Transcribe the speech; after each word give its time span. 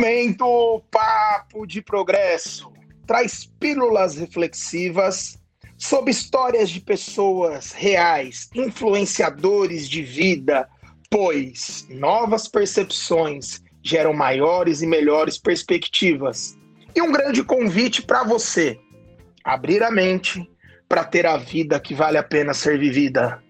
Momento 0.00 0.82
Papo 0.90 1.66
de 1.66 1.82
Progresso 1.82 2.72
traz 3.06 3.44
pílulas 3.60 4.16
reflexivas 4.16 5.38
sobre 5.76 6.10
histórias 6.10 6.70
de 6.70 6.80
pessoas 6.80 7.72
reais, 7.72 8.48
influenciadores 8.54 9.86
de 9.86 10.00
vida, 10.02 10.66
pois 11.10 11.86
novas 11.90 12.48
percepções 12.48 13.60
geram 13.82 14.14
maiores 14.14 14.80
e 14.80 14.86
melhores 14.86 15.36
perspectivas. 15.36 16.56
E 16.94 17.02
um 17.02 17.12
grande 17.12 17.44
convite 17.44 18.00
para 18.00 18.24
você: 18.24 18.80
abrir 19.44 19.82
a 19.82 19.90
mente 19.90 20.50
para 20.88 21.04
ter 21.04 21.26
a 21.26 21.36
vida 21.36 21.78
que 21.78 21.94
vale 21.94 22.16
a 22.16 22.22
pena 22.22 22.54
ser 22.54 22.78
vivida. 22.78 23.44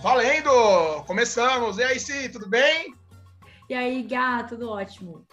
Valendo! 0.00 0.97
Começamos! 1.08 1.78
E 1.78 1.82
aí, 1.82 1.98
Sim, 1.98 2.28
tudo 2.28 2.46
bem? 2.46 2.94
E 3.66 3.72
aí, 3.72 4.02
Gá, 4.02 4.44
tudo 4.44 4.68
ótimo. 4.68 5.26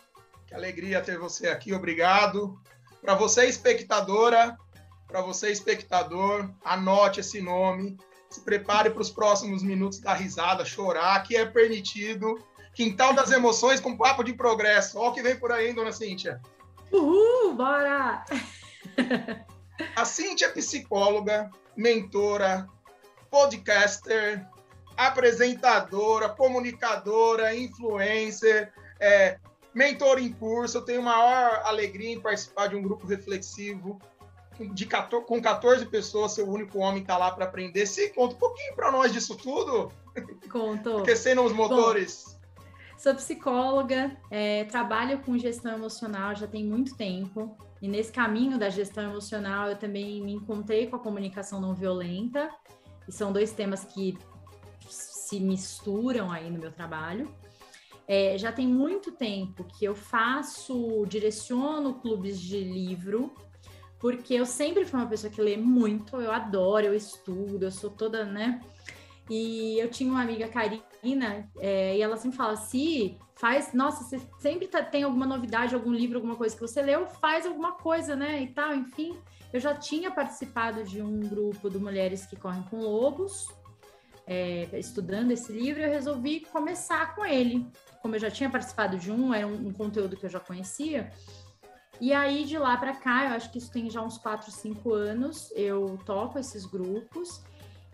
Que 0.48 0.56
alegria 0.56 1.02
ter 1.02 1.20
você 1.20 1.50
aqui, 1.50 1.74
obrigado. 1.74 2.58
Para 3.02 3.14
você, 3.14 3.46
espectadora, 3.46 4.58
para 5.06 5.20
você, 5.20 5.52
espectador, 5.52 6.50
anote 6.64 7.20
esse 7.20 7.42
nome, 7.42 7.98
se 8.30 8.40
prepare 8.40 8.90
para 8.90 9.02
os 9.02 9.10
próximos 9.10 9.62
minutos 9.62 10.00
da 10.00 10.14
risada, 10.14 10.64
chorar, 10.64 11.22
que 11.24 11.36
é 11.36 11.46
permitido. 11.46 12.42
Quintal 12.74 13.14
das 13.14 13.32
emoções 13.32 13.82
com 13.82 13.98
papo 13.98 14.24
de 14.24 14.32
progresso. 14.32 14.98
Olha 14.98 15.10
o 15.10 15.14
que 15.14 15.22
vem 15.22 15.38
por 15.38 15.52
aí, 15.52 15.74
dona 15.74 15.92
Cíntia. 15.92 16.42
Uhul, 16.90 17.54
bora! 17.54 18.24
A 19.94 20.06
Cíntia 20.06 20.46
é 20.46 20.52
psicóloga, 20.52 21.52
mentora, 21.76 22.66
podcaster, 23.30 24.48
apresentadora, 24.98 26.30
comunicadora, 26.30 27.56
influencer, 27.56 28.72
é, 29.00 29.38
mentor 29.74 30.20
em 30.20 30.32
curso. 30.32 30.78
Eu 30.78 30.82
tenho 30.82 31.02
maior 31.02 31.62
alegria 31.66 32.12
em 32.12 32.20
participar 32.20 32.68
de 32.68 32.76
um 32.76 32.82
grupo 32.82 33.06
reflexivo 33.08 34.00
de 34.74 34.86
14, 34.86 35.26
com 35.26 35.42
14 35.42 35.86
pessoas, 35.88 36.32
seu 36.32 36.48
único 36.48 36.80
homem 36.80 37.02
está 37.02 37.18
lá 37.18 37.32
para 37.32 37.46
aprender. 37.46 37.86
Se 37.86 38.10
conta 38.10 38.36
um 38.36 38.40
pouquinho 38.40 38.76
para 38.76 38.92
nós 38.92 39.12
disso 39.12 39.36
tudo. 39.36 39.92
Conto. 40.50 41.00
Aquecendo 41.00 41.44
os 41.44 41.52
motores. 41.52 42.38
Bom, 42.56 42.64
sou 42.98 43.16
psicóloga, 43.16 44.16
é, 44.32 44.64
trabalho 44.66 45.20
com 45.20 45.38
gestão 45.38 45.74
emocional 45.74 46.36
já 46.36 46.48
tem 46.48 46.64
muito 46.64 46.96
tempo. 46.96 47.58
E 47.82 47.88
nesse 47.88 48.12
caminho 48.12 48.58
da 48.58 48.70
gestão 48.70 49.04
emocional, 49.04 49.70
eu 49.70 49.76
também 49.76 50.22
me 50.22 50.34
encontrei 50.34 50.88
com 50.88 50.96
a 50.96 51.00
comunicação 51.00 51.60
não 51.60 51.74
violenta. 51.74 52.50
E 53.08 53.12
são 53.12 53.32
dois 53.32 53.52
temas 53.52 53.84
que 53.84 54.18
se 55.26 55.40
misturam 55.40 56.32
aí 56.32 56.50
no 56.52 56.60
meu 56.60 56.72
trabalho. 56.72 57.34
É, 58.08 58.38
já 58.38 58.52
tem 58.52 58.68
muito 58.68 59.12
tempo 59.12 59.64
que 59.64 59.84
eu 59.84 59.96
faço, 59.96 61.06
direciono 61.08 61.96
clubes 61.96 62.40
de 62.40 62.60
livro, 62.60 63.34
porque 64.00 64.36
eu 64.36 64.46
sempre 64.46 64.86
fui 64.86 65.00
uma 65.00 65.10
pessoa 65.10 65.34
que 65.34 65.42
lê 65.42 65.58
muito, 65.58 66.22
eu 66.22 66.32
adoro, 66.32 66.86
eu 66.86 66.94
estudo, 66.94 67.64
eu 67.64 67.72
sou 67.72 67.90
toda, 67.90 68.24
né? 68.24 68.62
E 69.28 69.80
eu 69.80 69.90
tinha 69.90 70.12
uma 70.12 70.22
amiga, 70.22 70.48
Karina, 70.48 71.50
é, 71.58 71.98
e 71.98 72.02
ela 72.02 72.16
sempre 72.16 72.38
fala: 72.38 72.56
se 72.56 73.18
faz, 73.34 73.74
nossa, 73.74 74.04
você 74.04 74.22
sempre 74.38 74.68
tá, 74.68 74.84
tem 74.84 75.02
alguma 75.02 75.26
novidade, 75.26 75.74
algum 75.74 75.92
livro, 75.92 76.18
alguma 76.18 76.36
coisa 76.36 76.56
que 76.56 76.62
você 76.62 76.84
leu, 76.84 77.08
faz 77.08 77.48
alguma 77.48 77.72
coisa, 77.72 78.16
né? 78.16 78.44
E 78.44 78.48
tal, 78.54 78.76
enfim. 78.76 79.18
Eu 79.52 79.60
já 79.60 79.74
tinha 79.74 80.12
participado 80.12 80.84
de 80.84 81.02
um 81.02 81.20
grupo 81.22 81.68
de 81.68 81.80
mulheres 81.80 82.28
que 82.28 82.36
correm 82.36 82.62
com 82.70 82.78
lobos, 82.78 83.48
é, 84.28 84.68
estudando 84.74 85.32
esse 85.32 85.52
livro, 85.52 85.82
eu 85.82 85.90
resolvi 85.90 86.42
começar 86.42 87.16
com 87.16 87.26
ele. 87.26 87.68
Como 88.02 88.16
eu 88.16 88.20
já 88.20 88.32
tinha 88.32 88.50
participado 88.50 88.98
de 88.98 89.12
um, 89.12 89.34
era 89.34 89.48
um, 89.48 89.68
um 89.68 89.74
conteúdo 89.74 90.18
que 90.18 90.26
eu 90.26 90.30
já 90.30 90.40
conhecia. 90.40 91.12
E 92.00 92.12
aí, 92.12 92.44
de 92.44 92.58
lá 92.58 92.76
para 92.76 92.96
cá, 92.96 93.26
eu 93.26 93.36
acho 93.36 93.52
que 93.52 93.58
isso 93.58 93.72
tem 93.72 93.90
já 93.90 94.02
uns 94.02 94.18
4, 94.18 94.52
5 94.52 94.94
anos, 94.94 95.52
eu 95.56 95.98
toco 96.06 96.38
esses 96.38 96.66
grupos. 96.66 97.42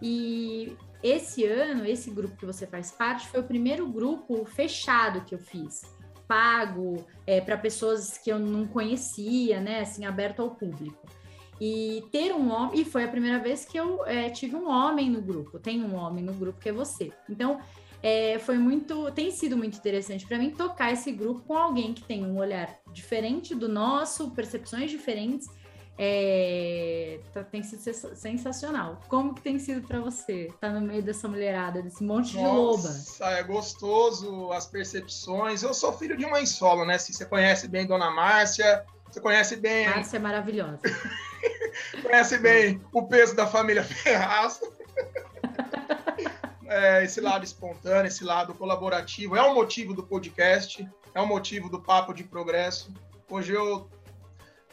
E 0.01 0.75
esse 1.03 1.45
ano, 1.45 1.85
esse 1.85 2.09
grupo 2.09 2.35
que 2.35 2.45
você 2.45 2.65
faz 2.65 2.91
parte, 2.91 3.27
foi 3.27 3.41
o 3.41 3.43
primeiro 3.43 3.87
grupo 3.87 4.43
fechado 4.45 5.23
que 5.23 5.35
eu 5.35 5.39
fiz. 5.39 5.81
Pago, 6.27 7.05
é, 7.27 7.41
para 7.41 7.57
pessoas 7.57 8.17
que 8.17 8.31
eu 8.31 8.39
não 8.39 8.65
conhecia, 8.65 9.59
né? 9.59 9.81
Assim, 9.81 10.05
aberto 10.05 10.41
ao 10.41 10.51
público. 10.55 11.05
E 11.63 12.03
ter 12.11 12.33
um 12.33 12.51
homem, 12.51 12.81
e 12.81 12.83
foi 12.83 13.03
a 13.03 13.07
primeira 13.07 13.37
vez 13.37 13.63
que 13.63 13.77
eu 13.77 14.03
é, 14.07 14.31
tive 14.31 14.55
um 14.55 14.67
homem 14.67 15.11
no 15.11 15.21
grupo. 15.21 15.59
Tem 15.59 15.83
um 15.83 15.93
homem 15.93 16.23
no 16.23 16.33
grupo 16.33 16.59
que 16.59 16.69
é 16.69 16.73
você. 16.73 17.11
Então, 17.29 17.61
é, 18.01 18.39
foi 18.39 18.57
muito, 18.57 19.11
tem 19.11 19.29
sido 19.29 19.55
muito 19.55 19.77
interessante 19.77 20.25
para 20.25 20.39
mim 20.39 20.49
tocar 20.49 20.91
esse 20.91 21.11
grupo 21.11 21.41
com 21.41 21.55
alguém 21.55 21.93
que 21.93 22.01
tem 22.01 22.25
um 22.25 22.39
olhar 22.39 22.79
diferente 22.91 23.53
do 23.53 23.69
nosso, 23.69 24.31
percepções 24.31 24.89
diferentes. 24.89 25.47
É, 25.99 27.19
tá, 27.31 27.43
tem 27.43 27.61
sido 27.61 27.79
sensacional. 28.15 28.99
Como 29.07 29.35
que 29.35 29.41
tem 29.41 29.59
sido 29.59 29.87
para 29.87 29.99
você? 29.99 30.51
Tá 30.59 30.71
no 30.71 30.81
meio 30.81 31.03
dessa 31.03 31.27
mulherada, 31.27 31.79
desse 31.83 32.03
monte 32.03 32.35
Nossa, 32.37 32.87
de 33.19 33.19
loba? 33.21 33.37
É 33.37 33.43
gostoso 33.43 34.51
as 34.51 34.65
percepções. 34.65 35.61
Eu 35.61 35.75
sou 35.75 35.93
filho 35.93 36.17
de 36.17 36.25
mãe 36.25 36.43
solo, 36.47 36.85
né? 36.85 36.97
Se 36.97 37.13
você 37.13 37.23
conhece 37.23 37.67
bem 37.67 37.85
Dona 37.85 38.09
Márcia, 38.09 38.83
você 39.11 39.19
conhece 39.19 39.55
bem. 39.57 39.89
Márcia 39.89 40.17
é 40.17 40.19
maravilhosa. 40.19 40.79
Conhece 42.01 42.37
bem 42.37 42.81
o 42.93 43.07
peso 43.07 43.35
da 43.35 43.45
família 43.45 43.83
Ferraz. 43.83 44.59
É, 46.73 47.03
esse 47.03 47.19
lado 47.19 47.43
espontâneo, 47.43 48.07
esse 48.07 48.23
lado 48.23 48.53
colaborativo 48.53 49.35
é 49.35 49.41
o 49.41 49.53
motivo 49.53 49.93
do 49.93 50.03
podcast, 50.03 50.89
é 51.13 51.19
o 51.19 51.27
motivo 51.27 51.69
do 51.69 51.81
Papo 51.81 52.13
de 52.13 52.23
Progresso. 52.23 52.93
Hoje 53.29 53.51
eu, 53.51 53.89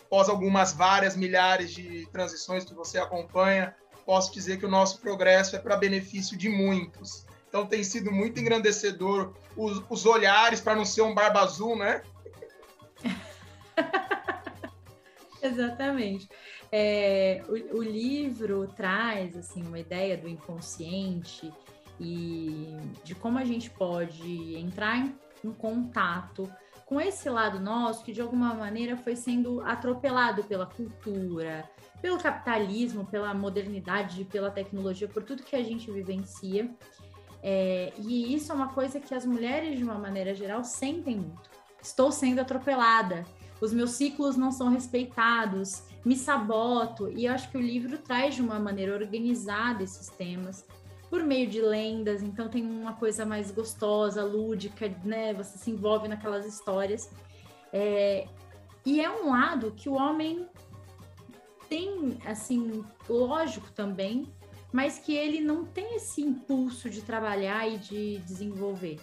após 0.06 0.28
algumas 0.28 0.72
várias 0.72 1.16
milhares 1.16 1.72
de 1.72 2.06
transições 2.12 2.64
que 2.64 2.72
você 2.72 2.98
acompanha, 2.98 3.74
posso 4.06 4.32
dizer 4.32 4.58
que 4.58 4.64
o 4.64 4.70
nosso 4.70 5.00
progresso 5.00 5.56
é 5.56 5.58
para 5.58 5.76
benefício 5.76 6.38
de 6.38 6.48
muitos. 6.48 7.26
Então 7.48 7.66
tem 7.66 7.82
sido 7.82 8.12
muito 8.12 8.38
engrandecedor 8.38 9.34
os, 9.56 9.82
os 9.90 10.06
olhares 10.06 10.60
para 10.60 10.76
não 10.76 10.84
ser 10.84 11.02
um 11.02 11.12
barba 11.12 11.40
azul, 11.40 11.76
né? 11.76 12.00
Exatamente. 15.42 16.28
É, 16.70 17.42
o, 17.48 17.78
o, 17.78 17.82
livro 17.82 18.68
traz 18.76 19.36
assim 19.36 19.62
uma 19.62 19.78
ideia 19.78 20.16
do 20.16 20.28
inconsciente 20.28 21.52
e 22.00 22.76
de 23.04 23.14
como 23.14 23.38
a 23.38 23.44
gente 23.44 23.70
pode 23.70 24.54
entrar 24.56 24.98
em, 24.98 25.14
em 25.44 25.52
contato 25.52 26.50
com 26.84 27.00
esse 27.00 27.28
lado 27.28 27.60
nosso 27.60 28.02
que 28.04 28.12
de 28.12 28.20
alguma 28.20 28.54
maneira 28.54 28.96
foi 28.96 29.14
sendo 29.14 29.60
atropelado 29.60 30.42
pela 30.44 30.66
cultura, 30.66 31.68
pelo 32.00 32.18
capitalismo, 32.18 33.04
pela 33.06 33.34
modernidade, 33.34 34.24
pela 34.24 34.50
tecnologia, 34.50 35.08
por 35.08 35.22
tudo 35.22 35.42
que 35.42 35.56
a 35.56 35.62
gente 35.62 35.90
vivencia. 35.90 36.70
É, 37.42 37.92
e 37.98 38.34
isso 38.34 38.50
é 38.50 38.54
uma 38.54 38.68
coisa 38.68 38.98
que 38.98 39.14
as 39.14 39.24
mulheres, 39.24 39.76
de 39.76 39.84
uma 39.84 39.98
maneira 39.98 40.34
geral, 40.34 40.64
sentem 40.64 41.16
muito. 41.16 41.50
Estou 41.80 42.10
sendo 42.10 42.40
atropelada, 42.40 43.24
os 43.60 43.72
meus 43.72 43.92
ciclos 43.92 44.36
não 44.36 44.52
são 44.52 44.68
respeitados, 44.68 45.82
me 46.04 46.16
saboto. 46.16 47.10
E 47.10 47.26
eu 47.26 47.32
acho 47.32 47.50
que 47.50 47.56
o 47.56 47.60
livro 47.60 47.98
traz 47.98 48.34
de 48.34 48.42
uma 48.42 48.58
maneira 48.58 48.94
organizada 48.94 49.82
esses 49.82 50.08
temas, 50.08 50.64
por 51.10 51.22
meio 51.22 51.48
de 51.48 51.60
lendas, 51.60 52.22
então 52.22 52.48
tem 52.48 52.64
uma 52.64 52.92
coisa 52.92 53.24
mais 53.24 53.50
gostosa, 53.50 54.22
lúdica, 54.22 54.88
né? 55.04 55.32
Você 55.34 55.56
se 55.56 55.70
envolve 55.70 56.06
naquelas 56.06 56.46
histórias. 56.46 57.10
É... 57.72 58.26
E 58.84 59.00
é 59.00 59.10
um 59.10 59.30
lado 59.30 59.72
que 59.72 59.88
o 59.88 59.94
homem 59.94 60.46
tem, 61.68 62.18
assim, 62.24 62.84
lógico 63.08 63.70
também, 63.72 64.26
mas 64.72 64.98
que 64.98 65.14
ele 65.14 65.40
não 65.40 65.64
tem 65.64 65.96
esse 65.96 66.22
impulso 66.22 66.88
de 66.90 67.02
trabalhar 67.02 67.66
e 67.68 67.78
de 67.78 68.18
desenvolver. 68.18 68.98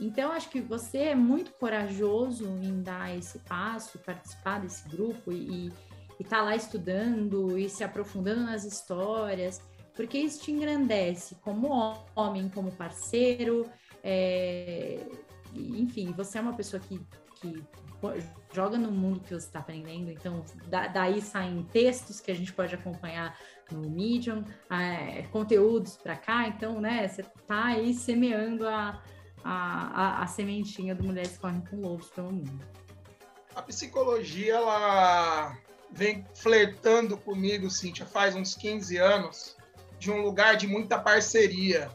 Então, 0.00 0.32
acho 0.32 0.50
que 0.50 0.60
você 0.60 0.98
é 0.98 1.14
muito 1.14 1.52
corajoso 1.52 2.46
em 2.62 2.82
dar 2.82 3.16
esse 3.16 3.38
passo, 3.40 3.98
participar 3.98 4.60
desse 4.60 4.88
grupo 4.88 5.32
e 5.32 5.72
estar 6.18 6.38
tá 6.38 6.42
lá 6.42 6.56
estudando 6.56 7.58
e 7.58 7.68
se 7.68 7.84
aprofundando 7.84 8.42
nas 8.42 8.64
histórias, 8.64 9.60
porque 9.94 10.18
isso 10.18 10.42
te 10.42 10.50
engrandece 10.50 11.36
como 11.36 11.96
homem, 12.14 12.48
como 12.48 12.72
parceiro, 12.72 13.70
é... 14.02 15.06
enfim, 15.54 16.12
você 16.12 16.38
é 16.38 16.40
uma 16.40 16.54
pessoa 16.54 16.80
que, 16.80 17.00
que 17.36 17.62
joga 18.52 18.76
no 18.76 18.90
mundo 18.90 19.20
que 19.20 19.30
você 19.30 19.46
está 19.46 19.60
aprendendo, 19.60 20.10
então 20.10 20.44
da, 20.66 20.88
daí 20.88 21.22
saem 21.22 21.62
textos 21.72 22.20
que 22.20 22.30
a 22.30 22.34
gente 22.34 22.52
pode 22.52 22.74
acompanhar 22.74 23.38
no 23.72 23.88
Medium, 23.88 24.44
é, 24.70 25.22
conteúdos 25.32 25.96
para 25.96 26.16
cá, 26.16 26.48
então, 26.48 26.80
né, 26.80 27.08
você 27.08 27.22
está 27.22 27.66
aí 27.66 27.94
semeando 27.94 28.68
a, 28.68 29.02
a, 29.44 30.20
a, 30.20 30.22
a 30.22 30.26
sementinha 30.26 30.94
do 30.94 31.04
Mulheres 31.04 31.36
Correm 31.36 31.60
com 31.60 31.76
Lobos 31.76 32.08
pelo 32.10 32.32
mundo. 32.32 32.64
A 33.54 33.62
psicologia, 33.62 34.54
ela 34.54 35.56
vem 35.92 36.26
flertando 36.34 37.16
comigo, 37.16 37.70
Cíntia, 37.70 38.04
faz 38.04 38.34
uns 38.34 38.54
15 38.54 38.96
anos, 38.96 39.56
de 39.98 40.10
um 40.10 40.22
lugar 40.22 40.56
de 40.56 40.66
muita 40.66 40.98
parceria. 40.98 41.88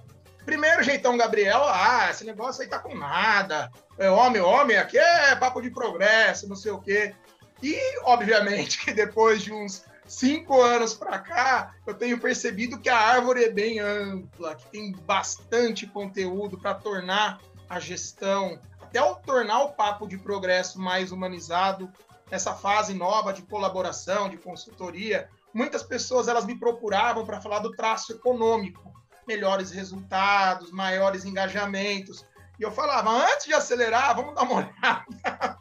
Primeiro 0.45 0.83
jeitão 0.83 1.17
Gabriel, 1.17 1.61
ah, 1.65 2.07
esse 2.09 2.23
negócio 2.23 2.61
aí 2.61 2.69
tá 2.69 2.79
com 2.79 2.95
nada. 2.95 3.69
É 3.97 4.09
homem, 4.09 4.41
homem, 4.41 4.77
aqui 4.77 4.97
é 4.97 5.35
papo 5.35 5.61
de 5.61 5.69
progresso, 5.69 6.47
não 6.47 6.55
sei 6.55 6.71
o 6.71 6.79
quê. 6.79 7.13
E, 7.61 7.99
obviamente, 8.03 8.79
que 8.85 8.93
depois 8.93 9.41
de 9.41 9.51
uns 9.51 9.83
cinco 10.09 10.59
anos 10.61 10.93
para 10.93 11.19
cá, 11.19 11.75
eu 11.85 11.93
tenho 11.93 12.19
percebido 12.19 12.79
que 12.79 12.89
a 12.89 12.97
árvore 12.97 13.43
é 13.43 13.49
bem 13.49 13.79
ampla, 13.79 14.55
que 14.55 14.65
tem 14.67 14.91
bastante 14.91 15.85
conteúdo 15.85 16.57
para 16.57 16.73
tornar 16.73 17.39
a 17.69 17.79
gestão, 17.79 18.59
até 18.81 19.01
o 19.01 19.15
tornar 19.15 19.63
o 19.63 19.73
papo 19.73 20.07
de 20.07 20.17
progresso 20.17 20.79
mais 20.79 21.11
humanizado, 21.11 21.91
essa 22.31 22.53
fase 22.53 22.93
nova 22.93 23.31
de 23.31 23.43
colaboração, 23.43 24.29
de 24.29 24.37
consultoria. 24.37 25.29
Muitas 25.53 25.83
pessoas 25.83 26.27
elas 26.27 26.45
me 26.45 26.57
procuravam 26.57 27.23
para 27.25 27.39
falar 27.39 27.59
do 27.59 27.71
traço 27.71 28.11
econômico, 28.11 28.91
melhores 29.27 29.69
resultados, 29.69 30.71
maiores 30.71 31.23
engajamentos. 31.23 32.25
E 32.59 32.63
eu 32.63 32.71
falava, 32.71 33.11
antes 33.11 33.45
de 33.45 33.53
acelerar, 33.53 34.15
vamos 34.15 34.33
dar 34.33 34.41
uma 34.41 34.55
olhada 34.57 35.59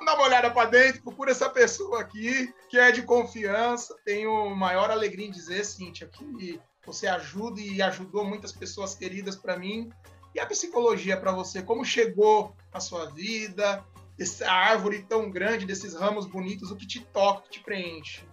Vamos 0.00 0.14
dar 0.14 0.18
uma 0.18 0.28
olhada 0.28 0.50
para 0.50 0.70
dentro, 0.70 1.02
procura 1.02 1.30
essa 1.30 1.50
pessoa 1.50 2.00
aqui, 2.00 2.54
que 2.70 2.78
é 2.78 2.90
de 2.90 3.02
confiança. 3.02 3.94
Tenho 4.02 4.48
maior 4.56 4.90
alegria 4.90 5.26
em 5.26 5.30
dizer, 5.30 5.62
Cíntia, 5.62 6.08
que 6.08 6.58
você 6.86 7.06
ajuda 7.06 7.60
e 7.60 7.82
ajudou 7.82 8.24
muitas 8.24 8.50
pessoas 8.50 8.94
queridas 8.94 9.36
para 9.36 9.58
mim. 9.58 9.90
E 10.34 10.40
a 10.40 10.46
psicologia 10.46 11.18
para 11.18 11.32
você, 11.32 11.62
como 11.62 11.84
chegou 11.84 12.56
à 12.72 12.80
sua 12.80 13.10
vida, 13.10 13.84
essa 14.18 14.50
árvore 14.50 15.02
tão 15.02 15.30
grande, 15.30 15.66
desses 15.66 15.94
ramos 15.94 16.24
bonitos, 16.24 16.70
o 16.70 16.76
que 16.76 16.86
te 16.86 17.04
toca, 17.04 17.40
o 17.40 17.42
que 17.42 17.50
te 17.50 17.60
preenche? 17.62 18.24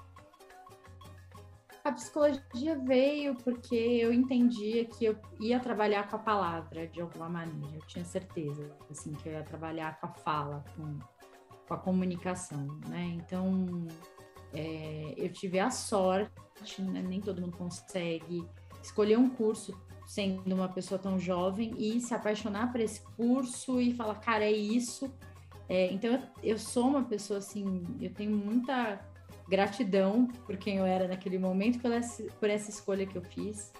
A 1.83 1.91
psicologia 1.91 2.79
veio 2.79 3.35
porque 3.35 3.75
eu 3.75 4.13
entendia 4.13 4.85
que 4.85 5.03
eu 5.03 5.17
ia 5.37 5.59
trabalhar 5.59 6.09
com 6.09 6.15
a 6.15 6.19
palavra 6.19 6.87
de 6.87 7.01
alguma 7.01 7.27
maneira. 7.27 7.75
Eu 7.75 7.85
tinha 7.87 8.05
certeza, 8.05 8.73
assim, 8.89 9.11
que 9.15 9.27
eu 9.27 9.33
ia 9.33 9.43
trabalhar 9.43 9.99
com 9.99 10.07
a 10.07 10.13
fala, 10.13 10.63
com 10.73 10.97
com 11.67 11.73
a 11.73 11.77
comunicação, 11.77 12.79
né? 12.87 13.15
Então, 13.15 13.87
é, 14.53 15.13
eu 15.17 15.29
tive 15.31 15.59
a 15.59 15.69
sorte, 15.69 16.81
né? 16.81 17.01
nem 17.01 17.19
todo 17.19 17.41
mundo 17.41 17.57
consegue 17.57 18.47
escolher 18.81 19.17
um 19.17 19.29
curso 19.29 19.77
sendo 20.05 20.55
uma 20.55 20.69
pessoa 20.69 20.97
tão 20.97 21.19
jovem 21.19 21.73
e 21.77 21.99
se 21.99 22.13
apaixonar 22.13 22.71
por 22.71 22.79
esse 22.79 23.01
curso 23.17 23.81
e 23.81 23.93
falar, 23.93 24.15
cara, 24.15 24.45
é 24.45 24.51
isso. 24.51 25.13
É, 25.67 25.91
então, 25.91 26.13
eu, 26.13 26.21
eu 26.41 26.57
sou 26.57 26.87
uma 26.87 27.03
pessoa 27.03 27.39
assim, 27.39 27.83
eu 27.99 28.13
tenho 28.13 28.31
muita 28.31 29.05
gratidão 29.49 30.27
por 30.45 30.55
quem 30.57 30.77
eu 30.77 30.85
era 30.85 31.07
naquele 31.07 31.37
momento, 31.37 31.79
por 31.79 31.91
essa, 31.91 32.23
por 32.39 32.49
essa 32.49 32.69
escolha 32.69 33.05
que 33.05 33.17
eu 33.17 33.21
fiz. 33.21 33.73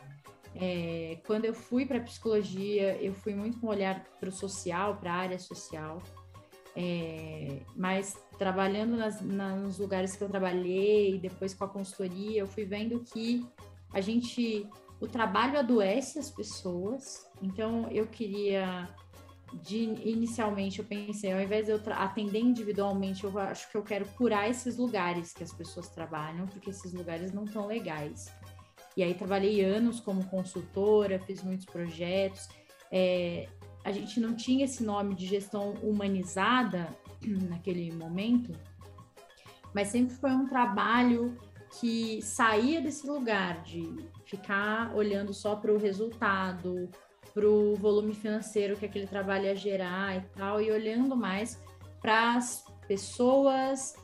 É, 0.55 1.19
quando 1.25 1.45
eu 1.45 1.53
fui 1.53 1.85
para 1.85 1.99
psicologia, 2.01 2.97
eu 3.01 3.13
fui 3.13 3.33
muito 3.33 3.59
com 3.59 3.67
um 3.67 3.69
olhar 3.69 4.03
para 4.19 4.27
o 4.27 4.31
social, 4.31 4.97
para 4.97 5.13
a 5.13 5.15
área 5.15 5.39
social. 5.39 6.01
É, 6.79 7.61
mas 7.75 8.15
trabalhando 8.37 8.95
nas, 8.97 9.19
nos 9.19 9.79
lugares 9.79 10.15
que 10.15 10.23
eu 10.23 10.29
trabalhei, 10.29 11.17
depois 11.17 11.51
com 11.55 11.63
a 11.63 11.67
consultoria, 11.67 12.41
eu 12.41 12.45
fui 12.45 12.65
vendo 12.65 12.99
que 12.99 13.43
a 13.91 13.99
gente, 13.99 14.69
o 14.99 15.07
trabalho 15.07 15.57
adoece 15.57 16.19
as 16.19 16.29
pessoas. 16.29 17.27
Então 17.41 17.89
eu 17.89 18.05
queria, 18.05 18.87
de, 19.63 19.85
inicialmente 20.07 20.77
eu 20.77 20.85
pensei, 20.85 21.33
ao 21.33 21.41
invés 21.41 21.65
de 21.65 21.71
eu 21.71 21.81
atender 21.93 22.41
individualmente, 22.41 23.23
eu 23.23 23.35
acho 23.39 23.71
que 23.71 23.75
eu 23.75 23.81
quero 23.81 24.05
curar 24.09 24.47
esses 24.47 24.77
lugares 24.77 25.33
que 25.33 25.43
as 25.43 25.51
pessoas 25.51 25.89
trabalham, 25.89 26.45
porque 26.45 26.69
esses 26.69 26.93
lugares 26.93 27.33
não 27.33 27.45
estão 27.45 27.65
legais. 27.65 28.31
E 28.95 29.01
aí 29.01 29.15
trabalhei 29.15 29.65
anos 29.65 29.99
como 29.99 30.23
consultora, 30.25 31.17
fiz 31.17 31.41
muitos 31.41 31.65
projetos. 31.65 32.47
É, 32.91 33.49
a 33.87 33.91
gente 33.93 34.19
não 34.19 34.35
tinha 34.35 34.65
esse 34.65 34.83
nome 34.83 35.15
de 35.15 35.25
gestão 35.25 35.71
humanizada 35.81 36.89
naquele 37.49 37.89
momento, 37.93 38.51
mas 39.73 39.87
sempre 39.87 40.13
foi 40.13 40.31
um 40.31 40.45
trabalho 40.45 41.37
que 41.79 42.21
saía 42.21 42.81
desse 42.81 43.07
lugar 43.07 43.63
de 43.63 43.95
ficar 44.25 44.93
olhando 44.93 45.33
só 45.33 45.55
para 45.55 45.71
o 45.71 45.77
resultado, 45.77 46.89
para 47.33 47.47
o 47.47 47.75
volume 47.75 48.13
financeiro 48.13 48.75
que 48.75 48.85
aquele 48.85 49.07
trabalho 49.07 49.45
ia 49.45 49.55
gerar 49.55 50.17
e 50.17 50.21
tal, 50.35 50.61
e 50.61 50.69
olhando 50.69 51.15
mais 51.15 51.57
para 52.01 52.35
as 52.35 52.65
pessoas, 52.89 53.95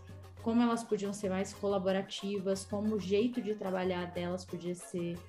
como 0.41 0.61
elas 0.61 0.81
podiam 0.81 1.11
ser 1.11 1.29
mais 1.29 1.53
colaborativas, 1.53 2.63
como 2.63 2.95
o 2.95 2.99
jeito 3.01 3.41
de 3.41 3.53
trabalhar 3.53 4.11
delas 4.11 4.45
podia 4.45 4.75
ser 4.75 5.19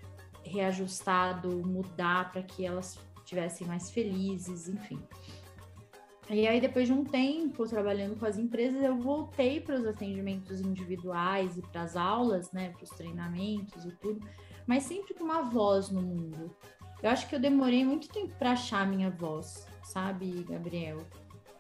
reajustado, 0.45 1.61
mudar 1.67 2.31
para 2.31 2.43
que 2.43 2.65
elas 2.65 2.97
tivessem 3.25 3.67
mais 3.67 3.91
felizes, 3.91 4.69
enfim. 4.69 5.01
E 6.31 6.49
aí, 6.49 6.59
depois 6.59 6.87
de 6.87 6.93
um 6.93 7.05
tempo 7.05 7.69
trabalhando 7.69 8.19
com 8.19 8.25
as 8.25 8.39
empresas, 8.39 8.83
eu 8.83 8.97
voltei 8.97 9.61
para 9.61 9.75
os 9.75 9.87
atendimentos 9.87 10.61
individuais 10.61 11.59
e 11.59 11.63
para 11.63 11.83
as 11.83 11.97
aulas, 11.97 12.51
né, 12.51 12.71
para 12.71 12.85
os 12.85 12.91
treinamentos 12.91 13.85
e 13.85 13.93
tudo, 13.97 14.27
mas 14.67 14.85
sempre 14.85 15.13
com 15.13 15.25
uma 15.25 15.43
voz 15.43 15.91
no 15.91 16.01
mundo. 16.01 16.57
Eu 17.03 17.11
acho 17.11 17.29
que 17.29 17.35
eu 17.35 17.41
demorei 17.41 17.85
muito 17.85 18.09
tempo 18.09 18.35
para 18.39 18.53
achar 18.53 18.83
a 18.83 18.87
minha 18.87 19.11
voz, 19.11 19.67
sabe, 19.83 20.43
Gabriel? 20.45 21.07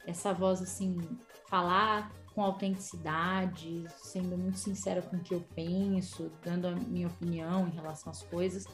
Essa 0.06 0.32
voz, 0.32 0.62
assim, 0.62 0.98
falar 1.46 2.10
com 2.34 2.42
autenticidade, 2.42 3.84
sendo 3.96 4.36
muito 4.36 4.58
sincera 4.58 5.02
com 5.02 5.16
o 5.16 5.20
que 5.20 5.34
eu 5.34 5.40
penso, 5.54 6.32
dando 6.42 6.66
a 6.66 6.72
minha 6.72 7.06
opinião 7.06 7.68
em 7.68 7.70
relação 7.70 8.10
às 8.10 8.22
coisas. 8.22 8.66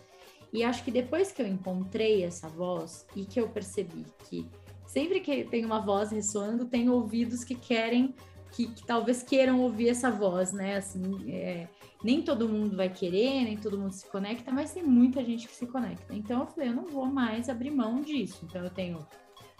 E 0.52 0.64
acho 0.64 0.82
que 0.84 0.90
depois 0.90 1.30
que 1.30 1.40
eu 1.40 1.46
encontrei 1.46 2.24
essa 2.24 2.48
voz 2.48 3.06
e 3.14 3.24
que 3.24 3.40
eu 3.40 3.48
percebi 3.48 4.04
que 4.28 4.48
sempre 4.86 5.20
que 5.20 5.44
tem 5.44 5.64
uma 5.64 5.80
voz 5.80 6.10
ressoando, 6.10 6.64
tem 6.64 6.88
ouvidos 6.88 7.44
que 7.44 7.54
querem, 7.54 8.14
que, 8.50 8.66
que 8.66 8.84
talvez 8.84 9.22
queiram 9.22 9.60
ouvir 9.60 9.90
essa 9.90 10.10
voz, 10.10 10.52
né? 10.52 10.76
Assim, 10.76 11.30
é, 11.30 11.68
nem 12.02 12.22
todo 12.22 12.48
mundo 12.48 12.76
vai 12.76 12.88
querer, 12.88 13.44
nem 13.44 13.56
todo 13.56 13.78
mundo 13.78 13.92
se 13.92 14.06
conecta, 14.08 14.50
mas 14.50 14.72
tem 14.72 14.82
muita 14.82 15.24
gente 15.24 15.46
que 15.46 15.54
se 15.54 15.66
conecta. 15.66 16.12
Então 16.12 16.40
eu 16.40 16.46
falei, 16.46 16.70
eu 16.70 16.74
não 16.74 16.86
vou 16.86 17.06
mais 17.06 17.48
abrir 17.48 17.70
mão 17.70 18.00
disso. 18.00 18.40
Então 18.44 18.64
eu 18.64 18.70
tenho 18.70 19.06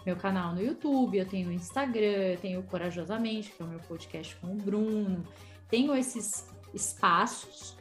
meu 0.05 0.17
canal 0.17 0.53
no 0.53 0.61
YouTube, 0.61 1.17
eu 1.17 1.25
tenho 1.25 1.49
o 1.49 1.53
Instagram, 1.53 2.33
eu 2.33 2.37
tenho 2.37 2.63
Corajosamente, 2.63 3.51
que 3.51 3.61
é 3.61 3.65
o 3.65 3.69
meu 3.69 3.79
podcast 3.79 4.35
com 4.37 4.51
o 4.53 4.55
Bruno. 4.55 5.23
Tenho 5.69 5.95
esses 5.95 6.45
espaços 6.73 7.77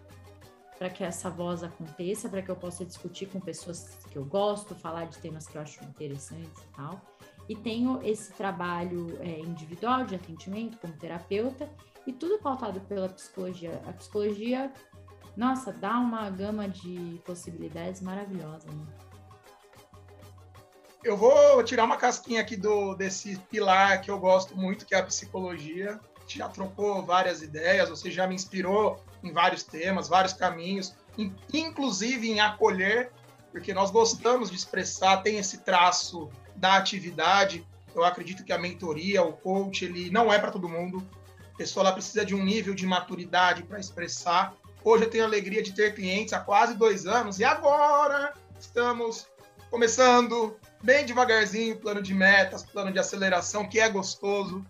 para 0.80 0.88
que 0.88 1.04
essa 1.04 1.28
voz 1.28 1.62
aconteça, 1.62 2.26
para 2.26 2.40
que 2.40 2.50
eu 2.50 2.56
possa 2.56 2.86
discutir 2.86 3.26
com 3.26 3.38
pessoas 3.38 3.98
que 4.10 4.16
eu 4.16 4.24
gosto, 4.24 4.74
falar 4.74 5.04
de 5.04 5.18
temas 5.18 5.46
que 5.46 5.56
eu 5.56 5.60
acho 5.60 5.84
interessantes 5.84 6.62
e 6.62 6.74
tal. 6.74 6.98
E 7.46 7.54
tenho 7.54 8.00
esse 8.02 8.32
trabalho 8.32 9.18
é, 9.20 9.40
individual 9.40 10.06
de 10.06 10.14
atendimento 10.14 10.78
como 10.78 10.94
terapeuta 10.94 11.68
e 12.06 12.14
tudo 12.14 12.38
pautado 12.38 12.80
pela 12.80 13.10
psicologia. 13.10 13.82
A 13.86 13.92
psicologia, 13.92 14.72
nossa, 15.36 15.70
dá 15.70 15.98
uma 15.98 16.30
gama 16.30 16.66
de 16.66 17.20
possibilidades 17.26 18.00
maravilhosa. 18.00 18.66
Né? 18.68 18.86
Eu 21.04 21.14
vou 21.14 21.62
tirar 21.62 21.84
uma 21.84 21.98
casquinha 21.98 22.40
aqui 22.40 22.56
do 22.56 22.94
desse 22.94 23.36
pilar 23.50 24.00
que 24.00 24.10
eu 24.10 24.18
gosto 24.18 24.56
muito, 24.56 24.86
que 24.86 24.94
é 24.94 24.98
a 24.98 25.04
psicologia. 25.04 26.00
Já 26.26 26.48
trocou 26.48 27.04
várias 27.04 27.42
ideias, 27.42 27.90
você 27.90 28.10
já 28.10 28.26
me 28.26 28.34
inspirou 28.34 28.98
em 29.22 29.32
vários 29.32 29.62
temas, 29.62 30.08
vários 30.08 30.32
caminhos, 30.32 30.94
inclusive 31.52 32.30
em 32.30 32.40
acolher, 32.40 33.10
porque 33.52 33.74
nós 33.74 33.90
gostamos 33.90 34.50
de 34.50 34.56
expressar, 34.56 35.18
tem 35.18 35.38
esse 35.38 35.58
traço 35.58 36.30
da 36.56 36.76
atividade. 36.76 37.66
Eu 37.94 38.04
acredito 38.04 38.44
que 38.44 38.52
a 38.52 38.58
mentoria, 38.58 39.22
o 39.22 39.32
coach, 39.32 39.84
ele 39.84 40.10
não 40.10 40.32
é 40.32 40.38
para 40.38 40.50
todo 40.50 40.68
mundo. 40.68 41.06
A 41.54 41.56
pessoa 41.56 41.92
precisa 41.92 42.24
de 42.24 42.34
um 42.34 42.42
nível 42.42 42.74
de 42.74 42.86
maturidade 42.86 43.62
para 43.64 43.80
expressar. 43.80 44.54
Hoje 44.82 45.04
eu 45.04 45.10
tenho 45.10 45.24
a 45.24 45.26
alegria 45.26 45.62
de 45.62 45.72
ter 45.72 45.94
clientes 45.94 46.32
há 46.32 46.40
quase 46.40 46.74
dois 46.74 47.06
anos 47.06 47.38
e 47.38 47.44
agora 47.44 48.32
estamos 48.58 49.26
começando 49.70 50.56
bem 50.82 51.04
devagarzinho 51.04 51.76
plano 51.76 52.02
de 52.02 52.14
metas, 52.14 52.62
plano 52.62 52.92
de 52.92 52.98
aceleração, 52.98 53.68
que 53.68 53.78
é 53.78 53.88
gostoso. 53.88 54.64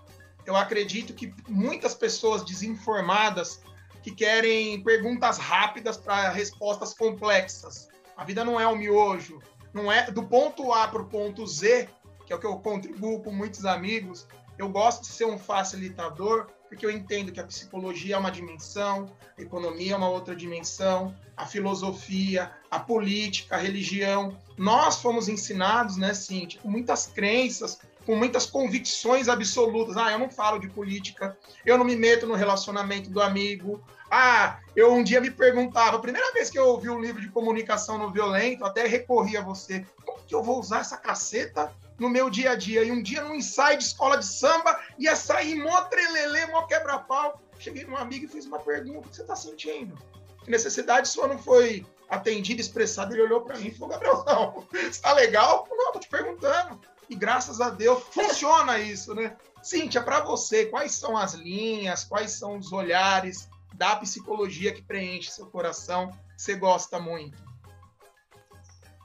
Eu 0.45 0.57
acredito 0.57 1.14
que 1.14 1.33
muitas 1.49 1.95
pessoas 1.95 2.42
desinformadas 2.45 3.61
que 4.02 4.11
querem 4.11 4.83
perguntas 4.83 5.38
rápidas 5.38 5.97
para 5.97 6.30
respostas 6.30 6.95
complexas. 6.95 7.88
A 8.16 8.25
vida 8.25 8.45
não 8.45 8.61
é 8.61 8.66
um 8.66 8.76
miojo, 8.76 9.40
não 9.73 9.90
é 9.90 10.11
do 10.11 10.23
ponto 10.23 10.73
A 10.73 10.88
para 10.88 11.02
o 11.02 11.07
ponto 11.07 11.47
Z, 11.47 11.88
que 12.26 12.33
é 12.33 12.37
o 12.37 12.38
que 12.38 12.47
eu 12.47 12.57
contribuo 12.59 13.23
com 13.23 13.33
muitos 13.33 13.64
amigos. 13.64 14.26
Eu 14.59 14.69
gosto 14.69 15.02
de 15.02 15.09
ser 15.09 15.25
um 15.25 15.38
facilitador, 15.38 16.49
porque 16.69 16.85
eu 16.85 16.90
entendo 16.90 17.33
que 17.33 17.40
a 17.40 17.45
psicologia 17.45 18.14
é 18.14 18.19
uma 18.19 18.30
dimensão, 18.30 19.11
a 19.37 19.42
economia 19.42 19.95
é 19.95 19.97
uma 19.97 20.09
outra 20.09 20.37
dimensão, 20.37 21.14
a 21.37 21.47
filosofia, 21.47 22.52
a 22.71 22.78
política, 22.78 23.57
a 23.57 23.59
religião. 23.59 24.37
Nós 24.57 25.00
fomos 25.00 25.28
ensinados, 25.28 25.97
né, 25.97 26.12
sim, 26.14 26.47
tipo, 26.47 26.71
muitas 26.71 27.07
crenças, 27.07 27.80
com 28.11 28.17
muitas 28.17 28.45
convicções 28.45 29.29
absolutas. 29.29 29.97
Ah, 29.97 30.11
eu 30.11 30.19
não 30.19 30.29
falo 30.29 30.59
de 30.59 30.69
política, 30.69 31.38
eu 31.64 31.79
não 31.79 31.85
me 31.85 31.95
meto 31.95 32.26
no 32.26 32.35
relacionamento 32.35 33.09
do 33.09 33.23
amigo. 33.23 33.81
Ah, 34.11 34.59
eu 34.75 34.93
um 34.93 35.05
dia 35.05 35.21
me 35.21 35.31
perguntava, 35.31 35.97
a 35.97 36.00
primeira 36.00 36.33
vez 36.33 36.50
que 36.50 36.59
eu 36.59 36.67
ouvi 36.67 36.90
um 36.90 37.00
livro 37.00 37.21
de 37.21 37.29
comunicação 37.29 37.99
não 37.99 38.11
violento, 38.11 38.64
até 38.64 38.85
recorri 38.85 39.37
a 39.37 39.43
você. 39.43 39.87
Como 40.05 40.19
que 40.26 40.35
eu 40.35 40.43
vou 40.43 40.59
usar 40.59 40.81
essa 40.81 40.97
caceta 40.97 41.73
no 42.00 42.09
meu 42.09 42.29
dia 42.29 42.50
a 42.50 42.55
dia. 42.57 42.83
E 42.83 42.90
um 42.90 43.00
dia, 43.00 43.23
num 43.23 43.37
ensaio 43.37 43.79
de 43.79 43.85
escola 43.85 44.19
de 44.19 44.26
samba, 44.26 44.76
ia 44.99 45.14
sair 45.14 45.55
mó 45.55 45.81
trelelê, 45.83 46.47
mó 46.47 46.62
quebra-pau. 46.62 47.40
Cheguei 47.61 47.85
num 47.85 47.97
amigo 47.97 48.25
e 48.25 48.29
fiz 48.29 48.45
uma 48.45 48.59
pergunta: 48.59 49.07
o 49.07 49.09
que 49.09 49.14
você 49.14 49.23
está 49.23 49.37
sentindo? 49.37 49.97
Que 50.43 50.50
necessidade 50.50 51.07
sua 51.09 51.29
não 51.29 51.38
foi 51.38 51.87
atendida, 52.09 52.61
expressada? 52.61 53.14
Ele 53.14 53.23
olhou 53.23 53.43
para 53.43 53.57
mim 53.57 53.69
e 53.69 53.71
falou: 53.71 53.90
Gabrielzão, 53.90 54.67
está 54.73 55.12
legal? 55.14 55.69
Não, 55.71 55.93
tô 55.93 56.00
te 56.00 56.09
perguntando. 56.09 56.81
E 57.11 57.17
graças 57.17 57.61
a 57.61 57.71
Deus 57.71 58.05
funciona 58.05 58.79
isso, 58.79 59.12
né? 59.17 59.37
Cíntia, 59.61 60.00
para 60.00 60.21
você, 60.21 60.67
quais 60.67 60.93
são 60.93 61.17
as 61.17 61.35
linhas, 61.35 62.05
quais 62.05 62.31
são 62.31 62.57
os 62.57 62.73
olhares 62.73 63.49
da 63.75 63.97
psicologia 63.97 64.73
que 64.73 64.81
preenche 64.81 65.29
seu 65.29 65.47
coração, 65.47 66.12
que 66.37 66.43
você 66.43 66.55
gosta 66.55 67.00
muito? 67.00 67.37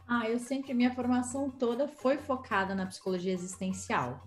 Ah, 0.08 0.30
eu 0.30 0.38
sempre, 0.38 0.72
minha 0.76 0.94
formação 0.94 1.50
toda 1.50 1.88
foi 1.88 2.18
focada 2.18 2.76
na 2.76 2.86
psicologia 2.86 3.34
existencial. 3.34 4.22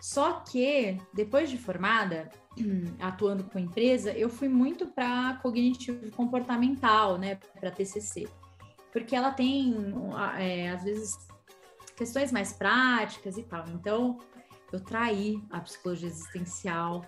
Só 0.00 0.40
que, 0.40 0.98
depois 1.12 1.50
de 1.50 1.58
formada, 1.58 2.30
atuando 2.98 3.44
com 3.44 3.58
empresa, 3.58 4.10
eu 4.12 4.30
fui 4.30 4.48
muito 4.48 4.86
para 4.86 5.38
cognitivo 5.42 6.10
comportamental, 6.12 7.18
né, 7.18 7.38
para 7.60 7.70
TCC. 7.70 8.26
Porque 8.90 9.14
ela 9.14 9.32
tem, 9.32 9.74
é, 10.38 10.70
às 10.70 10.82
vezes, 10.82 11.28
questões 11.96 12.30
mais 12.30 12.52
práticas 12.52 13.36
e 13.38 13.42
tal. 13.42 13.66
Então, 13.68 14.18
eu 14.72 14.80
traí 14.80 15.42
a 15.50 15.60
psicologia 15.60 16.08
existencial. 16.08 17.04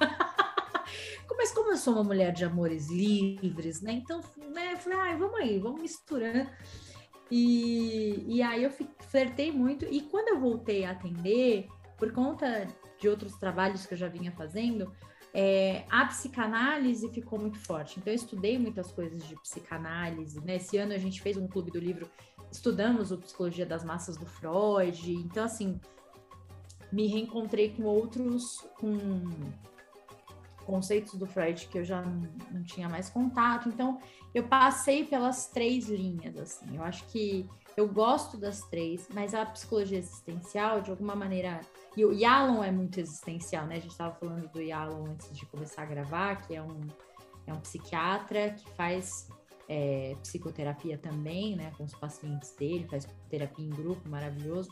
Mas 1.38 1.52
como 1.52 1.70
eu 1.70 1.76
sou 1.76 1.94
uma 1.94 2.02
mulher 2.02 2.32
de 2.32 2.44
amores 2.44 2.90
livres, 2.90 3.80
né? 3.80 3.92
Então, 3.92 4.20
né, 4.52 4.72
eu 4.72 4.76
falei, 4.76 4.98
ah, 4.98 5.16
vamos 5.16 5.38
aí, 5.38 5.58
vamos 5.60 5.80
misturando. 5.80 6.50
E, 7.30 8.24
e 8.26 8.42
aí 8.42 8.64
eu 8.64 8.70
flertei 9.08 9.52
muito. 9.52 9.84
E 9.84 10.00
quando 10.00 10.28
eu 10.28 10.40
voltei 10.40 10.84
a 10.84 10.90
atender, 10.90 11.68
por 11.96 12.12
conta 12.12 12.66
de 12.98 13.08
outros 13.08 13.34
trabalhos 13.36 13.86
que 13.86 13.94
eu 13.94 13.98
já 13.98 14.08
vinha 14.08 14.32
fazendo, 14.32 14.92
é, 15.32 15.84
a 15.88 16.06
psicanálise 16.06 17.08
ficou 17.10 17.38
muito 17.38 17.58
forte. 17.60 18.00
Então, 18.00 18.12
eu 18.12 18.16
estudei 18.16 18.58
muitas 18.58 18.90
coisas 18.90 19.24
de 19.26 19.36
psicanálise. 19.36 20.40
Né? 20.44 20.56
Esse 20.56 20.76
ano 20.76 20.92
a 20.92 20.98
gente 20.98 21.22
fez 21.22 21.36
um 21.36 21.46
clube 21.46 21.70
do 21.70 21.78
livro, 21.78 22.10
estudamos 22.50 23.10
o 23.10 23.18
Psicologia 23.18 23.66
das 23.66 23.84
Massas 23.84 24.16
do 24.16 24.26
Freud. 24.26 25.12
Então, 25.12 25.44
assim, 25.44 25.80
me 26.90 27.06
reencontrei 27.06 27.70
com 27.70 27.84
outros, 27.84 28.66
com 28.78 29.30
conceitos 30.64 31.14
do 31.14 31.26
Freud 31.26 31.66
que 31.68 31.78
eu 31.78 31.84
já 31.84 32.02
não, 32.02 32.62
tinha 32.64 32.88
mais 32.88 33.08
contato. 33.08 33.68
Então, 33.68 33.98
eu 34.34 34.44
passei 34.44 35.04
pelas 35.04 35.46
três 35.46 35.88
linhas, 35.88 36.36
assim. 36.36 36.76
Eu 36.76 36.82
acho 36.82 37.06
que 37.06 37.48
eu 37.76 37.88
gosto 37.88 38.36
das 38.36 38.60
três, 38.62 39.08
mas 39.14 39.34
a 39.34 39.46
psicologia 39.46 39.98
existencial, 39.98 40.80
de 40.80 40.90
alguma 40.90 41.14
maneira. 41.14 41.60
E 41.96 42.04
o 42.04 42.12
Yalom 42.12 42.62
é 42.62 42.70
muito 42.70 43.00
existencial, 43.00 43.66
né? 43.66 43.76
A 43.76 43.80
gente 43.80 43.92
estava 43.92 44.14
falando 44.14 44.48
do 44.48 44.60
Yalom 44.60 45.06
antes 45.06 45.34
de 45.36 45.46
começar 45.46 45.82
a 45.82 45.86
gravar, 45.86 46.46
que 46.46 46.54
é 46.54 46.62
um, 46.62 46.80
é 47.46 47.52
um 47.52 47.60
psiquiatra 47.60 48.50
que 48.50 48.70
faz 48.72 49.28
é, 49.68 50.16
psicoterapia 50.22 50.96
também, 50.96 51.54
né? 51.54 51.70
Com 51.76 51.84
os 51.84 51.94
pacientes 51.94 52.54
dele, 52.56 52.86
faz 52.88 53.06
terapia 53.28 53.66
em 53.66 53.70
grupo, 53.70 54.08
maravilhoso. 54.08 54.70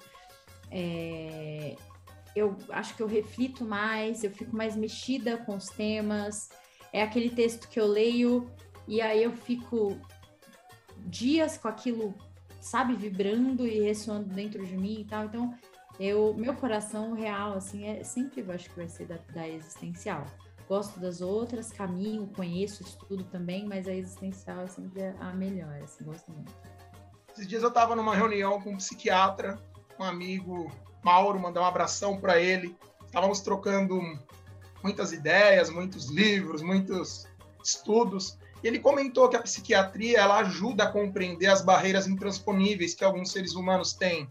É, 0.71 1.77
eu 2.35 2.57
acho 2.71 2.97
que 2.97 3.03
eu 3.03 3.07
reflito 3.07 3.65
mais, 3.65 4.25
eu 4.25 4.31
fico 4.31 4.57
mais 4.57 4.75
mexida 4.75 5.37
com 5.37 5.57
os 5.57 5.69
temas. 5.69 6.49
É 6.93 7.03
aquele 7.03 7.31
texto 7.31 7.69
que 7.69 7.79
eu 7.79 7.87
leio 7.87 8.51
e 8.89 9.01
aí 9.01 9.23
eu 9.23 9.33
fico 9.33 10.01
dias 11.07 11.59
com 11.59 11.69
aquilo, 11.69 12.15
sabe, 12.61 12.95
vibrando 12.95 13.67
e 13.67 13.81
ressoando 13.81 14.35
dentro 14.35 14.65
de 14.65 14.77
mim 14.77 15.01
e 15.01 15.05
tal. 15.05 15.25
Então, 15.27 15.55
eu, 15.99 16.35
meu 16.35 16.55
coração 16.55 17.13
real, 17.13 17.55
assim, 17.55 17.87
é 17.87 18.03
sempre, 18.03 18.41
eu 18.41 18.51
acho 18.51 18.69
que 18.71 18.77
vai 18.77 18.89
ser 18.89 19.07
da, 19.07 19.17
da 19.33 19.49
existencial. 19.49 20.27
Gosto 20.69 20.99
das 20.99 21.21
outras, 21.21 21.71
caminho, 21.71 22.27
conheço, 22.35 22.83
estudo 22.83 23.23
também, 23.25 23.67
mas 23.67 23.87
a 23.87 23.95
existencial 23.95 24.63
é 24.63 24.67
sempre 24.67 25.15
a 25.21 25.33
melhor, 25.33 25.81
assim, 25.83 26.05
gosto 26.05 26.31
muito. 26.33 26.53
Esses 27.33 27.47
dias 27.47 27.63
eu 27.63 27.69
estava 27.69 27.95
numa 27.95 28.15
reunião 28.15 28.61
com 28.61 28.71
um 28.71 28.77
psiquiatra, 28.77 29.59
um 29.99 30.03
amigo 30.03 30.71
Mauro, 31.05 31.39
mandar 31.39 31.61
um 31.61 31.67
abração 31.67 32.19
para 32.19 32.41
ele. 32.41 32.77
Estávamos 33.05 33.41
trocando 33.41 34.01
muitas 34.83 35.13
ideias, 35.13 35.71
muitos 35.71 36.11
livros, 36.11 36.63
muitos 36.63 37.27
estudos. 37.63 38.39
E 38.63 38.67
ele 38.67 38.81
comentou 38.81 39.29
que 39.29 39.37
a 39.37 39.43
psiquiatria 39.43 40.19
ela 40.19 40.39
ajuda 40.39 40.85
a 40.85 40.91
compreender 40.91 41.47
as 41.47 41.63
barreiras 41.63 42.09
intransponíveis 42.09 42.95
que 42.95 43.05
alguns 43.05 43.31
seres 43.31 43.55
humanos 43.55 43.93
têm. 43.93 44.29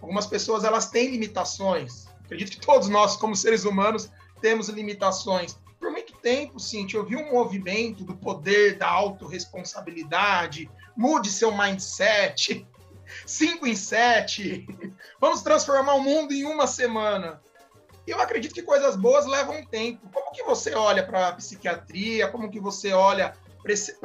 Algumas 0.00 0.26
pessoas 0.26 0.64
elas 0.64 0.90
têm 0.90 1.10
limitações. 1.10 2.06
Acredito 2.24 2.52
que 2.52 2.66
todos 2.66 2.88
nós, 2.88 3.16
como 3.16 3.36
seres 3.36 3.64
humanos, 3.64 4.10
temos 4.40 4.68
limitações. 4.68 5.58
Por 5.78 5.90
muito 5.90 6.12
tempo, 6.18 6.60
Cintia, 6.60 6.98
eu 6.98 7.06
vi 7.06 7.16
um 7.16 7.32
movimento 7.32 8.04
do 8.04 8.16
poder 8.16 8.76
da 8.76 8.88
autorresponsabilidade, 8.88 10.70
mude 10.96 11.30
seu 11.30 11.56
mindset, 11.56 12.66
5 13.26 13.66
em 13.66 13.74
7. 13.74 14.66
Vamos 15.20 15.42
transformar 15.42 15.94
o 15.94 16.02
mundo 16.02 16.32
em 16.32 16.44
uma 16.44 16.66
semana. 16.66 17.40
Eu 18.06 18.20
acredito 18.20 18.54
que 18.54 18.62
coisas 18.62 18.96
boas 18.96 19.26
levam 19.26 19.64
tempo. 19.64 20.08
Como 20.12 20.32
que 20.32 20.42
você 20.42 20.74
olha 20.74 21.06
para 21.06 21.28
a 21.28 21.32
psiquiatria? 21.32 22.28
Como 22.28 22.50
que 22.50 22.60
você 22.60 22.92
olha 22.92 23.34
para 23.62 23.72
esse, 23.72 23.96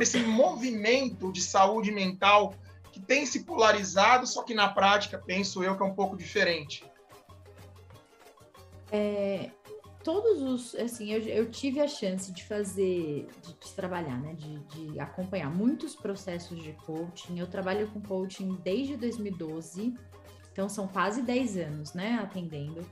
esse 0.00 0.18
movimento 0.20 1.32
de 1.32 1.42
saúde 1.42 1.90
mental 1.90 2.54
que 2.92 3.00
tem 3.00 3.24
se 3.24 3.44
polarizado, 3.44 4.26
só 4.26 4.42
que 4.42 4.54
na 4.54 4.68
prática, 4.68 5.18
penso 5.18 5.62
eu, 5.62 5.76
que 5.76 5.82
é 5.82 5.86
um 5.86 5.94
pouco 5.94 6.16
diferente? 6.16 6.84
É, 8.92 9.50
todos 10.02 10.42
os, 10.42 10.74
assim, 10.74 11.12
eu, 11.12 11.20
eu, 11.20 11.50
tive 11.50 11.80
a 11.80 11.88
chance 11.88 12.32
de 12.32 12.44
fazer, 12.44 13.28
de, 13.42 13.72
trabalhar, 13.74 14.18
né, 14.20 14.34
de, 14.34 14.58
de, 14.58 15.00
acompanhar 15.00 15.50
muitos 15.50 15.94
processos 15.94 16.62
de 16.62 16.72
coaching. 16.72 17.38
Eu 17.38 17.46
trabalho 17.46 17.88
com 17.90 18.00
coaching 18.00 18.58
desde 18.62 18.96
2012, 18.96 19.94
então 20.52 20.68
são 20.68 20.88
quase 20.88 21.22
10 21.22 21.56
anos, 21.58 21.92
né, 21.94 22.18
atendendo 22.22 22.84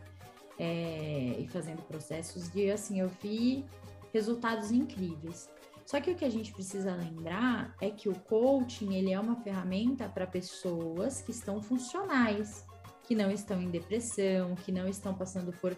é, 0.59 1.37
e 1.39 1.49
fazendo 1.49 1.83
processos. 1.83 2.55
E 2.55 2.71
assim, 2.71 3.01
eu 3.01 3.09
vi 3.23 3.65
resultados 4.13 4.71
incríveis. 4.71 5.49
Só 5.87 6.01
que 6.03 6.11
o 6.11 6.15
que 6.15 6.25
a 6.25 6.31
gente 6.31 6.53
precisa 6.53 6.95
lembrar 6.95 7.75
é 7.81 7.89
que 7.91 8.11
o 8.11 8.15
coaching 8.15 8.95
ele 8.95 9.11
é 9.11 9.19
uma 9.19 9.37
ferramenta 9.37 10.07
para 10.07 10.27
pessoas 10.27 11.23
que 11.23 11.31
estão 11.31 11.63
funcionais, 11.63 12.67
que 13.05 13.15
não 13.15 13.31
estão 13.31 13.63
em 13.63 13.71
depressão, 13.71 14.55
que 14.55 14.71
não 14.71 14.87
estão 14.87 15.15
passando 15.15 15.51
por 15.51 15.75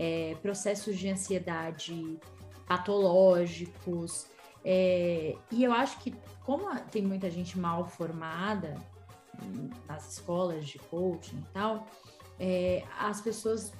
é, 0.00 0.34
processos 0.40 0.98
de 0.98 1.10
ansiedade 1.10 2.18
patológicos. 2.66 4.26
É, 4.64 5.36
e 5.50 5.62
eu 5.62 5.72
acho 5.74 5.98
que, 5.98 6.14
como 6.42 6.74
tem 6.90 7.02
muita 7.02 7.30
gente 7.30 7.58
mal 7.58 7.86
formada 7.86 8.74
nas 9.86 10.12
escolas 10.12 10.66
de 10.66 10.78
coaching 10.78 11.36
e 11.36 11.52
tal, 11.52 11.86
é, 12.38 12.82
as 12.98 13.20
pessoas 13.20 13.72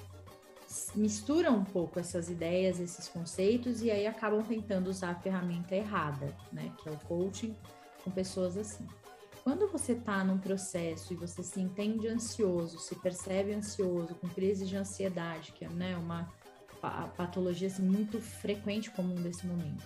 misturam 0.95 1.55
um 1.57 1.63
pouco 1.63 1.99
essas 1.99 2.29
ideias, 2.29 2.79
esses 2.79 3.07
conceitos, 3.07 3.81
e 3.81 3.89
aí 3.89 4.05
acabam 4.05 4.43
tentando 4.43 4.89
usar 4.89 5.11
a 5.11 5.15
ferramenta 5.15 5.75
errada, 5.75 6.27
né? 6.53 6.71
Que 6.77 6.87
é 6.87 6.91
o 6.91 6.99
coaching 6.99 7.55
com 8.03 8.11
pessoas 8.11 8.57
assim. 8.57 8.87
Quando 9.43 9.67
você 9.67 9.93
está 9.93 10.23
num 10.23 10.37
processo 10.37 11.13
e 11.13 11.15
você 11.15 11.41
se 11.41 11.59
entende 11.59 12.07
ansioso, 12.07 12.77
se 12.77 12.95
percebe 12.95 13.53
ansioso, 13.53 14.13
com 14.15 14.27
crise 14.29 14.67
de 14.67 14.77
ansiedade, 14.77 15.51
que 15.51 15.65
é 15.65 15.69
né, 15.69 15.97
uma 15.97 16.31
patologia 17.17 17.67
assim, 17.67 17.83
muito 17.83 18.19
frequente 18.19 18.91
comum 18.91 19.15
desse 19.15 19.45
momento, 19.45 19.83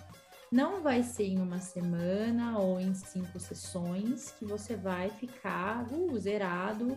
não 0.52 0.82
vai 0.82 1.02
ser 1.02 1.24
em 1.24 1.38
uma 1.38 1.58
semana 1.58 2.58
ou 2.58 2.78
em 2.78 2.94
cinco 2.94 3.40
sessões 3.40 4.30
que 4.32 4.44
você 4.44 4.76
vai 4.76 5.10
ficar 5.10 5.86
uh, 5.90 6.18
zerado, 6.18 6.96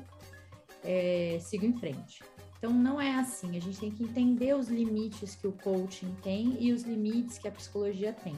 é, 0.84 1.40
siga 1.42 1.66
em 1.66 1.74
frente. 1.78 2.22
Então 2.58 2.72
não 2.74 3.00
é 3.00 3.16
assim, 3.16 3.56
a 3.58 3.62
gente 3.62 3.80
tem 3.80 3.90
que 3.90 4.04
entender 4.04 4.54
os 4.54 4.68
limites 4.68 5.34
que 5.34 5.48
o 5.48 5.54
coaching 5.54 6.14
tem 6.22 6.62
e 6.62 6.74
os 6.74 6.84
limites 6.84 7.38
que 7.38 7.48
a 7.48 7.52
psicologia 7.52 8.12
tem. 8.12 8.36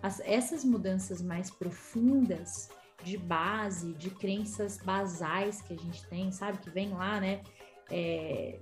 As, 0.00 0.20
essas 0.20 0.64
mudanças 0.64 1.20
mais 1.20 1.50
profundas 1.50 2.68
de 3.08 3.16
base, 3.16 3.94
de 3.94 4.10
crenças 4.10 4.78
basais 4.78 5.62
que 5.62 5.72
a 5.72 5.76
gente 5.76 6.06
tem, 6.06 6.30
sabe? 6.30 6.58
Que 6.58 6.70
vem 6.70 6.90
lá, 6.90 7.20
né? 7.20 7.42
É, 7.90 8.58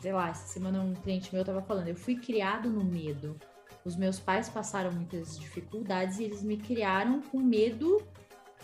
sei 0.00 0.12
lá, 0.12 0.30
essa 0.30 0.46
semana 0.46 0.80
um 0.80 0.94
cliente 0.94 1.32
meu 1.32 1.42
estava 1.42 1.62
falando, 1.62 1.88
eu 1.88 1.96
fui 1.96 2.16
criado 2.16 2.70
no 2.70 2.84
medo. 2.84 3.36
Os 3.84 3.96
meus 3.96 4.20
pais 4.20 4.48
passaram 4.48 4.92
muitas 4.92 5.38
dificuldades 5.38 6.18
e 6.18 6.24
eles 6.24 6.42
me 6.42 6.56
criaram 6.56 7.20
com 7.22 7.38
medo 7.38 8.00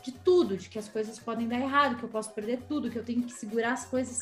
de 0.03 0.13
tudo, 0.13 0.57
de 0.57 0.69
que 0.69 0.79
as 0.79 0.89
coisas 0.89 1.19
podem 1.19 1.49
dar 1.49 1.59
errado, 1.59 1.97
que 1.97 2.03
eu 2.03 2.09
posso 2.09 2.33
perder 2.33 2.63
tudo, 2.69 2.91
que 2.91 2.99
eu 2.99 3.05
tenho 3.05 3.23
que 3.23 3.33
segurar 3.33 3.73
as 3.73 3.87
coisas. 3.87 4.21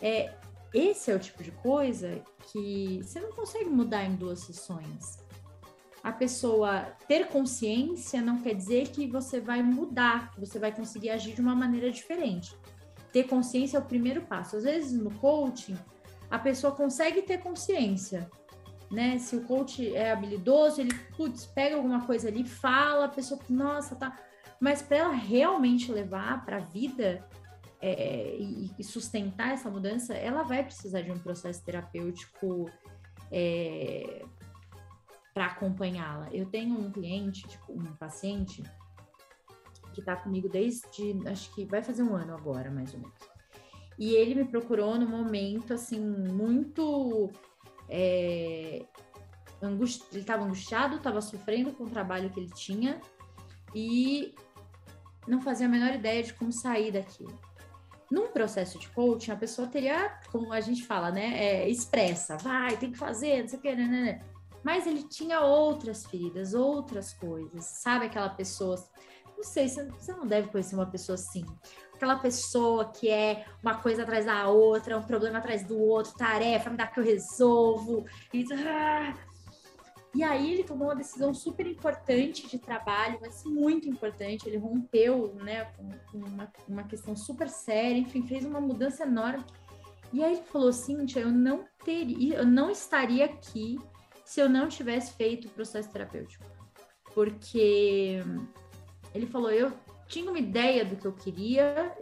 É, 0.00 0.32
esse 0.72 1.10
é 1.10 1.14
o 1.14 1.18
tipo 1.18 1.42
de 1.42 1.50
coisa 1.50 2.22
que 2.52 3.00
você 3.02 3.20
não 3.20 3.32
consegue 3.32 3.68
mudar 3.68 4.04
em 4.04 4.14
duas 4.14 4.40
sessões. 4.40 5.18
A 6.02 6.12
pessoa 6.12 6.96
ter 7.06 7.28
consciência 7.28 8.20
não 8.20 8.40
quer 8.40 8.54
dizer 8.54 8.88
que 8.88 9.06
você 9.06 9.40
vai 9.40 9.62
mudar, 9.62 10.30
que 10.30 10.40
você 10.40 10.58
vai 10.58 10.72
conseguir 10.72 11.10
agir 11.10 11.34
de 11.34 11.40
uma 11.40 11.54
maneira 11.54 11.90
diferente. 11.90 12.54
Ter 13.12 13.24
consciência 13.24 13.78
é 13.78 13.80
o 13.80 13.84
primeiro 13.84 14.22
passo. 14.22 14.56
Às 14.56 14.64
vezes 14.64 14.92
no 14.92 15.10
coaching, 15.14 15.76
a 16.30 16.38
pessoa 16.38 16.74
consegue 16.74 17.22
ter 17.22 17.38
consciência, 17.38 18.30
né? 18.90 19.18
Se 19.18 19.36
o 19.36 19.44
coach 19.44 19.94
é 19.94 20.12
habilidoso, 20.12 20.80
ele 20.80 20.94
putz, 21.16 21.46
pega 21.46 21.76
alguma 21.76 22.06
coisa 22.06 22.28
ali, 22.28 22.44
fala, 22.44 23.06
a 23.06 23.08
pessoa, 23.08 23.40
nossa, 23.48 23.96
tá. 23.96 24.16
Mas 24.60 24.82
para 24.82 24.98
ela 24.98 25.12
realmente 25.12 25.90
levar 25.90 26.44
para 26.44 26.58
a 26.58 26.60
vida 26.60 27.26
é, 27.80 28.36
e, 28.38 28.70
e, 28.78 28.84
sustentar 28.84 29.52
essa 29.52 29.70
mudança, 29.70 30.14
ela 30.14 30.42
vai 30.42 30.64
precisar 30.64 31.00
de 31.02 31.12
um 31.12 31.18
processo 31.18 31.64
terapêutico 31.64 32.68
é, 33.30 34.24
para 35.38 35.46
acompanhá-la. 35.46 36.28
Eu 36.32 36.46
tenho 36.46 36.76
um 36.76 36.90
cliente, 36.90 37.46
tipo, 37.46 37.72
um 37.72 37.94
paciente, 37.94 38.60
que 39.94 40.00
está 40.00 40.16
comigo 40.16 40.48
desde, 40.48 41.16
acho 41.28 41.54
que 41.54 41.64
vai 41.64 41.80
fazer 41.80 42.02
um 42.02 42.16
ano 42.16 42.34
agora, 42.34 42.72
mais 42.72 42.92
ou 42.92 42.98
menos. 42.98 43.16
E 43.96 44.14
ele 44.14 44.34
me 44.34 44.44
procurou 44.44 44.98
no 44.98 45.08
momento, 45.08 45.72
assim, 45.72 46.00
muito. 46.00 47.30
É. 47.88 48.84
Ele 49.62 50.20
estava 50.20 50.44
angustiado, 50.44 50.96
estava 50.96 51.20
sofrendo 51.20 51.72
com 51.72 51.84
o 51.84 51.90
trabalho 51.90 52.30
que 52.30 52.40
ele 52.40 52.50
tinha 52.50 53.00
e 53.72 54.34
não 55.26 55.40
fazia 55.40 55.66
a 55.66 55.70
menor 55.70 55.94
ideia 55.94 56.22
de 56.24 56.34
como 56.34 56.50
sair 56.50 56.90
daquilo. 56.90 57.38
Num 58.10 58.28
processo 58.28 58.76
de 58.76 58.88
coaching, 58.88 59.30
a 59.32 59.36
pessoa 59.36 59.68
teria, 59.68 60.18
como 60.32 60.52
a 60.52 60.60
gente 60.60 60.84
fala, 60.84 61.12
né, 61.12 61.36
é, 61.36 61.68
expressa, 61.68 62.36
vai, 62.38 62.76
tem 62.76 62.90
que 62.90 62.98
fazer, 62.98 63.42
não 63.42 63.48
sei 63.48 63.58
o 63.58 63.62
que, 63.62 63.74
né, 63.74 63.86
né, 63.86 64.00
né. 64.02 64.37
Mas 64.62 64.86
ele 64.86 65.02
tinha 65.02 65.40
outras 65.40 66.04
feridas, 66.06 66.54
outras 66.54 67.12
coisas. 67.12 67.64
Sabe 67.64 68.06
aquela 68.06 68.28
pessoa. 68.28 68.76
Não 69.36 69.44
sei, 69.44 69.68
você 69.68 70.12
não 70.12 70.26
deve 70.26 70.48
conhecer 70.48 70.74
uma 70.74 70.90
pessoa 70.90 71.14
assim. 71.14 71.44
Aquela 71.94 72.16
pessoa 72.16 72.92
que 72.92 73.08
é 73.08 73.44
uma 73.62 73.76
coisa 73.76 74.02
atrás 74.02 74.24
da 74.24 74.48
outra, 74.48 74.98
um 74.98 75.02
problema 75.02 75.38
atrás 75.38 75.64
do 75.64 75.78
outro, 75.78 76.14
tarefa, 76.16 76.70
me 76.70 76.76
dá 76.76 76.86
que 76.86 77.00
eu 77.00 77.04
resolvo. 77.04 78.04
E, 78.32 78.44
ah. 78.52 79.14
e 80.14 80.22
aí 80.22 80.52
ele 80.52 80.64
tomou 80.64 80.88
uma 80.88 80.96
decisão 80.96 81.34
super 81.34 81.66
importante 81.66 82.46
de 82.48 82.58
trabalho, 82.58 83.18
mas 83.20 83.42
muito 83.44 83.88
importante. 83.88 84.48
Ele 84.48 84.58
rompeu 84.58 85.34
né, 85.42 85.64
com 85.76 86.18
uma, 86.18 86.52
uma 86.68 86.84
questão 86.84 87.16
super 87.16 87.48
séria, 87.48 87.98
enfim, 87.98 88.26
fez 88.26 88.44
uma 88.44 88.60
mudança 88.60 89.04
enorme. 89.04 89.44
E 90.12 90.22
aí 90.22 90.34
ele 90.34 90.42
falou, 90.42 90.72
Cíntia, 90.72 91.20
eu 91.20 91.30
não 91.30 91.64
teria, 91.84 92.36
eu 92.36 92.46
não 92.46 92.70
estaria 92.70 93.24
aqui 93.24 93.78
se 94.28 94.42
eu 94.42 94.48
não 94.48 94.68
tivesse 94.68 95.14
feito 95.14 95.48
o 95.48 95.50
processo 95.50 95.88
terapêutico. 95.90 96.44
Porque 97.14 98.22
ele 99.14 99.26
falou, 99.26 99.50
eu 99.50 99.72
tinha 100.06 100.30
uma 100.30 100.38
ideia 100.38 100.84
do 100.84 100.96
que 100.96 101.06
eu 101.06 101.14
queria, 101.14 101.96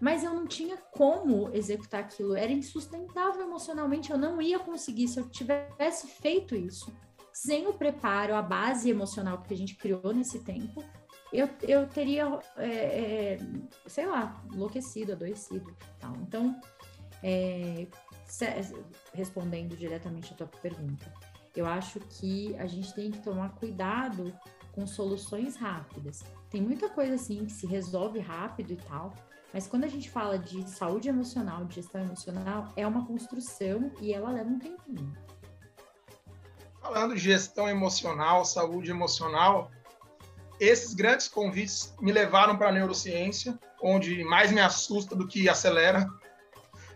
mas 0.00 0.22
eu 0.22 0.32
não 0.32 0.46
tinha 0.46 0.76
como 0.76 1.50
executar 1.52 2.02
aquilo. 2.02 2.36
Era 2.36 2.52
insustentável 2.52 3.42
emocionalmente, 3.42 4.12
eu 4.12 4.16
não 4.16 4.40
ia 4.40 4.60
conseguir 4.60 5.08
se 5.08 5.18
eu 5.18 5.28
tivesse 5.28 6.06
feito 6.06 6.54
isso. 6.54 6.96
Sem 7.32 7.66
o 7.66 7.72
preparo, 7.72 8.36
a 8.36 8.42
base 8.42 8.88
emocional 8.88 9.42
que 9.42 9.52
a 9.52 9.56
gente 9.56 9.74
criou 9.74 10.14
nesse 10.14 10.38
tempo, 10.44 10.84
eu, 11.32 11.48
eu 11.62 11.88
teria, 11.88 12.38
é, 12.56 12.68
é, 12.68 13.38
sei 13.84 14.06
lá, 14.06 14.40
enlouquecido, 14.54 15.10
adoecido. 15.10 15.76
Tal. 15.98 16.14
Então, 16.18 16.60
é, 17.20 17.88
respondendo 19.12 19.76
diretamente 19.76 20.32
a 20.32 20.36
tua 20.36 20.46
pergunta, 20.46 21.12
eu 21.58 21.66
acho 21.66 21.98
que 22.00 22.54
a 22.56 22.66
gente 22.66 22.94
tem 22.94 23.10
que 23.10 23.18
tomar 23.18 23.50
cuidado 23.56 24.32
com 24.72 24.86
soluções 24.86 25.56
rápidas. 25.56 26.22
Tem 26.48 26.62
muita 26.62 26.88
coisa 26.88 27.14
assim 27.14 27.44
que 27.44 27.52
se 27.52 27.66
resolve 27.66 28.20
rápido 28.20 28.72
e 28.72 28.76
tal, 28.76 29.12
mas 29.52 29.66
quando 29.66 29.84
a 29.84 29.88
gente 29.88 30.08
fala 30.08 30.38
de 30.38 30.68
saúde 30.70 31.08
emocional, 31.08 31.64
de 31.64 31.76
gestão 31.76 32.00
emocional, 32.00 32.72
é 32.76 32.86
uma 32.86 33.04
construção 33.04 33.90
e 34.00 34.12
ela 34.12 34.30
leva 34.30 34.48
um 34.48 34.58
tempinho. 34.58 35.12
Falando 36.80 37.14
de 37.14 37.20
gestão 37.20 37.68
emocional, 37.68 38.44
saúde 38.44 38.90
emocional, 38.90 39.70
esses 40.60 40.94
grandes 40.94 41.28
convites 41.28 41.94
me 42.00 42.12
levaram 42.12 42.56
para 42.56 42.68
a 42.68 42.72
neurociência, 42.72 43.58
onde 43.82 44.22
mais 44.24 44.52
me 44.52 44.60
assusta 44.60 45.16
do 45.16 45.26
que 45.26 45.48
acelera. 45.48 46.08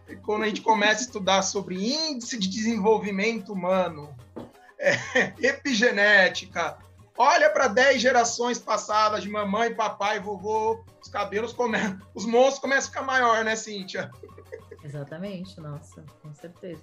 E 0.09 0.17
quando 0.17 0.43
a 0.43 0.47
gente 0.47 0.61
começa 0.61 1.01
a 1.01 1.07
estudar 1.07 1.43
sobre 1.43 1.77
índice 1.77 2.39
de 2.39 2.49
desenvolvimento 2.49 3.53
humano, 3.53 4.15
é, 4.83 5.33
epigenética. 5.47 6.77
Olha 7.17 7.51
para 7.51 7.69
10 7.69 8.03
gerações 8.03 8.59
passadas 8.59 9.23
de 9.23 9.29
mamãe, 9.29 9.75
papai, 9.75 10.19
vovô, 10.19 10.85
os 11.01 11.09
cabelos 11.09 11.53
começam, 11.53 12.01
os 12.15 12.27
monstros 12.27 12.59
começam 12.59 12.89
a 12.89 12.93
ficar 12.93 13.03
maior, 13.03 13.45
né, 13.45 13.55
Cíntia? 13.55 14.11
Exatamente, 14.83 15.61
nossa, 15.61 16.05
com 16.21 16.35
certeza. 16.35 16.83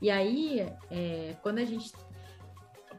E 0.00 0.10
aí, 0.10 0.66
é, 0.90 1.36
quando 1.42 1.58
a 1.58 1.64
gente 1.64 1.92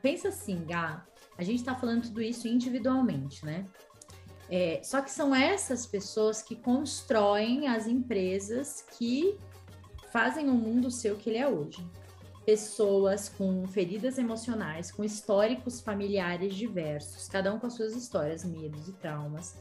pensa 0.01 0.27
assim, 0.27 0.63
Gá, 0.65 1.03
a 1.37 1.43
gente 1.43 1.59
está 1.59 1.73
falando 1.73 2.03
tudo 2.03 2.21
isso 2.21 2.47
individualmente, 2.47 3.43
né? 3.43 3.65
É, 4.47 4.79
só 4.83 5.01
que 5.01 5.09
são 5.09 5.33
essas 5.33 5.87
pessoas 5.87 6.43
que 6.43 6.55
constroem 6.55 7.67
as 7.67 7.87
empresas 7.87 8.85
que 8.95 9.39
fazem 10.11 10.49
o 10.49 10.53
mundo 10.53 10.91
ser 10.91 11.11
o 11.11 11.15
que 11.15 11.31
ele 11.31 11.39
é 11.39 11.47
hoje 11.47 11.83
pessoas 12.45 13.27
com 13.27 13.67
feridas 13.67 14.17
emocionais, 14.17 14.91
com 14.91 15.03
históricos 15.03 15.81
familiares 15.81 16.53
diversos, 16.53 17.27
cada 17.27 17.53
um 17.53 17.59
com 17.59 17.67
as 17.67 17.73
suas 17.73 17.95
histórias, 17.95 18.45
medos 18.45 18.87
e 18.87 18.93
traumas, 18.93 19.57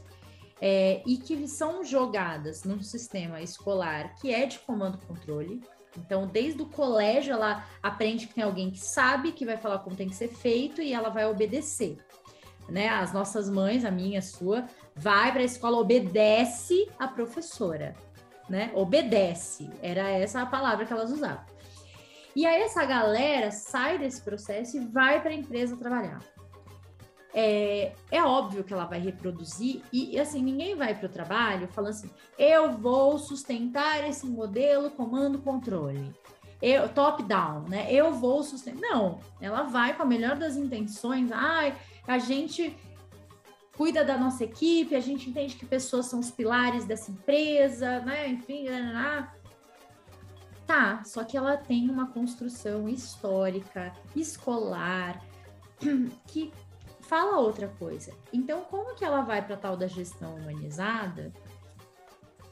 é, 0.61 1.01
e 1.05 1.17
que 1.17 1.47
são 1.47 1.83
jogadas 1.83 2.63
num 2.63 2.81
sistema 2.81 3.41
escolar 3.41 4.15
que 4.15 4.33
é 4.33 4.45
de 4.45 4.59
comando-controle. 4.59 5.61
Então, 5.97 6.27
desde 6.27 6.61
o 6.61 6.65
colégio, 6.65 7.33
ela 7.33 7.65
aprende 7.81 8.27
que 8.27 8.35
tem 8.35 8.43
alguém 8.43 8.69
que 8.69 8.79
sabe 8.79 9.31
que 9.31 9.45
vai 9.45 9.57
falar 9.57 9.79
como 9.79 9.95
tem 9.95 10.09
que 10.09 10.15
ser 10.15 10.27
feito 10.27 10.81
e 10.81 10.93
ela 10.93 11.09
vai 11.09 11.25
obedecer. 11.25 11.97
Né? 12.69 12.89
As 12.89 13.13
nossas 13.13 13.49
mães, 13.49 13.85
a 13.85 13.91
minha, 13.91 14.19
a 14.19 14.21
sua, 14.21 14.67
vai 14.95 15.31
para 15.31 15.41
a 15.41 15.45
escola, 15.45 15.77
obedece 15.77 16.89
a 16.99 17.07
professora, 17.07 17.95
né? 18.49 18.71
Obedece, 18.73 19.69
era 19.81 20.09
essa 20.09 20.41
a 20.41 20.45
palavra 20.45 20.85
que 20.85 20.91
elas 20.91 21.11
usavam. 21.11 21.54
E 22.35 22.45
aí 22.45 22.63
essa 22.63 22.83
galera 22.83 23.49
sai 23.49 23.97
desse 23.97 24.21
processo 24.21 24.75
e 24.75 24.81
vai 24.81 25.21
para 25.21 25.31
a 25.31 25.35
empresa 25.35 25.77
trabalhar. 25.77 26.19
É, 27.37 27.93
é, 28.11 28.23
óbvio 28.23 28.63
que 28.63 28.73
ela 28.73 28.85
vai 28.85 28.97
reproduzir 28.97 29.81
e 29.91 30.17
assim 30.17 30.41
ninguém 30.41 30.73
vai 30.73 30.95
para 30.95 31.07
o 31.07 31.11
trabalho 31.11 31.67
falando 31.67 31.89
assim 31.89 32.09
eu 32.39 32.71
vou 32.71 33.19
sustentar 33.19 34.07
esse 34.07 34.25
modelo 34.25 34.89
comando 34.91 35.39
controle 35.39 36.15
eu 36.61 36.87
top 36.87 37.23
down 37.23 37.65
né 37.67 37.91
eu 37.91 38.13
vou 38.13 38.41
sustentar 38.41 38.79
não 38.89 39.19
ela 39.41 39.63
vai 39.63 39.93
com 39.93 40.03
a 40.03 40.05
melhor 40.05 40.37
das 40.37 40.55
intenções 40.55 41.29
ai 41.33 41.75
a 42.07 42.17
gente 42.19 42.73
cuida 43.75 44.05
da 44.05 44.17
nossa 44.17 44.45
equipe 44.45 44.95
a 44.95 45.01
gente 45.01 45.29
entende 45.29 45.57
que 45.57 45.65
pessoas 45.65 46.05
são 46.05 46.21
os 46.21 46.31
pilares 46.31 46.85
dessa 46.85 47.11
empresa 47.11 47.99
né 47.99 48.29
enfim 48.29 48.63
né, 48.63 48.79
né, 48.79 48.93
né. 48.93 49.29
Tá, 50.65 51.03
só 51.03 51.23
que 51.23 51.37
ela 51.37 51.57
tem 51.57 51.89
uma 51.89 52.07
construção 52.07 52.89
histórica, 52.89 53.93
escolar, 54.15 55.23
que 56.27 56.51
fala 57.01 57.39
outra 57.39 57.67
coisa. 57.67 58.11
Então, 58.33 58.61
como 58.61 58.95
que 58.95 59.05
ela 59.05 59.21
vai 59.21 59.45
para 59.45 59.57
tal 59.57 59.77
da 59.77 59.87
gestão 59.87 60.35
humanizada 60.35 61.31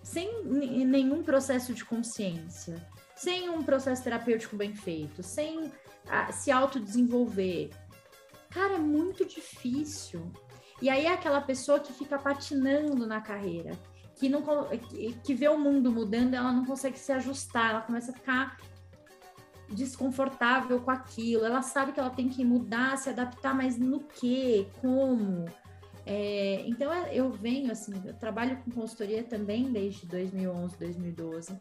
sem 0.04 0.44
nenhum 0.44 1.24
processo 1.24 1.74
de 1.74 1.84
consciência, 1.84 2.76
sem 3.16 3.50
um 3.50 3.64
processo 3.64 4.04
terapêutico 4.04 4.56
bem 4.56 4.76
feito, 4.76 5.24
sem 5.24 5.72
a, 6.08 6.32
se 6.32 6.52
autodesenvolver? 6.52 7.72
Cara, 8.50 8.76
é 8.76 8.80
muito 8.80 9.26
difícil. 9.26 10.32
E 10.80 10.90
aí 10.90 11.06
é 11.06 11.14
aquela 11.14 11.42
pessoa 11.42 11.80
que 11.80 11.94
fica 11.94 12.20
patinando 12.20 13.08
na 13.08 13.22
carreira, 13.22 13.72
que, 14.16 14.30
não, 14.30 14.44
que 15.24 15.34
vê 15.34 15.48
o 15.48 15.58
mundo 15.58 15.92
mudando, 15.92 16.34
ela 16.34 16.52
não 16.52 16.66
consegue 16.66 16.98
se 16.98 17.12
ajustar, 17.12 17.72
ela 17.72 17.82
começa 17.82 18.12
a 18.12 18.14
ficar 18.14 18.58
desconfortável 19.70 20.80
com 20.82 20.92
aquilo, 20.92 21.46
ela 21.46 21.62
sabe 21.62 21.92
que 21.94 22.00
ela 22.00 22.10
tem 22.10 22.30
que 22.30 22.46
mudar, 22.46 22.98
se 22.98 23.10
adaptar, 23.10 23.56
mas 23.56 23.78
no 23.78 24.02
que, 24.02 24.68
como? 24.80 25.46
É, 26.06 26.64
então 26.68 26.92
é, 26.92 27.16
eu 27.16 27.32
venho 27.32 27.72
assim, 27.72 27.94
eu 28.06 28.14
trabalho 28.14 28.58
com 28.58 28.72
consultoria 28.72 29.24
também 29.24 29.72
desde 29.72 30.06
2011, 30.06 30.78
2012. 30.78 31.58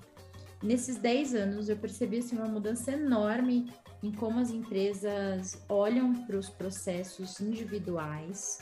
Nesses 0.63 0.97
10 0.97 1.35
anos 1.35 1.69
eu 1.69 1.77
percebi 1.77 2.19
assim, 2.19 2.37
uma 2.37 2.49
mudança 2.49 2.93
enorme 2.93 3.73
em 4.03 4.13
como 4.13 4.41
as 4.41 4.51
empresas 4.51 5.63
olham 5.69 6.13
para 6.25 6.37
os 6.37 6.49
processos 6.49 7.41
individuais, 7.41 8.59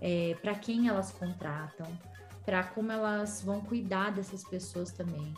é, 0.00 0.36
para 0.40 0.54
quem 0.54 0.88
elas 0.88 1.10
contratam, 1.12 1.86
para 2.46 2.62
como 2.62 2.92
elas 2.92 3.42
vão 3.42 3.60
cuidar 3.60 4.12
dessas 4.12 4.44
pessoas 4.44 4.92
também. 4.92 5.34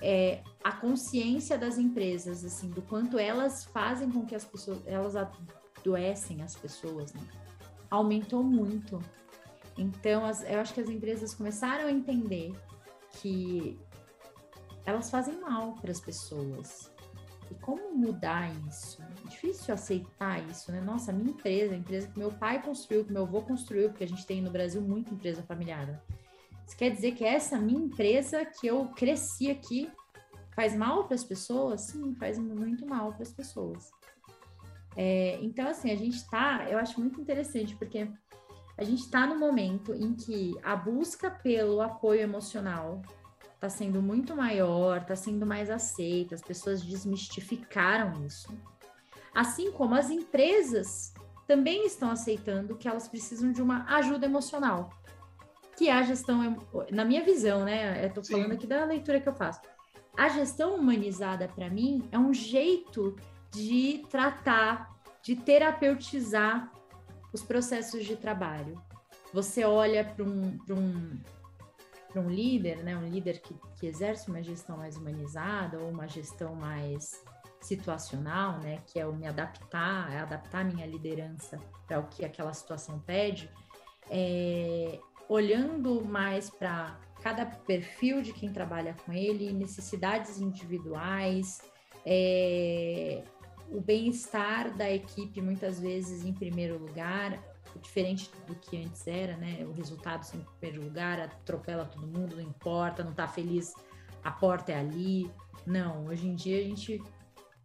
É, 0.00 0.42
a 0.64 0.72
consciência 0.72 1.58
das 1.58 1.76
empresas, 1.76 2.44
assim, 2.44 2.70
do 2.70 2.80
quanto 2.82 3.18
elas 3.18 3.64
fazem 3.64 4.10
com 4.10 4.24
que 4.24 4.34
as 4.34 4.44
pessoas, 4.44 4.80
elas 4.86 5.14
adoecem 5.16 6.40
as 6.42 6.54
pessoas, 6.54 7.12
né? 7.12 7.20
aumentou 7.90 8.42
muito. 8.42 8.98
Então, 9.76 10.24
as, 10.24 10.42
eu 10.48 10.60
acho 10.60 10.72
que 10.72 10.80
as 10.80 10.88
empresas 10.88 11.34
começaram 11.34 11.86
a 11.86 11.92
entender 11.92 12.52
que 13.20 13.78
elas 14.86 15.10
fazem 15.10 15.38
mal 15.40 15.74
para 15.74 15.90
as 15.90 16.00
pessoas. 16.00 16.90
E 17.50 17.54
como 17.56 17.94
mudar 17.94 18.50
isso? 18.66 19.02
Difícil 19.28 19.74
aceitar 19.74 20.42
isso, 20.48 20.72
né? 20.72 20.80
Nossa, 20.80 21.12
minha 21.12 21.30
empresa, 21.30 21.74
a 21.74 21.76
empresa 21.76 22.08
que 22.08 22.18
meu 22.18 22.32
pai 22.32 22.62
construiu, 22.62 23.04
que 23.04 23.12
meu 23.12 23.22
avô 23.22 23.42
construiu, 23.42 23.90
porque 23.90 24.04
a 24.04 24.08
gente 24.08 24.26
tem 24.26 24.40
no 24.40 24.50
Brasil 24.50 24.80
muita 24.80 25.12
empresa 25.12 25.42
familiar. 25.42 25.86
Né? 25.86 26.00
Isso 26.66 26.76
quer 26.76 26.90
dizer 26.90 27.12
que 27.12 27.24
essa 27.24 27.58
minha 27.58 27.80
empresa 27.80 28.44
que 28.44 28.66
eu 28.66 28.88
cresci 28.88 29.50
aqui 29.50 29.90
faz 30.54 30.74
mal 30.74 31.04
para 31.04 31.14
as 31.14 31.24
pessoas? 31.24 31.82
Sim, 31.82 32.14
faz 32.14 32.38
muito 32.38 32.86
mal 32.86 33.12
para 33.12 33.22
as 33.22 33.32
pessoas. 33.32 33.90
É, 34.96 35.38
então, 35.42 35.68
assim, 35.68 35.90
a 35.90 35.96
gente 35.96 36.16
está, 36.16 36.66
eu 36.68 36.78
acho 36.78 37.00
muito 37.00 37.20
interessante, 37.20 37.74
porque 37.76 38.08
a 38.76 38.84
gente 38.84 39.00
está 39.00 39.26
no 39.26 39.38
momento 39.38 39.94
em 39.94 40.14
que 40.14 40.54
a 40.62 40.76
busca 40.76 41.30
pelo 41.30 41.80
apoio 41.80 42.20
emocional 42.20 43.02
está 43.54 43.68
sendo 43.68 44.02
muito 44.02 44.34
maior, 44.34 45.02
está 45.02 45.14
sendo 45.14 45.46
mais 45.46 45.70
aceita, 45.70 46.34
as 46.34 46.42
pessoas 46.42 46.82
desmistificaram 46.82 48.24
isso. 48.26 48.48
Assim 49.34 49.70
como 49.72 49.94
as 49.94 50.10
empresas 50.10 51.14
também 51.46 51.86
estão 51.86 52.10
aceitando 52.10 52.76
que 52.76 52.88
elas 52.88 53.08
precisam 53.08 53.52
de 53.52 53.62
uma 53.62 53.84
ajuda 53.96 54.26
emocional, 54.26 54.90
que 55.82 55.88
é 55.88 55.92
a 55.94 56.02
gestão, 56.04 56.56
na 56.92 57.04
minha 57.04 57.24
visão, 57.24 57.64
né? 57.64 58.06
Eu 58.06 58.12
tô 58.12 58.22
falando 58.22 58.50
Sim. 58.50 58.52
aqui 58.52 58.68
da 58.68 58.84
leitura 58.84 59.20
que 59.20 59.28
eu 59.28 59.34
faço. 59.34 59.60
A 60.16 60.28
gestão 60.28 60.76
humanizada, 60.76 61.48
para 61.48 61.68
mim, 61.68 62.08
é 62.12 62.16
um 62.16 62.32
jeito 62.32 63.16
de 63.50 64.06
tratar, 64.08 64.94
de 65.24 65.34
terapeutizar 65.34 66.70
os 67.32 67.42
processos 67.42 68.04
de 68.04 68.14
trabalho. 68.14 68.80
Você 69.34 69.64
olha 69.64 70.04
para 70.04 70.24
um, 70.24 70.56
um, 70.70 71.20
um 72.14 72.30
líder, 72.30 72.84
né, 72.84 72.96
um 72.96 73.08
líder 73.08 73.40
que, 73.40 73.52
que 73.74 73.84
exerce 73.84 74.28
uma 74.28 74.40
gestão 74.40 74.76
mais 74.76 74.96
humanizada 74.96 75.80
ou 75.80 75.90
uma 75.90 76.06
gestão 76.06 76.54
mais 76.54 77.24
situacional, 77.60 78.60
né, 78.60 78.78
que 78.86 79.00
é 79.00 79.06
o 79.06 79.12
me 79.12 79.26
adaptar, 79.26 80.12
é 80.12 80.20
adaptar 80.20 80.64
minha 80.64 80.86
liderança 80.86 81.58
para 81.88 81.98
o 81.98 82.06
que 82.06 82.24
aquela 82.24 82.52
situação 82.52 83.00
pede, 83.00 83.50
é, 84.08 85.00
olhando 85.32 86.04
mais 86.04 86.50
para 86.50 86.98
cada 87.22 87.46
perfil 87.46 88.20
de 88.20 88.34
quem 88.34 88.52
trabalha 88.52 88.94
com 89.06 89.12
ele, 89.12 89.50
necessidades 89.50 90.38
individuais, 90.38 91.62
é, 92.04 93.24
o 93.70 93.80
bem-estar 93.80 94.76
da 94.76 94.90
equipe 94.90 95.40
muitas 95.40 95.80
vezes 95.80 96.22
em 96.26 96.34
primeiro 96.34 96.76
lugar, 96.76 97.42
diferente 97.80 98.30
do 98.46 98.54
que 98.56 98.76
antes 98.76 99.06
era, 99.06 99.34
né? 99.38 99.64
O 99.66 99.72
resultado 99.72 100.26
em 100.34 100.44
primeiro 100.58 100.84
lugar, 100.84 101.18
atropela 101.18 101.86
todo 101.86 102.06
mundo, 102.06 102.36
não 102.36 102.42
importa, 102.42 103.02
não 103.02 103.14
tá 103.14 103.26
feliz, 103.26 103.72
a 104.22 104.30
porta 104.30 104.72
é 104.72 104.78
ali. 104.78 105.30
Não, 105.66 106.04
hoje 106.08 106.28
em 106.28 106.34
dia 106.34 106.58
a 106.60 106.64
gente 106.64 107.02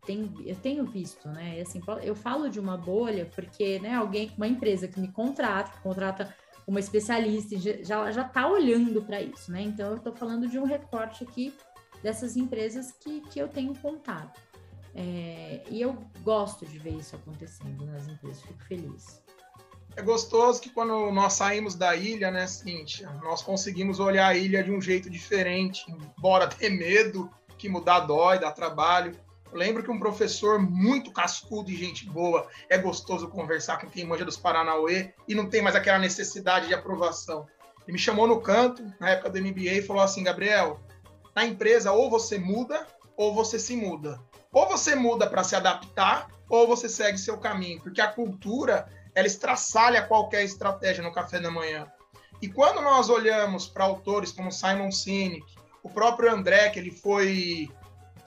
tem, 0.06 0.34
eu 0.46 0.56
tenho 0.56 0.86
visto, 0.86 1.28
né? 1.28 1.58
E 1.58 1.62
assim, 1.62 1.82
eu 2.02 2.16
falo 2.16 2.50
de 2.50 2.62
uma 2.62 2.78
bolha 2.78 3.26
porque, 3.36 3.78
né, 3.80 3.96
alguém, 3.96 4.32
uma 4.38 4.48
empresa 4.48 4.88
que 4.88 5.02
me 5.02 5.10
contrata, 5.10 5.72
que 5.72 5.82
contrata 5.82 6.34
uma 6.68 6.82
especialista, 6.82 7.56
já 7.58 8.12
já 8.12 8.24
tá 8.26 8.48
olhando 8.48 9.02
para 9.02 9.22
isso, 9.22 9.52
né? 9.52 9.62
Então 9.62 9.92
eu 9.92 9.98
estou 9.98 10.14
falando 10.14 10.48
de 10.48 10.60
um 10.60 10.66
recorte 10.66 11.24
aqui 11.24 11.54
dessas 12.04 12.36
empresas 12.36 12.92
que, 12.92 13.22
que 13.22 13.40
eu 13.40 13.48
tenho 13.48 13.74
contato. 13.78 14.40
É, 14.94 15.64
e 15.70 15.82
eu 15.82 15.98
gosto 16.24 16.66
de 16.66 16.78
ver 16.78 16.96
isso 16.96 17.16
acontecendo 17.16 17.86
nas 17.86 18.08
empresas, 18.08 18.42
fico 18.42 18.64
feliz. 18.64 19.24
É 19.96 20.02
gostoso 20.02 20.62
que 20.62 20.70
quando 20.70 21.12
nós 21.12 21.34
saímos 21.34 21.74
da 21.74 21.96
ilha, 21.96 22.30
né, 22.30 22.46
Cíntia, 22.46 23.10
nós 23.24 23.42
conseguimos 23.42 24.00
olhar 24.00 24.28
a 24.28 24.36
ilha 24.36 24.64
de 24.64 24.72
um 24.72 24.82
jeito 24.82 25.10
diferente, 25.10 25.86
embora 25.90 26.48
ter 26.48 26.70
medo, 26.70 27.30
que 27.58 27.70
mudar 27.70 28.02
dói, 28.02 28.40
dá 28.40 28.52
trabalho. 28.52 29.16
Eu 29.52 29.58
lembro 29.58 29.84
que 29.84 29.92
um 29.92 30.00
professor 30.00 30.60
muito 30.60 31.12
cascudo 31.12 31.72
e 31.72 31.76
gente 31.76 32.06
boa, 32.06 32.48
é 32.70 32.78
gostoso 32.78 33.30
conversar 33.30 33.80
com 33.80 33.90
quem 33.90 34.06
manja 34.06 34.26
dos 34.26 34.38
Paranauê 34.38 35.14
e 35.28 35.34
não 35.34 35.50
tem 35.50 35.62
mais 35.62 35.76
aquela 35.76 36.00
necessidade 36.00 36.68
de 36.68 36.74
aprovação. 36.74 37.48
Ele 37.84 37.94
me 37.94 38.00
chamou 38.00 38.28
no 38.28 38.42
canto, 38.42 38.84
na 39.00 39.12
época 39.12 39.30
do 39.30 39.40
MBA, 39.40 39.74
e 39.74 39.82
falou 39.82 40.02
assim: 40.02 40.24
Gabriel, 40.24 40.80
na 41.36 41.46
empresa 41.46 41.92
ou 41.92 42.10
você 42.10 42.38
muda 42.38 42.86
ou 43.16 43.34
você 43.34 43.58
se 43.58 43.76
muda. 43.76 44.20
Ou 44.52 44.68
você 44.68 44.96
muda 44.96 45.28
para 45.28 45.44
se 45.44 45.56
adaptar, 45.56 46.28
ou 46.50 46.68
você 46.68 46.88
segue 46.88 47.18
seu 47.18 47.38
caminho, 47.38 47.82
porque 47.82 48.02
a 48.02 48.08
cultura 48.08 48.88
ela 49.14 49.28
estraçalha 49.28 50.04
qualquer 50.04 50.44
estratégia 50.44 51.04
no 51.04 51.12
café 51.12 51.40
da 51.40 51.50
manhã. 51.50 51.88
E 52.42 52.48
quando 52.48 52.82
nós 52.82 53.10
olhamos 53.10 53.68
para 53.68 53.84
autores 53.84 54.32
como 54.32 54.52
Simon 54.52 54.92
Sinek, 54.92 55.44
o 55.82 55.90
próprio 55.90 56.32
André, 56.32 56.70
que 56.70 56.78
ele 56.78 56.92
foi 56.92 57.68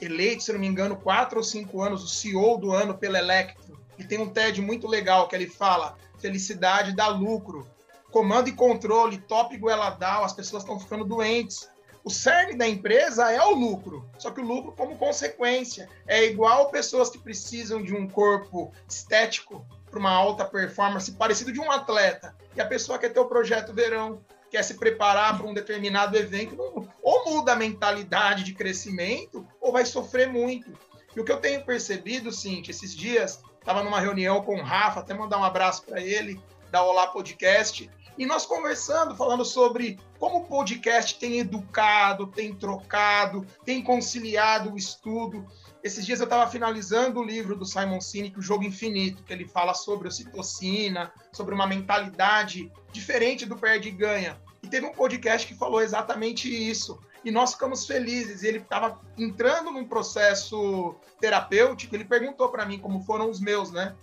eleito, 0.01 0.43
se 0.43 0.53
não 0.53 0.59
me 0.59 0.67
engano, 0.67 0.97
quatro 0.97 1.39
ou 1.39 1.45
cinco 1.45 1.83
anos, 1.83 2.03
o 2.03 2.09
CEO 2.09 2.57
do 2.59 2.73
ano 2.73 2.97
pela 2.97 3.19
Electro, 3.19 3.79
e 3.99 4.05
tem 4.05 4.19
um 4.19 4.29
TED 4.29 4.61
muito 4.61 4.87
legal 4.87 5.29
que 5.29 5.37
ele 5.37 5.47
fala: 5.47 5.97
felicidade 6.19 6.95
dá 6.95 7.09
lucro, 7.09 7.67
comando 8.11 8.49
e 8.49 8.53
controle, 8.53 9.19
top 9.19 9.57
goela 9.57 9.91
down, 9.91 10.25
as 10.25 10.33
pessoas 10.33 10.63
estão 10.63 10.79
ficando 10.79 11.05
doentes. 11.05 11.69
O 12.03 12.09
cerne 12.09 12.57
da 12.57 12.67
empresa 12.67 13.31
é 13.31 13.43
o 13.43 13.51
lucro, 13.51 14.09
só 14.19 14.31
que 14.31 14.41
o 14.41 14.45
lucro 14.45 14.73
como 14.73 14.97
consequência. 14.97 15.89
É 16.07 16.25
igual 16.25 16.71
pessoas 16.71 17.11
que 17.11 17.19
precisam 17.19 17.83
de 17.83 17.95
um 17.95 18.09
corpo 18.09 18.73
estético 18.89 19.67
para 19.91 19.99
uma 19.99 20.11
alta 20.11 20.45
performance, 20.45 21.13
parecido 21.13 21.53
de 21.53 21.61
um 21.61 21.71
atleta, 21.71 22.35
e 22.57 22.61
a 22.61 22.67
pessoa 22.67 22.99
quer 22.99 23.11
ter 23.11 23.21
o 23.21 23.27
projeto 23.27 23.75
verão, 23.75 24.25
quer 24.51 24.63
se 24.65 24.75
preparar 24.75 25.39
para 25.39 25.47
um 25.47 25.55
determinado 25.55 26.17
evento, 26.17 26.57
ou 27.03 27.25
muda 27.25 27.53
a 27.53 27.57
mentalidade 27.57 28.43
de 28.43 28.53
crescimento, 28.53 29.47
ou 29.61 29.73
vai 29.73 29.85
sofrer 29.87 30.29
muito. 30.29 30.73
E 31.15 31.21
o 31.21 31.25
que 31.25 31.33
eu 31.33 31.41
tenho 31.41 31.65
percebido, 31.65 32.33
Cintia, 32.33 32.73
esses 32.73 32.95
dias, 32.95 33.43
estava 33.59 33.83
numa 33.83 34.01
reunião 34.01 34.43
com 34.43 34.57
o 34.57 34.63
Rafa, 34.63 35.01
até 35.01 35.15
mandar 35.15 35.39
um 35.39 35.45
abraço 35.45 35.85
para 35.85 36.01
ele, 36.01 36.41
da 36.71 36.83
Olá 36.83 37.09
Podcast, 37.09 37.91
e 38.19 38.27
nós 38.27 38.45
conversando, 38.45 39.17
falando 39.17 39.45
sobre 39.45 39.99
como 40.19 40.39
o 40.39 40.45
podcast 40.45 41.19
tem 41.19 41.39
educado, 41.39 42.27
tem 42.27 42.55
trocado, 42.55 43.47
tem 43.65 43.83
conciliado 43.83 44.73
o 44.73 44.77
estudo. 44.77 45.47
Esses 45.83 46.05
dias 46.05 46.21
eu 46.21 46.25
estava 46.25 46.51
finalizando 46.51 47.21
o 47.21 47.25
livro 47.25 47.57
do 47.57 47.65
Simon 47.65 48.01
Sinek, 48.01 48.39
O 48.39 48.43
Jogo 48.43 48.65
Infinito, 48.65 49.23
que 49.23 49.33
ele 49.33 49.49
fala 49.49 49.73
sobre 49.73 50.09
ocitocina, 50.09 51.11
sobre 51.33 51.55
uma 51.55 51.67
mentalidade 51.67 52.71
diferente 52.93 53.47
do 53.47 53.57
perde-ganha. 53.57 54.39
E 54.63 54.69
teve 54.69 54.87
um 54.87 54.93
podcast 54.93 55.47
que 55.47 55.55
falou 55.55 55.81
exatamente 55.81 56.49
isso. 56.49 57.01
E 57.25 57.31
nós 57.31 57.55
ficamos 57.55 57.87
felizes. 57.87 58.43
Ele 58.43 58.59
estava 58.59 59.01
entrando 59.17 59.71
num 59.71 59.87
processo 59.87 60.95
terapêutico. 61.19 61.95
Ele 61.95 62.05
perguntou 62.05 62.51
para 62.51 62.67
mim 62.67 62.79
como 62.79 63.03
foram 63.05 63.31
os 63.31 63.41
meus, 63.41 63.71
né? 63.71 63.95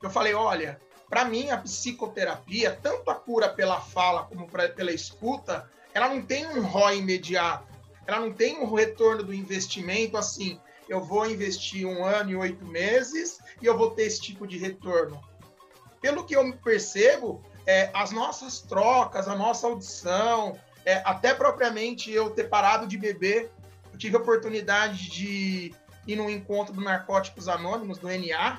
Eu 0.00 0.10
falei: 0.10 0.34
olha, 0.34 0.80
para 1.08 1.24
mim, 1.24 1.50
a 1.50 1.58
psicoterapia, 1.58 2.78
tanto 2.80 3.10
a 3.10 3.14
cura 3.16 3.48
pela 3.48 3.80
fala 3.80 4.24
como 4.24 4.46
pra, 4.46 4.68
pela 4.68 4.92
escuta, 4.92 5.68
ela 5.92 6.08
não 6.08 6.22
tem 6.22 6.46
um 6.46 6.62
ROI 6.62 6.98
imediato. 6.98 7.69
Ela 8.10 8.26
não 8.26 8.32
tem 8.32 8.58
um 8.58 8.74
retorno 8.74 9.22
do 9.22 9.32
investimento 9.32 10.16
assim. 10.16 10.58
Eu 10.88 11.00
vou 11.00 11.30
investir 11.30 11.86
um 11.86 12.04
ano 12.04 12.30
e 12.30 12.36
oito 12.36 12.64
meses 12.64 13.38
e 13.62 13.66
eu 13.66 13.78
vou 13.78 13.92
ter 13.92 14.02
esse 14.02 14.20
tipo 14.20 14.48
de 14.48 14.58
retorno. 14.58 15.20
Pelo 16.00 16.24
que 16.24 16.34
eu 16.34 16.52
percebo, 16.56 17.40
é, 17.64 17.88
as 17.94 18.10
nossas 18.10 18.60
trocas, 18.60 19.28
a 19.28 19.36
nossa 19.36 19.68
audição, 19.68 20.58
é, 20.84 21.00
até 21.04 21.32
propriamente 21.32 22.10
eu 22.10 22.30
ter 22.30 22.48
parado 22.48 22.84
de 22.84 22.98
beber, 22.98 23.48
eu 23.92 23.98
tive 23.98 24.16
a 24.16 24.20
oportunidade 24.20 25.08
de 25.08 25.72
ir 26.04 26.16
num 26.16 26.28
encontro 26.28 26.74
do 26.74 26.80
Narcóticos 26.80 27.46
Anônimos, 27.46 27.98
do 27.98 28.08
NA, 28.08 28.58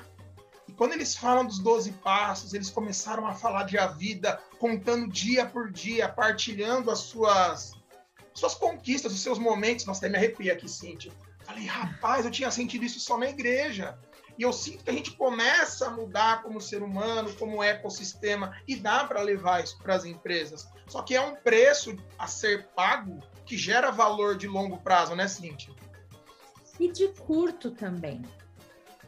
e 0.66 0.72
quando 0.72 0.92
eles 0.94 1.14
falam 1.14 1.44
dos 1.44 1.58
12 1.58 1.92
passos, 1.92 2.54
eles 2.54 2.70
começaram 2.70 3.26
a 3.26 3.34
falar 3.34 3.64
de 3.64 3.76
a 3.76 3.88
vida, 3.88 4.40
contando 4.58 5.12
dia 5.12 5.44
por 5.44 5.70
dia, 5.70 6.08
partilhando 6.08 6.90
as 6.90 7.00
suas, 7.00 7.74
suas 8.34 8.54
conquistas, 8.54 9.12
os 9.12 9.20
seus 9.20 9.38
momentos. 9.38 9.84
Nossa, 9.84 10.00
até 10.00 10.08
me 10.08 10.16
arrepia 10.16 10.52
aqui, 10.52 10.68
Cíntia. 10.68 11.12
Falei, 11.44 11.66
rapaz, 11.66 12.24
eu 12.24 12.30
tinha 12.30 12.50
sentido 12.50 12.84
isso 12.84 13.00
só 13.00 13.18
na 13.18 13.28
igreja. 13.28 13.98
E 14.38 14.42
eu 14.42 14.52
sinto 14.52 14.84
que 14.84 14.90
a 14.90 14.94
gente 14.94 15.10
começa 15.12 15.86
a 15.86 15.90
mudar 15.90 16.42
como 16.42 16.60
ser 16.60 16.82
humano, 16.82 17.32
como 17.34 17.62
ecossistema, 17.62 18.56
e 18.66 18.76
dá 18.76 19.04
para 19.04 19.20
levar 19.20 19.62
isso 19.62 19.78
para 19.78 19.94
as 19.94 20.04
empresas. 20.04 20.66
Só 20.86 21.02
que 21.02 21.14
é 21.14 21.20
um 21.20 21.34
preço 21.34 21.96
a 22.18 22.26
ser 22.26 22.68
pago 22.68 23.18
que 23.44 23.58
gera 23.58 23.90
valor 23.90 24.36
de 24.36 24.46
longo 24.46 24.78
prazo, 24.78 25.14
né, 25.14 25.28
Cíntia? 25.28 25.74
E 26.80 26.90
de 26.90 27.08
curto 27.08 27.70
também 27.70 28.22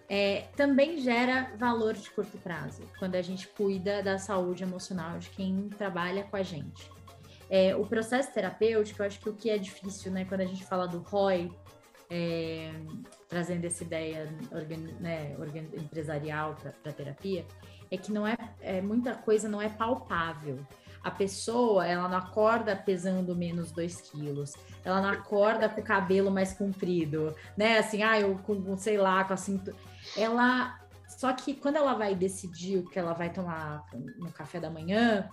é, 0.08 0.46
também 0.56 0.98
gera 0.98 1.50
valor 1.56 1.94
de 1.94 2.10
curto 2.10 2.36
prazo, 2.38 2.82
quando 2.98 3.14
a 3.14 3.22
gente 3.22 3.48
cuida 3.48 4.02
da 4.02 4.18
saúde 4.18 4.62
emocional 4.62 5.18
de 5.18 5.30
quem 5.30 5.68
trabalha 5.70 6.24
com 6.24 6.36
a 6.36 6.42
gente. 6.42 6.90
É, 7.48 7.74
o 7.76 7.84
processo 7.84 8.32
terapêutico, 8.32 9.02
eu 9.02 9.06
acho 9.06 9.20
que 9.20 9.28
o 9.28 9.34
que 9.34 9.50
é 9.50 9.58
difícil, 9.58 10.10
né, 10.10 10.24
quando 10.24 10.40
a 10.40 10.46
gente 10.46 10.64
fala 10.64 10.86
do 10.86 10.98
ROI, 10.98 11.50
é, 12.10 12.72
trazendo 13.28 13.64
essa 13.64 13.82
ideia 13.82 14.32
né, 15.00 15.36
empresarial 15.74 16.56
para 16.82 16.92
terapia, 16.92 17.44
é 17.90 17.96
que 17.96 18.12
não 18.12 18.26
é, 18.26 18.36
é 18.60 18.80
muita 18.80 19.14
coisa 19.14 19.48
não 19.48 19.60
é 19.60 19.68
palpável. 19.68 20.58
A 21.02 21.10
pessoa, 21.10 21.86
ela 21.86 22.08
não 22.08 22.16
acorda 22.16 22.74
pesando 22.74 23.36
menos 23.36 23.70
2 23.72 24.00
quilos, 24.10 24.54
ela 24.82 25.02
não 25.02 25.10
acorda 25.10 25.68
com 25.68 25.80
o 25.80 25.84
cabelo 25.84 26.30
mais 26.30 26.54
comprido, 26.54 27.34
né? 27.56 27.78
Assim, 27.78 28.02
ah, 28.02 28.18
eu 28.18 28.38
com, 28.38 28.76
sei 28.78 28.96
lá, 28.96 29.22
com 29.24 29.34
a 29.34 29.36
cintura. 29.36 29.76
Ela. 30.16 30.80
Só 31.06 31.32
que 31.34 31.54
quando 31.54 31.76
ela 31.76 31.94
vai 31.94 32.14
decidir 32.14 32.78
o 32.78 32.88
que 32.88 32.98
ela 32.98 33.12
vai 33.12 33.30
tomar 33.30 33.84
no 34.18 34.32
café 34.32 34.58
da 34.58 34.70
manhã, 34.70 35.28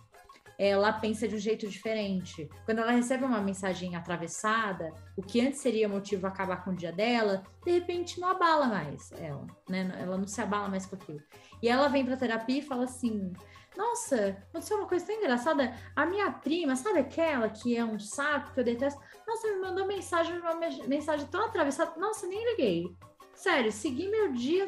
ela 0.63 0.93
pensa 0.93 1.27
de 1.27 1.33
um 1.33 1.39
jeito 1.39 1.67
diferente. 1.67 2.47
Quando 2.65 2.77
ela 2.77 2.91
recebe 2.91 3.25
uma 3.25 3.41
mensagem 3.41 3.95
atravessada, 3.95 4.93
o 5.17 5.23
que 5.23 5.41
antes 5.41 5.59
seria 5.59 5.89
motivo 5.89 6.27
acabar 6.27 6.63
com 6.63 6.69
o 6.69 6.75
dia 6.75 6.91
dela, 6.91 7.41
de 7.65 7.71
repente 7.71 8.19
não 8.19 8.27
abala 8.27 8.67
mais 8.67 9.11
ela, 9.13 9.47
né? 9.67 9.91
Ela 9.99 10.19
não 10.19 10.27
se 10.27 10.39
abala 10.39 10.69
mais 10.69 10.85
com 10.85 10.95
aquilo. 10.95 11.19
E 11.63 11.67
ela 11.67 11.87
vem 11.87 12.05
para 12.05 12.15
terapia 12.15 12.59
e 12.59 12.61
fala 12.61 12.83
assim: 12.83 13.33
Nossa, 13.75 14.37
aconteceu 14.49 14.77
uma 14.77 14.87
coisa 14.87 15.03
tão 15.03 15.15
engraçada. 15.15 15.75
A 15.95 16.05
minha 16.05 16.31
prima, 16.31 16.75
sabe 16.75 16.99
aquela 16.99 17.49
que 17.49 17.75
é 17.75 17.83
um 17.83 17.97
saco 17.97 18.53
que 18.53 18.59
eu 18.59 18.63
detesto? 18.63 19.01
Nossa, 19.27 19.47
me 19.47 19.61
mandou 19.61 19.87
mensagem, 19.87 20.37
uma 20.37 20.53
mensagem 20.87 21.25
tão 21.25 21.43
atravessada. 21.43 21.99
Nossa, 21.99 22.27
nem 22.27 22.51
liguei. 22.51 22.95
Sério, 23.33 23.71
segui 23.71 24.07
meu 24.09 24.31
dia, 24.31 24.67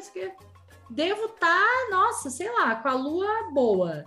devo 0.90 1.26
estar, 1.26 1.38
tá, 1.38 1.88
nossa, 1.88 2.30
sei 2.30 2.50
lá, 2.50 2.74
com 2.74 2.88
a 2.88 2.94
lua 2.94 3.52
boa 3.52 4.04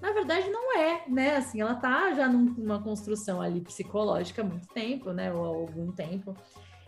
na 0.00 0.12
verdade 0.12 0.48
não 0.50 0.76
é, 0.76 1.04
né? 1.08 1.36
Assim, 1.36 1.60
ela 1.60 1.74
tá 1.74 2.12
já 2.14 2.28
numa 2.28 2.82
construção 2.82 3.40
ali 3.40 3.60
psicológica 3.60 4.42
há 4.42 4.44
muito 4.44 4.68
tempo, 4.68 5.12
né? 5.12 5.32
Ou 5.32 5.44
há 5.44 5.48
algum 5.48 5.92
tempo. 5.92 6.36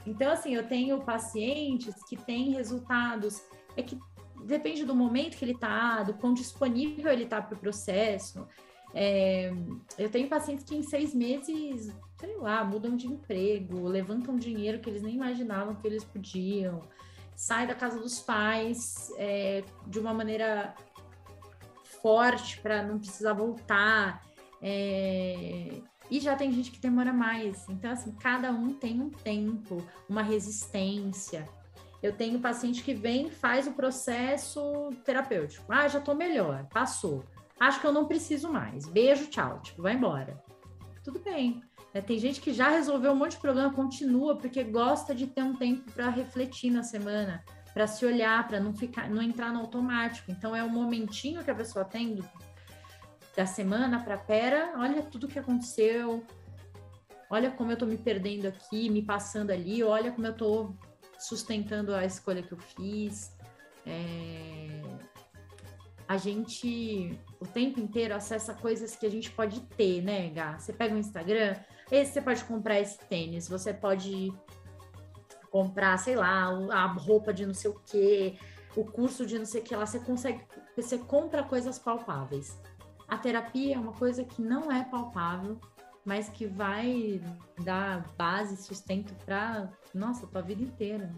Então, 0.07 0.33
assim, 0.33 0.55
eu 0.55 0.67
tenho 0.67 1.01
pacientes 1.01 1.95
que 2.09 2.17
têm 2.17 2.53
resultados, 2.53 3.43
é 3.77 3.83
que 3.83 3.99
depende 4.45 4.85
do 4.85 4.95
momento 4.95 5.37
que 5.37 5.45
ele 5.45 5.57
tá, 5.57 6.03
do 6.03 6.15
quão 6.15 6.33
disponível 6.33 7.13
ele 7.13 7.27
tá 7.27 7.43
para 7.43 7.57
o 7.57 7.59
processo. 7.59 8.47
É, 8.95 9.53
eu 9.99 10.11
tenho 10.11 10.29
pacientes 10.29 10.65
que 10.65 10.75
em 10.75 10.83
seis 10.83 11.15
meses, 11.15 11.95
sei 12.19 12.37
lá, 12.39 12.65
mudam 12.65 12.97
de 12.97 13.07
emprego, 13.07 13.87
levantam 13.87 14.37
dinheiro 14.37 14.81
que 14.81 14.89
eles 14.91 15.03
nem 15.03 15.15
imaginavam 15.15 15.75
que 15.75 15.87
eles 15.87 16.03
podiam, 16.03 16.83
sai 17.37 17.67
da 17.67 17.75
casa 17.75 18.01
dos 18.01 18.21
pais 18.21 19.13
é, 19.17 19.63
de 19.87 19.99
uma 19.99 20.13
maneira 20.13 20.75
forte 22.03 22.61
para 22.61 22.83
não 22.83 22.99
precisar 22.99 23.33
voltar. 23.33 24.23
É... 24.63 25.81
E 26.11 26.19
já 26.19 26.35
tem 26.35 26.53
gente 26.53 26.73
que 26.73 26.81
demora 26.81 27.13
mais. 27.13 27.69
Então, 27.69 27.93
assim, 27.93 28.13
cada 28.13 28.51
um 28.51 28.73
tem 28.73 29.01
um 29.01 29.11
tempo, 29.11 29.79
uma 30.09 30.23
resistência. 30.23 31.49
Eu 32.03 32.13
tenho 32.13 32.41
paciente 32.41 32.83
que 32.83 32.95
vem, 32.95 33.31
faz 33.31 33.67
o 33.67 33.73
processo 33.73 34.91
terapêutico. 35.05 35.71
Ah, 35.73 35.87
já 35.87 36.01
tô 36.01 36.15
melhor, 36.15 36.67
passou. 36.73 37.23
Acho 37.59 37.81
que 37.81 37.87
eu 37.87 37.93
não 37.93 38.07
preciso 38.07 38.51
mais. 38.51 38.89
Beijo, 38.89 39.27
tchau. 39.27 39.61
Tipo, 39.61 39.83
vai 39.83 39.95
embora. 39.95 40.43
Tudo 41.05 41.21
bem. 41.21 41.63
É, 41.93 42.01
tem 42.01 42.19
gente 42.19 42.41
que 42.41 42.53
já 42.53 42.69
resolveu 42.71 43.13
um 43.13 43.17
monte 43.17 43.33
de 43.33 43.39
problema, 43.41 43.73
continua, 43.73 44.37
porque 44.37 44.65
gosta 44.65 45.15
de 45.15 45.27
ter 45.27 45.43
um 45.43 45.55
tempo 45.55 45.91
para 45.93 46.09
refletir 46.09 46.71
na 46.71 46.83
semana 46.83 47.45
para 47.73 47.87
se 47.87 48.05
olhar, 48.05 48.47
para 48.47 48.61
não 48.61 48.75
ficar, 48.75 49.09
não 49.09 49.23
entrar 49.23 49.53
no 49.53 49.61
automático. 49.61 50.31
Então 50.31 50.55
é 50.55 50.63
um 50.63 50.69
momentinho 50.69 51.45
que 51.45 51.51
a 51.51 51.55
pessoa 51.55 51.85
tem 51.85 52.15
do, 52.15 52.29
da 53.37 53.47
semana 53.47 54.03
para 54.03 54.19
pera, 54.19 54.73
olha 54.77 55.03
tudo 55.03 55.29
que 55.29 55.39
aconteceu, 55.39 56.25
olha 57.29 57.51
como 57.51 57.71
eu 57.71 57.75
estou 57.75 57.89
me 57.89 57.97
perdendo 57.97 58.47
aqui, 58.47 58.91
me 58.91 59.03
passando 59.03 59.51
ali, 59.51 59.83
olha 59.83 60.11
como 60.11 60.27
eu 60.27 60.33
estou 60.33 60.77
sustentando 61.19 61.95
a 61.95 62.05
escolha 62.05 62.43
que 62.43 62.53
eu 62.53 62.59
fiz. 62.59 63.37
É... 63.87 64.83
A 66.09 66.17
gente 66.17 67.17
o 67.41 67.47
tempo 67.47 67.79
inteiro 67.81 68.15
acessa 68.15 68.53
coisas 68.53 68.97
que 68.97 69.07
a 69.07 69.11
gente 69.11 69.31
pode 69.31 69.61
ter, 69.61 70.03
né, 70.03 70.29
Gá? 70.31 70.59
Você 70.59 70.73
pega 70.73 70.95
o 70.95 70.99
Instagram, 70.99 71.57
esse 71.91 72.13
você 72.13 72.21
pode 72.21 72.45
comprar 72.45 72.81
esse 72.81 72.99
tênis, 72.99 73.49
você 73.49 73.73
pode 73.73 74.33
comprar, 75.51 75.99
sei 75.99 76.17
lá, 76.17 76.49
a 76.73 76.87
roupa 76.87 77.33
de 77.33 77.45
não 77.45 77.55
sei 77.55 77.71
o 77.71 77.81
quê, 77.87 78.39
o 78.77 78.85
curso 78.85 79.27
de 79.27 79.39
não 79.39 79.47
sei 79.47 79.61
o 79.61 79.65
que 79.65 79.75
lá, 79.75 79.85
você 79.85 79.99
consegue, 79.99 80.45
você 80.77 80.97
compra 80.99 81.43
coisas 81.43 81.79
palpáveis. 81.79 82.59
A 83.09 83.19
terapia 83.19 83.75
é 83.75 83.79
uma 83.79 83.93
coisa 83.93 84.25
que 84.25 84.41
não 84.41 84.71
é 84.71 84.85
palpável, 84.85 85.61
mas 86.05 86.29
que 86.29 86.47
vai 86.47 87.21
dar 87.63 88.07
base, 88.17 88.57
sustento 88.63 89.13
para, 89.25 89.69
nossa, 89.93 90.27
tua 90.27 90.41
vida 90.41 90.63
inteira. 90.63 91.13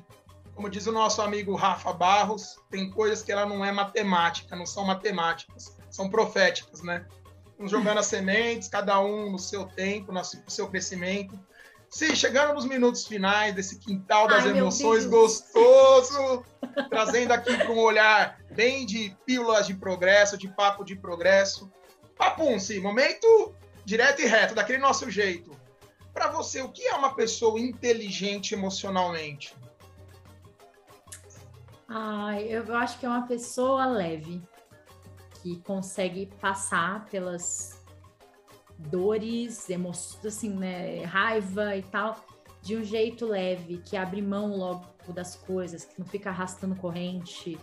Como 0.55 0.69
diz 0.69 0.87
o 0.87 0.93
nosso 0.93 1.23
amigo 1.23 1.55
Rafa 1.55 1.93
Barros, 1.93 2.59
tem 2.71 2.91
coisas 2.91 3.23
que 3.23 3.33
ela 3.33 3.47
não 3.47 3.65
é 3.65 3.73
matemática, 3.73 4.57
não 4.57 4.67
são 4.67 4.85
matemáticas, 4.85 5.79
são 5.91 6.11
proféticas, 6.11 6.83
né? 6.83 7.07
Jogando 7.61 7.99
as 7.99 8.07
sementes, 8.07 8.69
cada 8.69 8.99
um 9.01 9.31
no 9.31 9.39
seu 9.39 9.67
tempo, 9.67 10.13
no 10.13 10.23
seu 10.25 10.69
crescimento. 10.69 11.39
Sim, 11.93 12.17
chegando 12.17 12.55
nos 12.55 12.65
minutos 12.65 13.07
finais 13.07 13.55
desse 13.55 13.79
quintal 13.79 14.27
das 14.27 14.47
Ai, 14.47 14.57
emoções 14.57 15.05
gostoso, 15.05 16.43
trazendo 16.89 17.33
aqui 17.33 17.55
para 17.55 17.71
um 17.71 17.81
olhar 17.81 18.41
bem 18.51 18.87
de 18.87 19.15
pílulas 19.27 19.67
de 19.67 19.75
progresso, 19.75 20.39
de 20.39 20.49
papo 20.49 20.85
de 20.85 20.97
progresso. 20.97 21.71
Papunci, 22.17 22.81
momento 22.81 23.55
direto 23.85 24.23
e 24.23 24.25
reto, 24.25 24.55
daquele 24.55 24.79
nosso 24.79 25.11
jeito. 25.11 25.55
Para 26.15 26.29
você, 26.29 26.63
o 26.63 26.71
que 26.71 26.87
é 26.87 26.95
uma 26.95 27.15
pessoa 27.15 27.61
inteligente 27.61 28.55
emocionalmente? 28.55 29.55
Ai, 31.87 32.47
eu 32.49 32.75
acho 32.75 32.99
que 32.99 33.05
é 33.05 33.09
uma 33.11 33.27
pessoa 33.27 33.85
leve, 33.85 34.43
que 35.43 35.61
consegue 35.61 36.25
passar 36.41 37.05
pelas 37.11 37.72
dores, 38.89 39.69
emoções, 39.71 40.25
assim, 40.27 40.51
né, 40.51 41.05
raiva 41.05 41.77
e 41.77 41.83
tal, 41.83 42.25
de 42.61 42.77
um 42.77 42.85
jeito 42.85 43.27
leve, 43.27 43.79
que 43.79 43.97
abre 43.97 44.23
mão 44.23 44.57
logo 44.57 44.87
das 45.09 45.35
coisas, 45.35 45.85
que 45.85 45.99
não 45.99 46.07
fica 46.07 46.31
arrastando 46.31 46.77
corrente, 46.77 47.59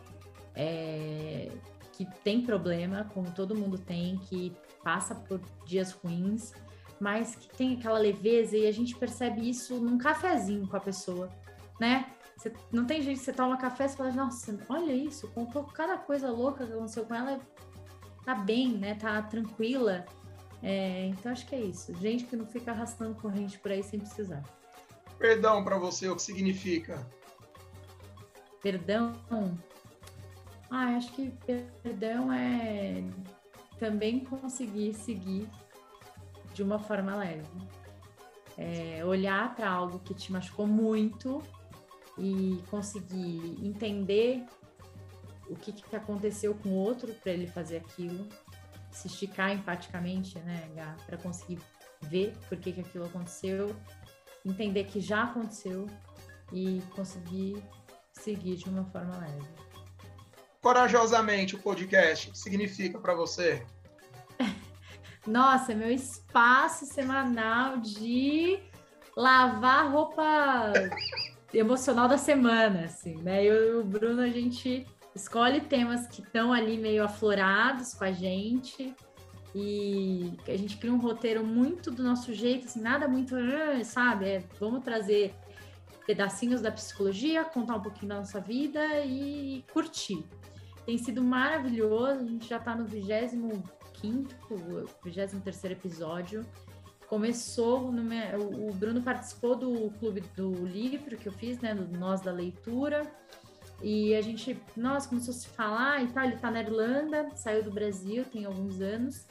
é, 0.56 1.50
que 1.94 2.06
tem 2.24 2.42
problema, 2.42 3.10
como 3.14 3.32
todo 3.32 3.56
mundo 3.56 3.78
tem, 3.78 4.18
que 4.18 4.54
passa 4.84 5.16
por 5.16 5.40
dias 5.66 5.92
ruins, 5.92 6.54
mas 7.00 7.36
que 7.36 7.50
tem 7.50 7.76
aquela 7.76 7.98
leveza 7.98 8.58
e 8.58 8.68
a 8.68 8.72
gente 8.72 8.96
percebe 8.96 9.50
isso 9.50 9.80
num 9.80 9.98
cafezinho 9.98 10.68
com 10.68 10.76
a 10.76 10.82
pessoa, 10.82 11.30
né? 11.80 12.12
Não 12.72 12.86
tem 12.86 13.02
gente, 13.02 13.20
você 13.20 13.34
toma 13.34 13.58
café 13.58 13.86
e 13.86 13.90
fala, 13.90 14.12
nossa, 14.12 14.58
olha 14.70 14.94
isso, 14.94 15.28
contou 15.30 15.64
cada 15.64 15.98
coisa 15.98 16.30
louca 16.30 16.66
que 16.66 16.72
aconteceu 16.72 17.06
com 17.06 17.16
ela, 17.16 17.40
tá 18.24 18.36
bem, 18.36 18.78
né? 18.78 18.96
Tá 18.96 19.22
tranquila. 19.22 20.06
É, 20.62 21.06
então 21.08 21.32
acho 21.32 21.46
que 21.46 21.56
é 21.56 21.62
isso. 21.62 21.94
Gente 21.96 22.26
que 22.26 22.36
não 22.36 22.46
fica 22.46 22.72
arrastando 22.72 23.16
corrente 23.16 23.58
por 23.60 23.72
aí 23.72 23.84
sem 23.84 24.00
precisar. 24.00 24.44
Perdão 25.18 25.64
para 25.64 25.78
você, 25.78 26.10
o 26.10 26.16
que 26.16 26.22
significa? 26.22 27.06
Perdão? 28.62 29.14
Ah, 30.70 30.96
acho 30.98 31.12
que 31.14 31.32
perdão 31.82 32.32
é 32.32 33.04
também 33.80 34.20
conseguir 34.20 34.94
seguir 34.94 35.48
de 36.54 36.62
uma 36.62 36.80
forma 36.80 37.16
leve. 37.16 37.48
É, 38.58 39.04
olhar 39.06 39.56
para 39.56 39.70
algo 39.70 40.00
que 40.00 40.14
te 40.14 40.32
machucou 40.32 40.68
muito 40.68 41.42
e 42.18 42.62
conseguir 42.70 43.58
entender 43.64 44.46
o 45.50 45.56
que, 45.56 45.72
que 45.72 45.96
aconteceu 45.96 46.54
com 46.54 46.70
o 46.70 46.76
outro 46.76 47.14
para 47.14 47.32
ele 47.32 47.48
fazer 47.48 47.78
aquilo 47.78 48.28
se 49.00 49.08
esticar 49.08 49.52
empaticamente, 49.52 50.38
né, 50.40 50.70
para 51.06 51.18
conseguir 51.18 51.60
ver 52.02 52.36
por 52.48 52.58
que, 52.58 52.74
que 52.74 52.82
aquilo 52.82 53.06
aconteceu, 53.06 53.76
entender 54.46 54.86
que 54.86 55.00
já 55.00 55.24
aconteceu 55.24 55.88
e 56.52 56.82
conseguir 56.96 57.64
seguir 58.12 58.56
de 58.56 58.70
uma 58.70 58.84
forma 58.86 59.18
leve. 59.18 59.48
Corajosamente 60.62 61.56
o 61.56 61.60
podcast, 61.60 62.30
o 62.30 62.32
que 62.34 62.38
significa 62.38 63.00
para 63.00 63.14
você? 63.14 63.66
Nossa, 65.26 65.74
meu 65.74 65.90
espaço 65.90 66.86
semanal 66.86 67.78
de 67.78 68.60
lavar 69.16 69.92
roupa 69.92 70.74
emocional 71.54 72.10
da 72.10 72.18
semana, 72.18 72.86
assim, 72.86 73.16
né? 73.22 73.44
Eu 73.46 73.66
e 73.66 73.82
o 73.82 73.84
Bruno, 73.86 74.22
a 74.22 74.30
gente 74.30 74.86
escolhe 75.20 75.62
temas 75.62 76.08
que 76.08 76.22
estão 76.22 76.52
ali 76.54 76.78
meio 76.78 77.04
aflorados 77.04 77.94
com 77.94 78.04
a 78.04 78.12
gente 78.12 78.96
e 79.54 80.34
a 80.48 80.56
gente 80.56 80.78
cria 80.78 80.94
um 80.94 81.00
roteiro 81.00 81.44
muito 81.46 81.92
do 81.92 82.04
nosso 82.04 82.34
jeito, 82.34 82.66
assim, 82.68 82.82
nada 82.82 83.08
muito, 83.08 83.36
ah", 83.36 83.84
sabe? 83.84 84.26
É, 84.26 84.44
vamos 84.60 84.84
trazer 84.84 85.34
pedacinhos 86.06 86.62
da 86.62 86.72
psicologia, 86.72 87.44
contar 87.44 87.76
um 87.76 87.82
pouquinho 87.82 88.10
da 88.10 88.16
nossa 88.16 88.40
vida 88.40 88.80
e 89.06 89.64
curtir. 89.74 90.24
Tem 90.86 90.98
sido 90.98 91.24
maravilhoso, 91.24 92.22
a 92.22 92.26
gente 92.26 92.48
já 92.48 92.58
está 92.58 92.76
no 92.76 92.86
25 92.86 93.36
23 95.04 95.64
episódio 95.66 96.46
começou, 97.10 97.92
no, 97.92 98.04
o 98.68 98.72
Bruno 98.72 99.02
participou 99.02 99.56
do 99.56 99.90
clube 100.00 100.22
do 100.36 100.52
livro 100.68 101.18
que 101.18 101.28
eu 101.28 101.34
fiz, 101.34 101.60
né, 101.60 101.74
do 101.74 101.98
Nós 101.98 102.22
da 102.22 102.32
Leitura, 102.32 103.02
e 103.82 104.16
a 104.16 104.22
gente, 104.22 104.62
nossa, 104.76 105.08
começou 105.08 105.34
a 105.34 105.38
se 105.38 105.48
falar 105.48 106.04
e 106.04 106.08
tal, 106.08 106.26
ele 106.26 106.38
tá 106.38 106.52
na 106.52 106.62
Irlanda, 106.62 107.30
saiu 107.36 107.64
do 107.64 107.72
Brasil, 107.72 108.26
tem 108.26 108.46
alguns 108.46 108.82
anos, 108.82 109.26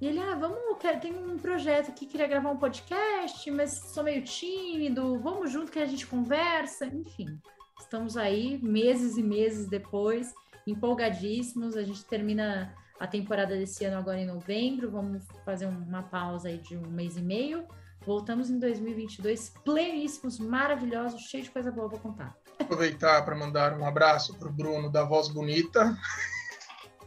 e 0.00 0.06
ele, 0.06 0.18
ah, 0.18 0.34
vamos, 0.34 0.58
tem 1.00 1.14
um 1.14 1.38
projeto 1.38 1.90
aqui, 1.90 2.06
queria 2.06 2.26
gravar 2.26 2.50
um 2.50 2.56
podcast, 2.56 3.48
mas 3.52 3.70
sou 3.70 4.02
meio 4.02 4.22
tímido, 4.24 5.18
vamos 5.20 5.52
junto 5.52 5.70
que 5.70 5.78
a 5.78 5.86
gente 5.86 6.06
conversa, 6.06 6.86
enfim. 6.86 7.38
Estamos 7.78 8.16
aí, 8.16 8.58
meses 8.62 9.16
e 9.16 9.22
meses 9.22 9.68
depois, 9.68 10.34
empolgadíssimos, 10.66 11.76
a 11.76 11.84
gente 11.84 12.04
termina 12.04 12.74
a 12.98 13.06
temporada 13.06 13.56
desse 13.56 13.84
ano 13.84 13.98
agora 13.98 14.18
em 14.18 14.26
novembro, 14.26 14.90
vamos 14.90 15.24
fazer 15.44 15.66
uma 15.66 16.02
pausa 16.02 16.48
aí 16.48 16.58
de 16.58 16.76
um 16.76 16.88
mês 16.88 17.16
e 17.16 17.22
meio. 17.22 17.64
Voltamos 18.04 18.50
em 18.50 18.58
2022 18.58 19.50
pleníssimos, 19.64 20.38
maravilhosos, 20.38 21.20
cheio 21.22 21.44
de 21.44 21.50
coisa 21.50 21.70
boa 21.70 21.88
para 21.88 21.98
contar. 22.00 22.41
Aproveitar 22.58 23.24
para 23.24 23.34
mandar 23.34 23.78
um 23.78 23.86
abraço 23.86 24.34
para 24.34 24.48
o 24.48 24.52
Bruno 24.52 24.90
da 24.90 25.04
Voz 25.04 25.28
Bonita. 25.28 25.96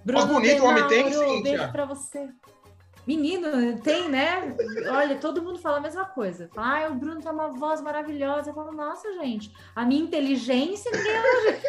Bruno 0.03 0.27
voz 0.27 0.33
bonita 0.33 0.63
o 0.63 0.67
homem 0.67 0.87
tem, 0.87 1.11
Cíntia? 1.11 1.41
Beijo 1.41 1.71
para 1.71 1.85
você. 1.85 2.29
Menino, 3.07 3.79
tem, 3.81 4.09
né? 4.09 4.55
Olha, 4.89 5.15
todo 5.17 5.41
mundo 5.41 5.59
fala 5.59 5.77
a 5.77 5.81
mesma 5.81 6.05
coisa. 6.05 6.49
Fala, 6.53 6.85
ah, 6.85 6.89
o 6.89 6.95
Bruno 6.95 7.21
tem 7.21 7.31
uma 7.31 7.49
voz 7.49 7.81
maravilhosa. 7.81 8.49
Eu 8.49 8.55
falo, 8.55 8.71
nossa, 8.71 9.13
gente, 9.13 9.55
a 9.75 9.85
minha 9.85 10.01
inteligência 10.01 10.91
ninguém... 10.91 11.61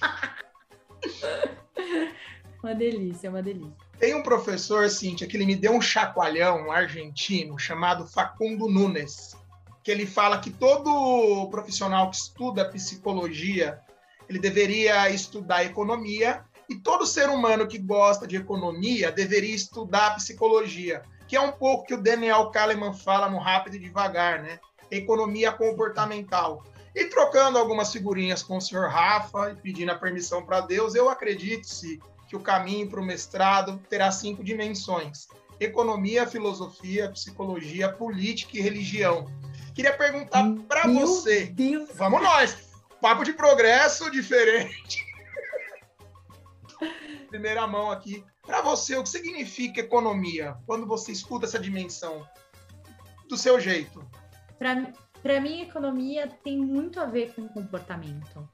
Uma 2.62 2.74
delícia, 2.74 3.30
uma 3.30 3.42
delícia. 3.42 3.74
Tem 3.98 4.14
um 4.14 4.22
professor, 4.22 4.88
Cíntia, 4.90 5.26
que 5.26 5.36
ele 5.36 5.46
me 5.46 5.56
deu 5.56 5.72
um 5.72 5.80
chacoalhão 5.80 6.66
um 6.66 6.72
argentino 6.72 7.58
chamado 7.58 8.06
Facundo 8.06 8.68
Nunes, 8.68 9.34
que 9.90 9.92
ele 9.92 10.06
fala 10.06 10.38
que 10.38 10.50
todo 10.50 11.48
profissional 11.50 12.10
que 12.10 12.16
estuda 12.16 12.70
psicologia, 12.70 13.80
ele 14.28 14.38
deveria 14.38 15.10
estudar 15.10 15.64
economia 15.64 16.44
e 16.68 16.76
todo 16.76 17.04
ser 17.04 17.28
humano 17.28 17.66
que 17.66 17.76
gosta 17.76 18.24
de 18.24 18.36
economia 18.36 19.10
deveria 19.10 19.52
estudar 19.52 20.14
psicologia, 20.14 21.02
que 21.26 21.34
é 21.34 21.40
um 21.40 21.50
pouco 21.50 21.86
que 21.86 21.94
o 21.94 22.00
Daniel 22.00 22.50
Kahneman 22.50 22.94
fala 22.94 23.28
no 23.28 23.38
Rápido 23.38 23.74
e 23.74 23.78
Devagar, 23.80 24.40
né? 24.40 24.60
Economia 24.92 25.50
comportamental. 25.50 26.62
E 26.94 27.06
trocando 27.06 27.58
algumas 27.58 27.90
figurinhas 27.90 28.44
com 28.44 28.58
o 28.58 28.60
senhor 28.60 28.88
Rafa 28.88 29.50
e 29.50 29.56
pedindo 29.56 29.90
a 29.90 29.98
permissão 29.98 30.46
para 30.46 30.60
Deus, 30.60 30.94
eu 30.94 31.10
acredito, 31.10 31.66
se 31.66 32.00
que 32.28 32.36
o 32.36 32.40
caminho 32.40 32.88
para 32.88 33.00
o 33.00 33.04
mestrado 33.04 33.80
terá 33.90 34.12
cinco 34.12 34.44
dimensões: 34.44 35.26
economia, 35.58 36.28
filosofia, 36.28 37.10
psicologia, 37.10 37.92
política 37.92 38.56
e 38.56 38.60
religião. 38.60 39.26
Queria 39.74 39.96
perguntar 39.96 40.44
para 40.68 40.86
você. 40.86 41.46
Deus. 41.46 41.90
Vamos 41.94 42.22
nós. 42.22 42.70
Papo 43.00 43.24
de 43.24 43.32
progresso 43.32 44.10
diferente. 44.10 45.04
Primeira 47.28 47.66
mão 47.66 47.90
aqui. 47.90 48.24
Para 48.44 48.62
você, 48.62 48.96
o 48.96 49.02
que 49.02 49.08
significa 49.08 49.80
economia 49.80 50.56
quando 50.66 50.86
você 50.86 51.12
escuta 51.12 51.46
essa 51.46 51.58
dimensão? 51.58 52.26
Do 53.28 53.36
seu 53.36 53.60
jeito. 53.60 54.04
Para 54.58 55.40
mim, 55.40 55.62
economia 55.62 56.28
tem 56.42 56.58
muito 56.58 56.98
a 56.98 57.06
ver 57.06 57.32
com 57.34 57.46
comportamento 57.48 58.48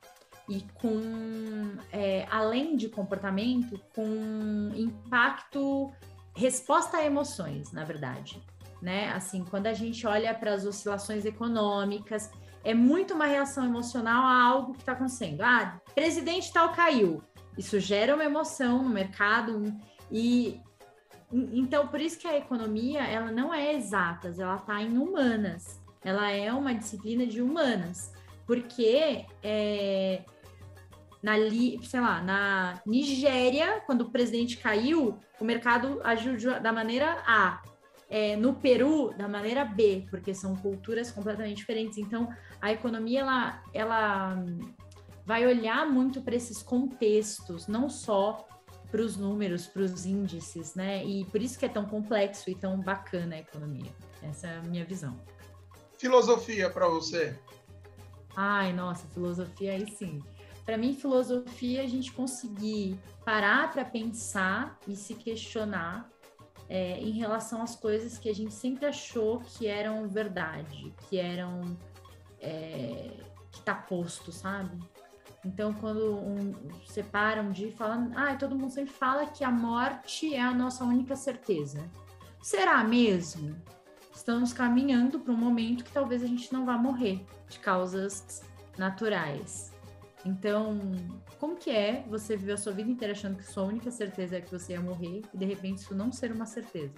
e 0.49 0.61
com, 0.75 1.77
é, 1.91 2.27
além 2.31 2.77
de 2.77 2.89
comportamento, 2.89 3.81
com 3.95 4.71
impacto, 4.75 5.93
resposta 6.35 6.99
a 6.99 7.05
emoções, 7.05 7.73
na 7.73 7.85
verdade. 7.85 8.43
Né? 8.87 9.11
Assim, 9.11 9.45
quando 9.45 9.67
a 9.67 9.73
gente 9.73 10.07
olha 10.07 10.33
para 10.33 10.55
as 10.55 10.65
oscilações 10.65 11.25
econômicas, 11.25 12.31
é 12.63 12.73
muito 12.73 13.15
uma 13.15 13.27
reação 13.27 13.65
emocional 13.65 14.25
a 14.25 14.45
algo 14.45 14.75
que 14.75 14.79
está 14.79 14.93
acontecendo. 14.93 15.41
Ah, 15.41 15.81
presidente 15.93 16.53
tal 16.53 16.73
caiu. 16.73 17.21
Isso 17.59 17.81
gera 17.81 18.15
uma 18.15 18.23
emoção 18.23 18.85
no 18.85 18.89
mercado 18.89 19.77
e 20.09 20.61
então 21.33 21.89
por 21.89 22.01
isso 22.01 22.17
que 22.17 22.29
a 22.29 22.39
economia 22.39 23.03
ela 23.03 23.33
não 23.33 23.53
é 23.53 23.75
exatas, 23.75 24.39
ela 24.39 24.55
está 24.55 24.81
em 24.81 24.97
humanas. 24.97 25.83
Ela 26.05 26.31
é 26.31 26.53
uma 26.53 26.73
disciplina 26.73 27.27
de 27.27 27.43
humanas, 27.43 28.13
porque 28.47 29.27
é, 29.43 30.23
na, 31.21 31.33
sei 31.83 32.01
lá, 32.01 32.23
na 32.23 32.81
Nigéria, 32.87 33.81
quando 33.85 34.03
o 34.03 34.11
presidente 34.13 34.59
caiu, 34.59 35.19
o 35.41 35.45
mercado 35.45 36.01
agiu 36.05 36.37
da 36.61 36.73
maneira 36.73 37.21
A. 37.27 37.63
É, 38.09 38.37
no 38.37 38.55
Peru, 38.55 39.13
da 39.17 39.27
maneira 39.27 39.65
B, 39.65 40.07
porque 40.09 40.33
são 40.33 40.55
culturas 40.57 41.11
completamente 41.11 41.57
diferentes. 41.57 41.99
Então, 41.99 42.29
a 42.61 42.73
economia, 42.73 43.21
ela, 43.21 43.63
ela 43.75 44.45
vai 45.25 45.45
olhar 45.45 45.85
muito 45.91 46.23
para 46.23 46.37
esses 46.37 46.63
contextos, 46.63 47.67
não 47.67 47.91
só 47.91 48.47
para 48.91 49.01
os 49.01 49.17
números, 49.17 49.67
para 49.67 49.83
os 49.83 50.07
índices, 50.07 50.75
né? 50.75 51.05
E 51.05 51.25
por 51.27 51.43
isso 51.43 51.59
que 51.59 51.67
é 51.67 51.69
tão 51.69 51.85
complexo 51.85 52.49
e 52.49 52.55
tão 52.55 52.81
bacana 52.81 53.35
a 53.35 53.39
economia. 53.41 53.91
Essa 54.23 54.47
é 54.47 54.59
a 54.59 54.63
minha 54.63 54.85
visão. 54.85 55.21
Filosofia 55.99 56.71
para 56.71 56.89
você? 56.89 57.37
Ai, 58.37 58.73
nossa, 58.73 59.07
filosofia 59.09 59.73
aí 59.73 59.91
sim. 59.91 60.23
Para 60.65 60.77
mim, 60.77 60.95
filosofia 60.95 61.81
é 61.81 61.85
a 61.85 61.89
gente 61.89 62.13
conseguir 62.13 62.99
parar 63.25 63.73
para 63.73 63.85
pensar 63.85 64.79
e 64.87 64.97
se 64.97 65.15
questionar 65.15 66.09
é, 66.69 66.99
em 66.99 67.13
relação 67.13 67.63
às 67.63 67.77
coisas 67.77 68.19
que 68.19 68.29
a 68.29 68.35
gente 68.35 68.53
sempre 68.53 68.87
achou 68.87 69.41
que 69.41 69.67
eram 69.67 70.09
verdade, 70.09 70.93
que 71.09 71.19
eram 71.19 71.77
é, 72.41 73.11
que 73.51 73.61
tá 73.63 73.75
posto, 73.75 74.33
sabe? 74.33 74.79
Então, 75.45 75.73
quando 75.75 76.17
um, 76.17 76.53
separam 76.87 77.53
de 77.53 77.71
falar, 77.71 78.11
ah, 78.17 78.35
todo 78.35 78.57
mundo 78.57 78.71
sempre 78.71 78.93
fala 78.93 79.27
que 79.27 79.45
a 79.45 79.51
morte 79.51 80.35
é 80.35 80.41
a 80.41 80.53
nossa 80.53 80.85
única 80.85 81.15
certeza. 81.15 81.89
Será 82.43 82.83
mesmo? 82.83 83.57
Estamos 84.13 84.53
caminhando 84.53 85.21
para 85.21 85.33
um 85.33 85.37
momento 85.37 85.85
que 85.85 85.93
talvez 85.93 86.23
a 86.23 86.27
gente 86.27 86.53
não 86.53 86.65
vá 86.65 86.77
morrer 86.77 87.25
de 87.49 87.61
causas 87.61 88.43
naturais. 88.77 89.73
Então, 90.27 90.81
como 91.39 91.55
que 91.55 91.71
é 91.71 92.05
você 92.09 92.37
viver 92.37 92.55
a 92.55 92.57
sua 92.57 92.73
vida 92.73 92.91
inteira 92.91 93.13
achando 93.13 93.37
que 93.37 93.45
sua 93.45 93.63
única 93.63 93.93
certeza 93.93 94.37
é 94.37 94.41
que 94.41 94.51
você 94.51 94.73
ia 94.73 94.81
morrer 94.81 95.23
e 95.33 95.39
de 95.39 95.45
repente 95.45 95.79
isso 95.79 95.95
não 95.95 96.11
ser 96.11 96.33
uma 96.33 96.47
certeza? 96.47 96.95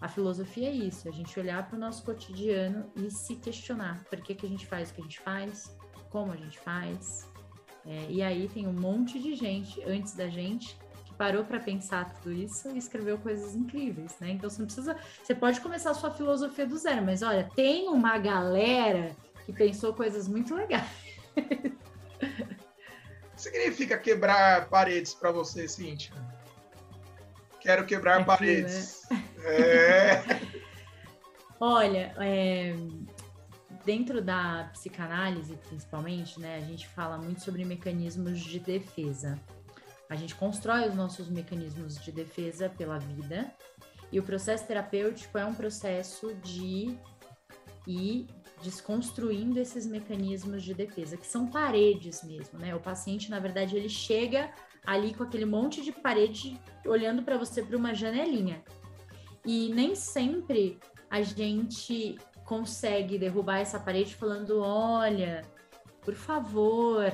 A 0.00 0.08
filosofia 0.08 0.68
é 0.68 0.72
isso, 0.72 1.08
a 1.08 1.12
gente 1.12 1.38
olhar 1.38 1.64
para 1.68 1.76
o 1.76 1.78
nosso 1.78 2.04
cotidiano 2.04 2.90
e 2.96 3.08
se 3.08 3.36
questionar 3.36 4.02
por 4.10 4.20
que, 4.20 4.34
que 4.34 4.44
a 4.44 4.48
gente 4.48 4.66
faz 4.66 4.90
o 4.90 4.94
que 4.94 5.00
a 5.00 5.04
gente 5.04 5.20
faz, 5.20 5.76
como 6.10 6.32
a 6.32 6.36
gente 6.36 6.58
faz. 6.58 7.30
É, 7.86 8.10
e 8.10 8.20
aí 8.20 8.48
tem 8.48 8.66
um 8.66 8.72
monte 8.72 9.20
de 9.20 9.36
gente 9.36 9.80
antes 9.84 10.14
da 10.14 10.28
gente 10.28 10.76
que 11.04 11.14
parou 11.14 11.44
para 11.44 11.60
pensar 11.60 12.12
tudo 12.14 12.32
isso 12.32 12.68
e 12.70 12.78
escreveu 12.78 13.16
coisas 13.16 13.54
incríveis, 13.54 14.18
né? 14.20 14.32
Então 14.32 14.50
você 14.50 14.58
não 14.58 14.66
precisa, 14.66 14.96
você 15.22 15.36
pode 15.36 15.60
começar 15.60 15.92
a 15.92 15.94
sua 15.94 16.10
filosofia 16.10 16.66
do 16.66 16.76
zero, 16.76 17.06
mas 17.06 17.22
olha, 17.22 17.48
tem 17.54 17.88
uma 17.88 18.18
galera 18.18 19.16
que 19.44 19.52
pensou 19.52 19.94
coisas 19.94 20.26
muito 20.26 20.52
legais. 20.52 20.90
O 23.36 23.38
que 23.38 23.42
significa 23.42 23.98
quebrar 23.98 24.66
paredes 24.70 25.12
para 25.12 25.30
você, 25.30 25.68
Cíntia? 25.68 26.14
Quero 27.60 27.84
quebrar 27.84 28.16
Aqui, 28.16 28.24
paredes. 28.24 29.02
Né? 29.10 29.24
É. 29.44 30.22
Olha, 31.60 32.14
é, 32.18 32.74
dentro 33.84 34.22
da 34.22 34.70
psicanálise, 34.72 35.54
principalmente, 35.68 36.40
né, 36.40 36.56
a 36.56 36.60
gente 36.60 36.88
fala 36.88 37.18
muito 37.18 37.42
sobre 37.42 37.62
mecanismos 37.62 38.40
de 38.40 38.58
defesa. 38.58 39.38
A 40.08 40.16
gente 40.16 40.34
constrói 40.34 40.88
os 40.88 40.94
nossos 40.94 41.28
mecanismos 41.28 42.02
de 42.02 42.10
defesa 42.10 42.70
pela 42.70 42.98
vida, 42.98 43.52
e 44.10 44.18
o 44.18 44.22
processo 44.22 44.66
terapêutico 44.66 45.36
é 45.36 45.44
um 45.44 45.54
processo 45.54 46.32
de 46.36 46.96
ir 47.86 48.28
desconstruindo 48.62 49.58
esses 49.58 49.86
mecanismos 49.86 50.62
de 50.62 50.74
defesa, 50.74 51.16
que 51.16 51.26
são 51.26 51.46
paredes 51.46 52.22
mesmo, 52.22 52.58
né? 52.58 52.74
O 52.74 52.80
paciente, 52.80 53.30
na 53.30 53.38
verdade, 53.38 53.76
ele 53.76 53.88
chega 53.88 54.50
ali 54.86 55.14
com 55.14 55.24
aquele 55.24 55.44
monte 55.44 55.82
de 55.82 55.92
parede 55.92 56.58
olhando 56.86 57.22
para 57.22 57.36
você 57.36 57.62
por 57.62 57.74
uma 57.74 57.94
janelinha. 57.94 58.62
E 59.44 59.68
nem 59.74 59.94
sempre 59.94 60.78
a 61.10 61.22
gente 61.22 62.18
consegue 62.44 63.18
derrubar 63.18 63.58
essa 63.58 63.78
parede 63.78 64.14
falando: 64.14 64.60
olha, 64.60 65.42
por 66.02 66.14
favor. 66.14 67.12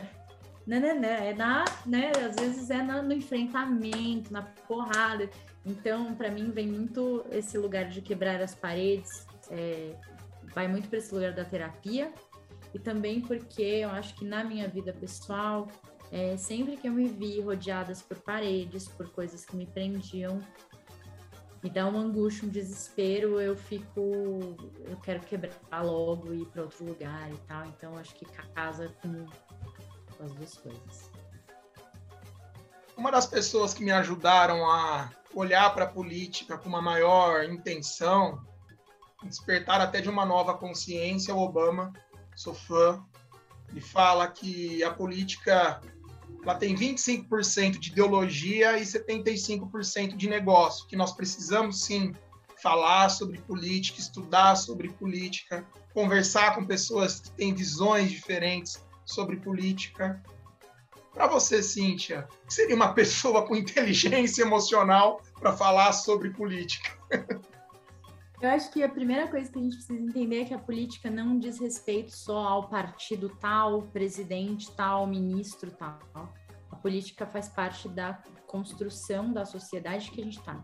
Não, 0.64 0.78
não, 0.78 1.09
é 1.09 1.34
na, 1.34 1.64
né? 1.84 2.12
Às 2.24 2.36
vezes 2.36 2.70
é 2.70 2.80
no 2.80 3.12
enfrentamento, 3.12 4.32
na 4.32 4.43
porrada. 4.43 5.28
Então, 5.66 6.14
para 6.14 6.30
mim, 6.30 6.51
vem 6.51 6.68
muito 6.68 7.24
esse 7.30 7.59
lugar 7.59 7.88
de 7.88 8.01
quebrar 8.01 8.40
as 8.40 8.55
paredes, 8.55 9.26
é, 9.51 9.97
vai 10.55 10.68
muito 10.68 10.88
para 10.88 10.98
esse 10.98 11.14
lugar 11.14 11.32
da 11.32 11.44
terapia 11.44 12.12
e 12.74 12.78
também 12.78 13.20
porque 13.20 13.62
eu 13.62 13.90
acho 13.90 14.14
que 14.14 14.24
na 14.24 14.42
minha 14.42 14.68
vida 14.68 14.92
pessoal, 14.92 15.68
é, 16.11 16.36
sempre 16.36 16.76
que 16.76 16.88
eu 16.88 16.92
me 16.92 17.09
vi 17.09 17.40
rodeadas 17.40 18.03
por 18.03 18.18
paredes, 18.18 18.88
por 18.88 19.11
coisas 19.11 19.44
que 19.44 19.55
me 19.57 19.66
prendiam, 19.66 20.40
me 21.62 21.70
dá 21.70 21.86
uma 21.86 22.00
angústia, 22.00 22.46
um 22.46 22.50
desespero, 22.50 23.40
eu 23.40 23.57
fico, 23.57 24.57
eu 24.84 24.96
quero 25.03 25.20
quebrar 25.20 25.82
logo 25.82 26.32
e 26.32 26.42
ir 26.42 26.46
para 26.46 26.62
outro 26.62 26.84
lugar 26.84 27.30
e 27.30 27.36
tal. 27.46 27.64
Então 27.66 27.96
acho 27.96 28.14
que 28.16 28.24
casa 28.55 28.92
com, 29.00 29.26
as 30.24 30.32
duas 30.32 30.55
coisas. 30.57 31.11
Uma 32.96 33.11
das 33.11 33.26
pessoas 33.26 33.72
que 33.72 33.84
me 33.84 33.92
ajudaram 33.92 34.68
a 34.68 35.11
olhar 35.34 35.72
para 35.72 35.84
a 35.84 35.88
política 35.88 36.59
com 36.59 36.68
uma 36.68 36.82
maior 36.82 37.44
intenção, 37.44 38.44
despertar 39.29 39.81
até 39.81 40.01
de 40.01 40.09
uma 40.09 40.25
nova 40.25 40.55
consciência, 40.55 41.35
o 41.35 41.41
Obama. 41.41 41.93
Sou 42.35 42.55
fã. 42.55 43.05
Ele 43.70 43.81
fala 43.81 44.29
que 44.29 44.83
a 44.85 44.91
política 44.91 45.81
ela 46.43 46.55
tem 46.57 46.75
25% 46.75 47.79
de 47.79 47.91
ideologia 47.91 48.77
e 48.79 48.83
75% 48.83 50.16
de 50.16 50.29
negócio, 50.29 50.87
que 50.87 50.97
nós 50.97 51.12
precisamos 51.12 51.85
sim 51.85 52.12
falar 52.61 53.09
sobre 53.09 53.39
política, 53.39 54.01
estudar 54.01 54.57
sobre 54.57 54.89
política, 54.89 55.64
conversar 55.95 56.55
com 56.55 56.64
pessoas 56.64 57.20
que 57.20 57.31
têm 57.33 57.55
visões 57.55 58.11
diferentes 58.11 58.83
sobre 59.05 59.37
política. 59.37 60.23
Para 61.12 61.27
você, 61.27 61.62
Cíntia, 61.62 62.27
que 62.47 62.55
seria 62.55 62.75
uma 62.75 62.93
pessoa 62.95 63.47
com 63.47 63.55
inteligência 63.55 64.43
emocional 64.43 65.20
para 65.39 65.57
falar 65.57 65.93
sobre 65.93 66.31
política? 66.31 66.91
Eu 68.43 68.51
acho 68.51 68.72
que 68.72 68.82
a 68.82 68.88
primeira 68.88 69.28
coisa 69.28 69.49
que 69.49 69.57
a 69.57 69.62
gente 69.62 69.76
precisa 69.76 70.01
entender 70.01 70.40
é 70.40 70.45
que 70.45 70.53
a 70.53 70.59
política 70.59 71.09
não 71.09 71.38
diz 71.38 71.61
respeito 71.61 72.11
só 72.11 72.38
ao 72.38 72.68
partido 72.68 73.28
tal, 73.40 73.82
presidente 73.82 74.68
tal, 74.72 75.07
ministro 75.07 75.70
tal. 75.70 76.01
A 76.68 76.74
política 76.74 77.24
faz 77.24 77.49
parte 77.49 77.88
da 77.88 78.20
construção 78.49 79.32
da 79.32 79.45
sociedade 79.45 80.11
que 80.11 80.20
a 80.20 80.24
gente 80.24 80.40
está. 80.40 80.61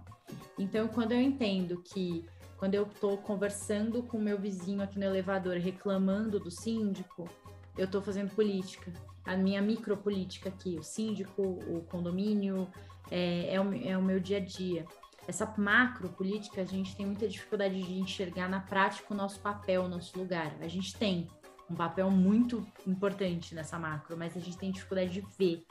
Então, 0.58 0.88
quando 0.88 1.12
eu 1.12 1.20
entendo 1.20 1.80
que 1.80 2.26
quando 2.56 2.74
eu 2.74 2.82
estou 2.82 3.16
conversando 3.18 4.02
com 4.02 4.18
meu 4.18 4.40
vizinho 4.40 4.82
aqui 4.82 4.98
no 4.98 5.04
elevador 5.04 5.56
reclamando 5.58 6.40
do 6.40 6.50
síndico, 6.50 7.30
eu 7.76 7.84
estou 7.84 8.02
fazendo 8.02 8.34
política. 8.34 8.92
A 9.24 9.36
minha 9.36 9.62
micropolítica 9.62 10.48
aqui, 10.48 10.76
o 10.76 10.82
síndico, 10.82 11.42
o 11.42 11.82
condomínio, 11.88 12.66
é, 13.08 13.54
é, 13.54 13.60
o, 13.60 13.72
é 13.72 13.96
o 13.96 14.02
meu 14.02 14.18
dia 14.18 14.38
a 14.38 14.40
dia 14.40 14.84
essa 15.28 15.46
macro 15.58 16.08
política, 16.08 16.62
a 16.62 16.64
gente 16.64 16.96
tem 16.96 17.04
muita 17.04 17.28
dificuldade 17.28 17.82
de 17.82 18.00
enxergar 18.00 18.48
na 18.48 18.60
prática 18.60 19.12
o 19.12 19.16
nosso 19.16 19.38
papel, 19.40 19.82
o 19.82 19.88
nosso 19.88 20.18
lugar. 20.18 20.56
A 20.62 20.66
gente 20.66 20.96
tem 20.96 21.28
um 21.70 21.74
papel 21.74 22.10
muito 22.10 22.66
importante 22.86 23.54
nessa 23.54 23.78
macro, 23.78 24.16
mas 24.16 24.34
a 24.34 24.40
gente 24.40 24.56
tem 24.56 24.72
dificuldade 24.72 25.10
de 25.10 25.20
ver. 25.38 25.66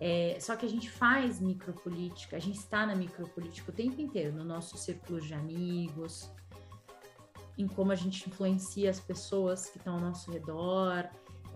É, 0.00 0.38
só 0.40 0.54
que 0.54 0.64
a 0.64 0.68
gente 0.68 0.88
faz 0.88 1.40
micropolítica, 1.40 2.36
a 2.36 2.38
gente 2.38 2.58
está 2.58 2.86
na 2.86 2.94
micropolítica 2.94 3.72
o 3.72 3.74
tempo 3.74 4.00
inteiro, 4.00 4.32
no 4.32 4.44
nosso 4.44 4.78
círculo 4.78 5.20
de 5.20 5.34
amigos, 5.34 6.30
em 7.58 7.66
como 7.66 7.90
a 7.90 7.96
gente 7.96 8.28
influencia 8.28 8.88
as 8.88 9.00
pessoas 9.00 9.68
que 9.68 9.78
estão 9.78 9.94
ao 9.94 10.00
nosso 10.00 10.30
redor, 10.30 11.08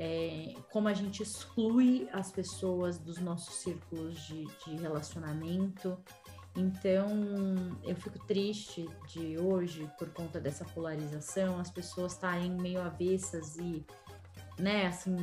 é, 0.03 0.55
como 0.73 0.89
a 0.89 0.95
gente 0.95 1.23
exclui 1.23 2.09
as 2.13 2.33
pessoas 2.33 2.99
dos 2.99 3.19
nossos 3.19 3.55
círculos 3.57 4.19
de, 4.27 4.47
de 4.65 4.77
relacionamento. 4.77 5.97
Então, 6.57 7.09
eu 7.85 7.95
fico 7.95 8.19
triste 8.27 8.89
de 9.07 9.39
hoje, 9.39 9.89
por 9.99 10.11
conta 10.11 10.41
dessa 10.41 10.65
polarização, 10.65 11.61
as 11.61 11.71
pessoas 11.71 12.13
estarem 12.13 12.51
meio 12.51 12.81
avessas 12.81 13.57
e, 13.57 13.85
né, 14.59 14.87
assim, 14.87 15.17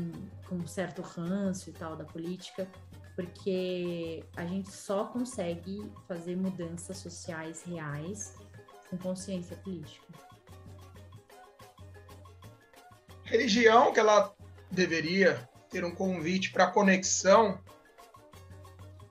com 0.47 0.55
um 0.55 0.67
certo 0.67 1.01
ranço 1.01 1.69
e 1.69 1.73
tal 1.73 1.95
da 1.97 2.05
política, 2.05 2.67
porque 3.15 4.23
a 4.35 4.45
gente 4.45 4.71
só 4.71 5.05
consegue 5.05 5.91
fazer 6.07 6.37
mudanças 6.37 6.97
sociais 6.97 7.63
reais 7.63 8.35
com 8.89 8.97
consciência 8.97 9.57
política. 9.57 10.05
Religião, 13.23 13.91
que 13.91 13.99
ela 13.99 14.33
deveria 14.71 15.49
ter 15.69 15.83
um 15.83 15.93
convite 15.93 16.51
para 16.51 16.67
conexão 16.67 17.59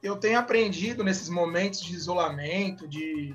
eu 0.07 0.17
tenho 0.17 0.39
aprendido 0.39 1.03
nesses 1.03 1.29
momentos 1.29 1.81
de 1.81 1.95
isolamento, 1.95 2.87
de 2.87 3.35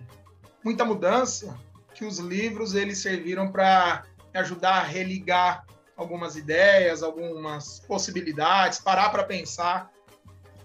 muita 0.63 0.85
mudança, 0.85 1.59
que 1.93 2.05
os 2.05 2.17
livros 2.17 2.73
eles 2.73 2.99
serviram 2.99 3.51
para 3.51 4.05
ajudar 4.33 4.79
a 4.79 4.83
religar 4.83 5.65
algumas 5.97 6.35
ideias, 6.35 7.03
algumas 7.03 7.81
possibilidades, 7.81 8.79
parar 8.79 9.09
para 9.09 9.23
pensar. 9.23 9.91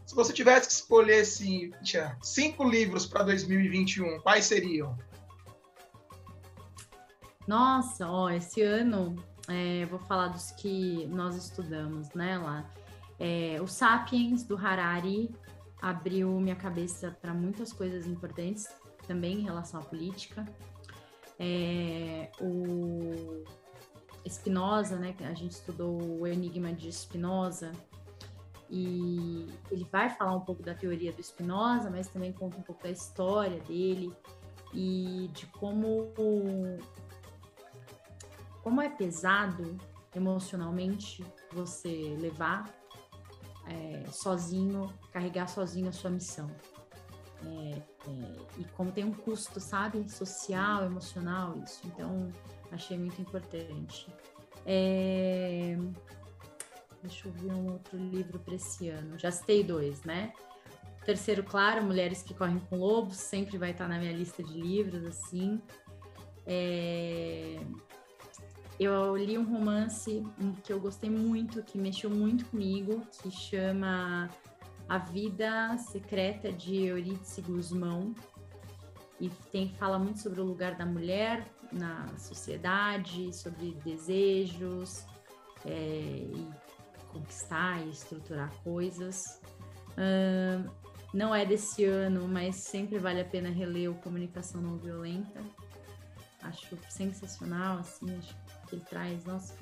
Se 0.07 0.15
você 0.15 0.33
tivesse 0.33 0.69
que 0.69 0.75
escolher 0.75 1.23
assim, 1.23 1.71
cinco 2.23 2.63
livros 2.63 3.07
para 3.07 3.25
2021, 3.25 4.21
quais 4.21 4.45
seriam? 4.45 4.97
Nossa, 7.47 8.09
ó, 8.09 8.31
esse 8.31 8.63
ano 8.63 9.17
é, 9.49 9.85
vou 9.87 9.99
falar 9.99 10.29
dos 10.29 10.53
que 10.53 11.07
nós 11.07 11.37
estudamos, 11.37 12.09
né, 12.15 12.39
lá. 12.39 12.65
É, 13.19 13.59
o 13.61 13.67
Sapiens, 13.67 14.45
do 14.45 14.57
Harari, 14.57 15.35
abriu 15.81 16.31
minha 16.41 16.57
cabeça 16.57 17.17
para 17.21 17.33
muitas 17.35 17.73
coisas 17.73 18.07
importantes, 18.07 18.67
também 19.07 19.41
em 19.41 19.43
relação 19.43 19.81
à 19.81 19.83
política. 19.83 20.45
É, 21.39 22.31
o 22.41 23.45
Spinoza, 24.29 24.97
né, 24.97 25.15
a 25.21 25.35
gente 25.35 25.53
estudou 25.53 26.21
o 26.21 26.27
Enigma 26.27 26.73
de 26.73 26.91
Spinoza, 26.91 27.73
e 28.69 29.47
ele 29.71 29.87
vai 29.91 30.11
falar 30.11 30.35
um 30.35 30.41
pouco 30.41 30.63
da 30.63 30.75
teoria 30.75 31.13
do 31.13 31.23
Spinoza, 31.23 31.89
mas 31.91 32.09
também 32.09 32.33
conta 32.33 32.57
um 32.57 32.63
pouco 32.63 32.83
da 32.83 32.91
história 32.91 33.61
dele 33.61 34.13
e 34.75 35.31
de 35.33 35.47
como 35.47 36.13
como 38.63 38.81
é 38.81 38.89
pesado 38.89 39.79
emocionalmente 40.15 41.25
você 41.53 42.17
levar 42.19 42.65
é, 43.69 44.05
sozinho, 44.11 44.93
carregar 45.13 45.49
sozinho 45.49 45.89
a 45.89 45.93
sua 45.93 46.11
missão. 46.11 46.51
É, 47.45 47.83
é, 48.09 48.37
e 48.59 48.65
como 48.77 48.91
tem 48.93 49.05
um 49.05 49.13
custo, 49.13 49.61
sabe, 49.61 50.09
social, 50.11 50.85
emocional, 50.85 51.59
isso. 51.59 51.81
Então, 51.87 52.33
achei 52.73 52.99
muito 52.99 53.21
importante. 53.21 54.07
É, 54.65 55.77
deixa 57.03 57.29
eu 57.29 57.33
ver 57.33 57.53
um 57.53 57.73
outro 57.73 57.97
livro 57.99 58.39
para 58.39 58.55
esse 58.55 58.89
ano. 58.89 59.19
Já 59.19 59.31
citei 59.31 59.63
dois, 59.63 60.03
né? 60.05 60.33
Terceiro, 61.05 61.45
claro, 61.45 61.85
Mulheres 61.85 62.23
que 62.23 62.35
Correm 62.35 62.59
com 62.59 62.77
Lobos, 62.77 63.17
sempre 63.17 63.57
vai 63.57 63.71
estar 63.71 63.87
na 63.87 63.99
minha 63.99 64.13
lista 64.13 64.43
de 64.43 64.59
livros, 64.59 65.05
assim. 65.05 65.61
É, 66.45 67.61
eu 68.79 69.17
li 69.17 69.39
um 69.39 69.45
romance 69.45 70.23
que 70.63 70.73
eu 70.73 70.79
gostei 70.79 71.09
muito, 71.09 71.63
que 71.63 71.79
mexeu 71.79 72.11
muito 72.11 72.45
comigo, 72.47 73.03
que 73.23 73.31
chama 73.31 74.29
A 74.89 74.99
Vida 74.99 75.77
Secreta 75.79 76.53
de 76.53 76.85
Eurídice 76.85 77.41
Guzmão. 77.41 78.15
E 79.19 79.31
tem, 79.51 79.71
fala 79.75 79.99
muito 79.99 80.21
sobre 80.21 80.41
o 80.41 80.45
lugar 80.45 80.75
da 80.75 80.85
mulher 80.85 81.47
na 81.73 82.07
sociedade, 82.19 83.35
sobre 83.35 83.73
desejos, 83.83 85.07
é, 85.65 85.71
e 85.71 86.49
conquistar 87.13 87.81
e 87.85 87.91
estruturar 87.91 88.53
coisas. 88.63 89.41
Não 91.15 91.35
é 91.35 91.47
desse 91.47 91.85
ano, 91.85 92.29
mas 92.29 92.57
sempre 92.57 92.99
vale 92.99 93.23
a 93.23 93.25
pena 93.25 93.49
reler 93.49 93.91
o 93.91 93.95
Comunicação 93.95 94.61
Não 94.61 94.77
Violenta. 94.77 95.41
Acho 96.43 96.77
sensacional, 96.91 97.79
assim, 97.79 98.15
acho 98.19 98.37
que 98.67 98.77
ele 98.77 98.85
traz, 98.85 99.25
nossa, 99.25 99.55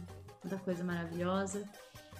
tanta 0.42 0.58
coisa 0.58 0.82
maravilhosa. 0.82 1.64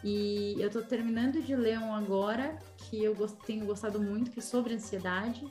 E 0.03 0.55
eu 0.59 0.66
estou 0.66 0.82
terminando 0.82 1.41
de 1.41 1.57
ler 1.57 1.78
um 1.78 1.95
agora 1.95 2.59
que 2.76 3.03
eu 3.03 3.14
tenho 3.47 3.64
gostado 3.64 4.01
muito, 4.01 4.30
que 4.30 4.39
é 4.39 4.43
sobre 4.43 4.74
ansiedade. 4.74 5.51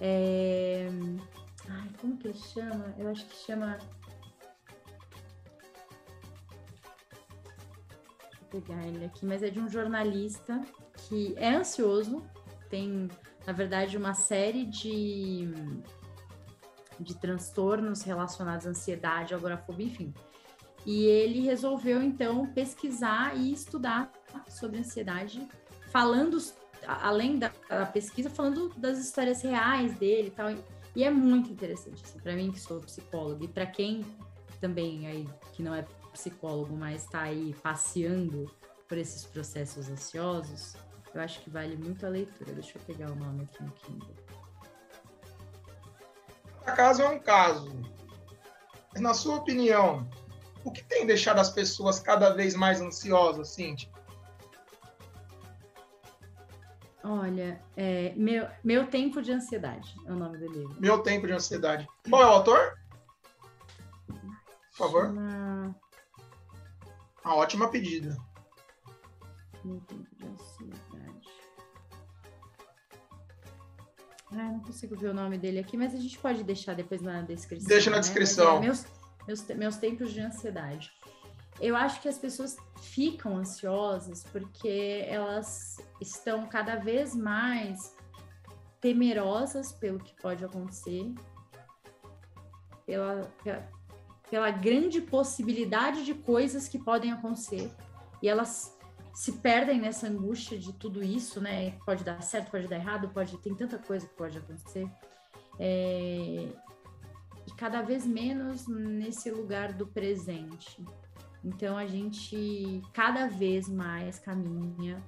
É... 0.00 0.88
Ai, 1.68 1.90
como 2.00 2.16
que 2.16 2.28
ele 2.28 2.38
chama? 2.38 2.94
Eu 2.96 3.08
acho 3.08 3.26
que 3.26 3.36
chama. 3.36 3.78
Eu 8.40 8.60
pegar 8.60 8.86
ele 8.86 9.04
aqui, 9.04 9.26
mas 9.26 9.42
é 9.42 9.50
de 9.50 9.60
um 9.60 9.68
jornalista 9.68 10.62
que 11.08 11.34
é 11.36 11.54
ansioso, 11.54 12.22
tem, 12.70 13.08
na 13.46 13.52
verdade, 13.52 13.98
uma 13.98 14.14
série 14.14 14.64
de, 14.64 15.52
de 16.98 17.14
transtornos 17.16 18.02
relacionados 18.02 18.66
à 18.66 18.70
ansiedade, 18.70 19.34
agorafobia, 19.34 19.86
enfim 19.86 20.14
e 20.84 21.04
ele 21.04 21.40
resolveu, 21.40 22.02
então, 22.02 22.46
pesquisar 22.46 23.36
e 23.36 23.52
estudar 23.52 24.10
sobre 24.48 24.78
ansiedade, 24.78 25.46
falando, 25.90 26.38
além 26.86 27.38
da, 27.38 27.52
da 27.68 27.86
pesquisa, 27.86 28.28
falando 28.28 28.70
das 28.76 28.98
histórias 28.98 29.42
reais 29.42 29.96
dele 29.96 30.28
e 30.28 30.30
tal. 30.30 30.48
E 30.94 31.04
é 31.04 31.10
muito 31.10 31.50
interessante, 31.50 32.02
assim, 32.04 32.18
para 32.18 32.34
mim 32.34 32.50
que 32.50 32.60
sou 32.60 32.80
psicóloga, 32.80 33.44
e 33.44 33.48
para 33.48 33.66
quem 33.66 34.04
também 34.60 35.06
aí, 35.06 35.28
que 35.52 35.62
não 35.62 35.74
é 35.74 35.84
psicólogo, 36.12 36.76
mas 36.76 37.04
está 37.04 37.22
aí 37.22 37.54
passeando 37.62 38.50
por 38.88 38.98
esses 38.98 39.24
processos 39.24 39.88
ansiosos, 39.88 40.74
eu 41.14 41.20
acho 41.20 41.40
que 41.40 41.50
vale 41.50 41.76
muito 41.76 42.04
a 42.06 42.08
leitura. 42.08 42.52
Deixa 42.52 42.78
eu 42.78 42.82
pegar 42.82 43.10
o 43.10 43.14
nome 43.14 43.44
aqui 43.44 43.62
no 43.62 43.72
Kindle. 43.72 44.14
caso 46.76 47.02
é 47.02 47.08
um 47.08 47.18
caso. 47.18 47.70
Na 48.98 49.14
sua 49.14 49.36
opinião, 49.36 50.08
o 50.64 50.70
que 50.70 50.82
tem 50.82 51.06
deixado 51.06 51.38
as 51.38 51.50
pessoas 51.50 51.98
cada 51.98 52.30
vez 52.30 52.54
mais 52.54 52.80
ansiosas, 52.80 53.48
Cintia? 53.48 53.90
Olha, 57.04 57.60
é, 57.76 58.12
meu, 58.16 58.48
meu 58.62 58.86
Tempo 58.86 59.20
de 59.20 59.32
Ansiedade 59.32 59.96
é 60.06 60.12
o 60.12 60.16
nome 60.16 60.38
do 60.38 60.46
livro. 60.46 60.76
Meu 60.80 61.02
Tempo 61.02 61.26
de 61.26 61.32
Ansiedade. 61.32 61.88
Qual 62.08 62.22
é 62.22 62.26
o 62.26 62.28
autor? 62.28 62.78
Por 64.06 64.76
favor. 64.76 65.06
Uma 65.08 65.74
ótima 67.24 67.68
pedida. 67.68 68.16
Meu 69.64 69.80
Tempo 69.80 70.06
de 70.16 70.26
Ansiedade. 70.26 71.28
Ah, 74.30 74.50
não 74.50 74.60
consigo 74.60 74.96
ver 74.96 75.08
o 75.08 75.14
nome 75.14 75.36
dele 75.36 75.58
aqui, 75.58 75.76
mas 75.76 75.94
a 75.94 75.98
gente 75.98 76.18
pode 76.18 76.42
deixar 76.42 76.74
depois 76.74 77.02
na 77.02 77.20
descrição. 77.20 77.68
Deixa 77.68 77.90
na 77.90 77.96
né? 77.96 78.00
descrição. 78.00 78.56
É, 78.56 78.60
meus, 78.60 78.86
meus, 79.26 79.46
meus 79.48 79.76
tempos 79.76 80.12
de 80.12 80.20
ansiedade. 80.20 80.92
Eu 81.60 81.76
acho 81.76 82.00
que 82.00 82.08
as 82.08 82.18
pessoas 82.18 82.56
ficam 82.80 83.36
ansiosas 83.36 84.24
porque 84.24 85.04
elas 85.06 85.76
estão 86.00 86.46
cada 86.46 86.76
vez 86.76 87.14
mais 87.14 87.94
temerosas 88.80 89.70
pelo 89.70 90.00
que 90.00 90.14
pode 90.20 90.44
acontecer, 90.44 91.14
pela, 92.84 93.30
pela, 93.44 93.68
pela 94.28 94.50
grande 94.50 95.00
possibilidade 95.00 96.04
de 96.04 96.14
coisas 96.14 96.66
que 96.68 96.78
podem 96.78 97.12
acontecer, 97.12 97.70
e 98.20 98.28
elas 98.28 98.76
se 99.14 99.32
perdem 99.32 99.80
nessa 99.80 100.08
angústia 100.08 100.58
de 100.58 100.72
tudo 100.72 101.02
isso, 101.02 101.40
né? 101.40 101.72
Pode 101.84 102.02
dar 102.02 102.20
certo, 102.22 102.50
pode 102.50 102.66
dar 102.66 102.76
errado, 102.76 103.08
pode 103.10 103.36
tem 103.38 103.54
tanta 103.54 103.78
coisa 103.78 104.06
que 104.06 104.14
pode 104.14 104.38
acontecer. 104.38 104.90
É, 105.58 106.48
e 107.46 107.50
cada 107.52 107.82
vez 107.82 108.06
menos 108.06 108.66
nesse 108.66 109.30
lugar 109.30 109.72
do 109.72 109.86
presente. 109.86 110.84
Então 111.44 111.76
a 111.76 111.86
gente 111.86 112.82
cada 112.92 113.26
vez 113.26 113.68
mais 113.68 114.18
caminha 114.18 115.02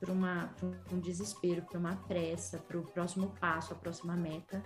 para 0.00 0.12
um 0.12 1.00
desespero, 1.00 1.62
para 1.62 1.78
uma 1.78 1.96
pressa, 1.96 2.58
para 2.58 2.78
o 2.78 2.82
próximo 2.82 3.32
passo, 3.40 3.72
a 3.72 3.76
próxima 3.76 4.14
meta. 4.16 4.62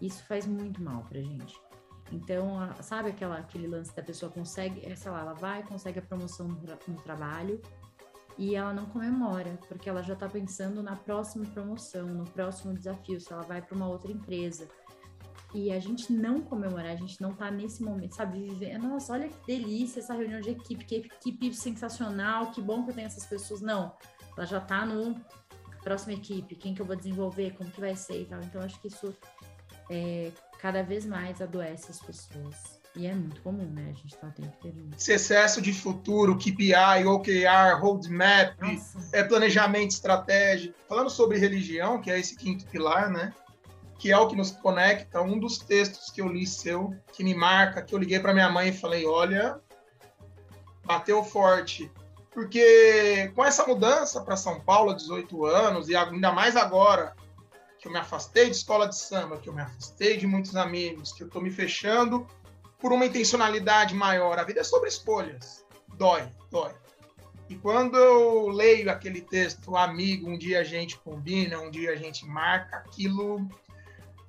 Isso 0.00 0.24
faz 0.24 0.46
muito 0.46 0.82
mal 0.82 1.02
para 1.04 1.20
gente. 1.20 1.54
Então, 2.12 2.58
sabe 2.82 3.10
aquela, 3.10 3.38
aquele 3.38 3.66
lance 3.66 3.94
da 3.94 4.02
pessoa 4.02 4.30
consegue, 4.30 4.84
é, 4.84 4.94
sei 4.94 5.10
lá, 5.10 5.20
ela 5.20 5.34
vai, 5.34 5.62
consegue 5.62 5.98
a 5.98 6.02
promoção 6.02 6.48
no 6.48 6.96
trabalho 7.02 7.60
e 8.36 8.54
ela 8.54 8.74
não 8.74 8.86
comemora, 8.86 9.58
porque 9.68 9.88
ela 9.88 10.02
já 10.02 10.14
está 10.14 10.28
pensando 10.28 10.82
na 10.82 10.96
próxima 10.96 11.46
promoção, 11.46 12.06
no 12.06 12.24
próximo 12.24 12.74
desafio, 12.74 13.20
se 13.20 13.32
ela 13.32 13.42
vai 13.42 13.62
para 13.62 13.74
uma 13.74 13.88
outra 13.88 14.10
empresa 14.10 14.68
e 15.54 15.70
a 15.70 15.78
gente 15.78 16.12
não 16.12 16.40
comemorar, 16.40 16.90
a 16.90 16.96
gente 16.96 17.20
não 17.22 17.32
tá 17.32 17.48
nesse 17.48 17.82
momento, 17.82 18.16
sabe? 18.16 18.40
Viver, 18.40 18.76
nossa, 18.76 19.12
olha 19.12 19.28
que 19.28 19.46
delícia 19.46 20.00
essa 20.00 20.12
reunião 20.12 20.40
de 20.40 20.50
equipe, 20.50 20.84
que 20.84 20.96
equipe 20.96 21.54
sensacional, 21.54 22.50
que 22.50 22.60
bom 22.60 22.82
que 22.82 22.90
eu 22.90 22.94
tenho 22.94 23.06
essas 23.06 23.24
pessoas. 23.24 23.60
Não, 23.60 23.94
ela 24.36 24.44
já 24.44 24.60
tá 24.60 24.84
no 24.84 25.14
próxima 25.84 26.14
equipe, 26.14 26.56
quem 26.56 26.74
que 26.74 26.82
eu 26.82 26.86
vou 26.86 26.96
desenvolver, 26.96 27.52
como 27.52 27.70
que 27.70 27.80
vai 27.80 27.94
ser 27.94 28.22
e 28.22 28.24
tal. 28.24 28.40
Então, 28.40 28.60
acho 28.62 28.80
que 28.80 28.88
isso 28.88 29.14
é, 29.90 30.32
cada 30.58 30.82
vez 30.82 31.06
mais 31.06 31.40
adoece 31.40 31.90
as 31.90 32.00
pessoas. 32.00 32.82
E 32.96 33.06
é 33.06 33.14
muito 33.14 33.42
comum, 33.42 33.68
né? 33.70 33.88
A 33.90 33.92
gente 33.92 34.16
tá 34.16 34.28
o 34.28 34.32
tempo 34.32 34.56
inteiro. 34.56 34.88
Esse 34.96 35.12
excesso 35.12 35.60
de 35.60 35.72
futuro, 35.72 36.38
KPI, 36.38 37.04
OKR, 37.06 37.80
roadmap, 37.80 38.56
é 39.12 39.22
planejamento 39.24 39.90
estratégico. 39.90 40.74
Falando 40.88 41.10
sobre 41.10 41.38
religião, 41.38 42.00
que 42.00 42.10
é 42.10 42.18
esse 42.18 42.36
quinto 42.36 42.64
pilar, 42.66 43.10
né? 43.10 43.32
Que 43.98 44.10
é 44.10 44.18
o 44.18 44.28
que 44.28 44.36
nos 44.36 44.50
conecta, 44.50 45.22
um 45.22 45.38
dos 45.38 45.58
textos 45.58 46.10
que 46.10 46.20
eu 46.20 46.28
li 46.28 46.46
seu, 46.46 46.94
que 47.12 47.24
me 47.24 47.34
marca, 47.34 47.82
que 47.82 47.94
eu 47.94 47.98
liguei 47.98 48.18
para 48.18 48.34
minha 48.34 48.48
mãe 48.48 48.68
e 48.68 48.72
falei: 48.72 49.06
olha, 49.06 49.60
bateu 50.84 51.22
forte. 51.24 51.90
Porque 52.30 53.30
com 53.34 53.44
essa 53.44 53.64
mudança 53.64 54.20
para 54.20 54.36
São 54.36 54.60
Paulo 54.60 54.90
há 54.90 54.94
18 54.94 55.46
anos, 55.46 55.88
e 55.88 55.94
ainda 55.94 56.32
mais 56.32 56.56
agora 56.56 57.14
que 57.78 57.86
eu 57.86 57.92
me 57.92 57.98
afastei 57.98 58.46
de 58.46 58.56
escola 58.56 58.88
de 58.88 58.96
samba, 58.96 59.36
que 59.36 59.48
eu 59.48 59.52
me 59.52 59.62
afastei 59.62 60.16
de 60.16 60.26
muitos 60.26 60.56
amigos, 60.56 61.12
que 61.12 61.22
eu 61.22 61.26
estou 61.26 61.40
me 61.40 61.50
fechando 61.50 62.26
por 62.78 62.92
uma 62.92 63.06
intencionalidade 63.06 63.94
maior. 63.94 64.38
A 64.38 64.42
vida 64.42 64.60
é 64.60 64.64
sobre 64.64 64.88
escolhas. 64.88 65.64
Dói, 65.96 66.26
dói. 66.50 66.72
E 67.48 67.54
quando 67.56 67.96
eu 67.96 68.48
leio 68.48 68.90
aquele 68.90 69.20
texto, 69.20 69.76
amigo, 69.76 70.28
um 70.28 70.38
dia 70.38 70.60
a 70.60 70.64
gente 70.64 70.98
combina, 70.98 71.60
um 71.60 71.70
dia 71.70 71.92
a 71.92 71.96
gente 71.96 72.26
marca, 72.26 72.78
aquilo 72.78 73.46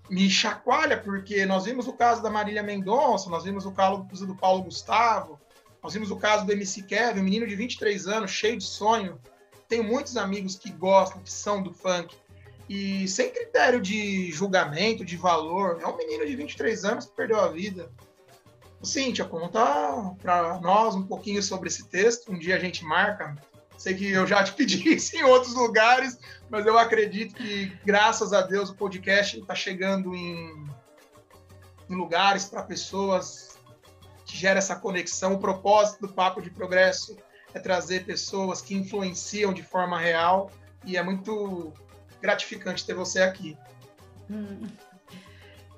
me 0.10 0.30
chacoalha, 0.30 0.98
porque 0.98 1.46
nós 1.46 1.66
vimos 1.66 1.88
o 1.88 1.94
caso 1.94 2.22
da 2.22 2.30
Marília 2.30 2.64
Mendonça, 2.64 3.30
nós 3.30 3.44
vimos 3.44 3.66
o 3.66 3.72
caso 3.72 4.06
do 4.26 4.36
Paulo 4.36 4.64
Gustavo, 4.64 5.40
nós 5.82 5.94
vimos 5.94 6.12
o 6.12 6.16
caso 6.16 6.46
do 6.46 6.52
MC 6.52 6.84
Kevin, 6.84 7.20
um 7.20 7.24
menino 7.24 7.48
de 7.48 7.56
23 7.56 8.08
anos, 8.08 8.32
cheio 8.32 8.58
de 8.58 8.64
sonho. 8.64 9.20
Tenho 9.68 9.84
muitos 9.84 10.18
amigos 10.18 10.56
que 10.56 10.72
gostam, 10.72 11.22
que 11.22 11.32
são 11.32 11.62
do 11.62 11.74
funk, 11.74 12.16
e 12.68 13.08
sem 13.08 13.32
critério 13.32 13.80
de 13.80 14.32
julgamento, 14.32 15.06
de 15.06 15.18
valor, 15.18 15.80
é 15.82 15.88
um 15.88 15.98
menino 15.98 16.26
de 16.26 16.36
23 16.36 16.86
anos 16.86 17.06
que 17.06 17.16
perdeu 17.16 17.40
a 17.40 17.48
vida. 17.48 17.92
Cíntia, 18.82 19.26
conta 19.26 19.60
para 20.22 20.60
nós 20.60 20.96
um 20.96 21.04
pouquinho 21.04 21.42
sobre 21.42 21.70
esse 21.70 21.88
texto. 21.88 22.32
Um 22.32 22.38
dia 22.38 22.56
a 22.56 22.60
gente 22.60 22.84
marca 22.84 23.36
Sei 23.78 23.94
que 23.94 24.10
eu 24.10 24.26
já 24.26 24.44
te 24.44 24.54
pedi 24.54 24.94
isso 24.96 25.16
em 25.16 25.24
outros 25.24 25.54
lugares, 25.54 26.18
mas 26.50 26.66
eu 26.66 26.78
acredito 26.78 27.36
que, 27.36 27.68
graças 27.84 28.34
a 28.34 28.42
Deus, 28.42 28.70
o 28.70 28.76
podcast 28.76 29.40
está 29.40 29.56
chegando 29.56 30.14
em, 30.14 30.68
em 31.90 31.96
lugares 31.96 32.46
para 32.46 32.64
pessoas 32.64 33.58
que 34.26 34.38
gera 34.38 34.60
essa 34.60 34.76
conexão. 34.76 35.34
O 35.34 35.40
propósito 35.40 36.08
do 36.08 36.14
Papo 36.14 36.42
de 36.42 36.50
Progresso 36.50 37.16
é 37.54 37.60
trazer 37.60 38.06
pessoas 38.06 38.62
que 38.62 38.76
influenciam 38.76 39.54
de 39.54 39.64
forma 39.64 40.00
real 40.00 40.52
e 40.86 40.98
é 40.98 41.04
muito 41.04 41.74
gratificante 42.22 42.86
ter 42.86 42.94
você 42.94 43.22
aqui. 43.22 43.58
Hum. 44.30 44.68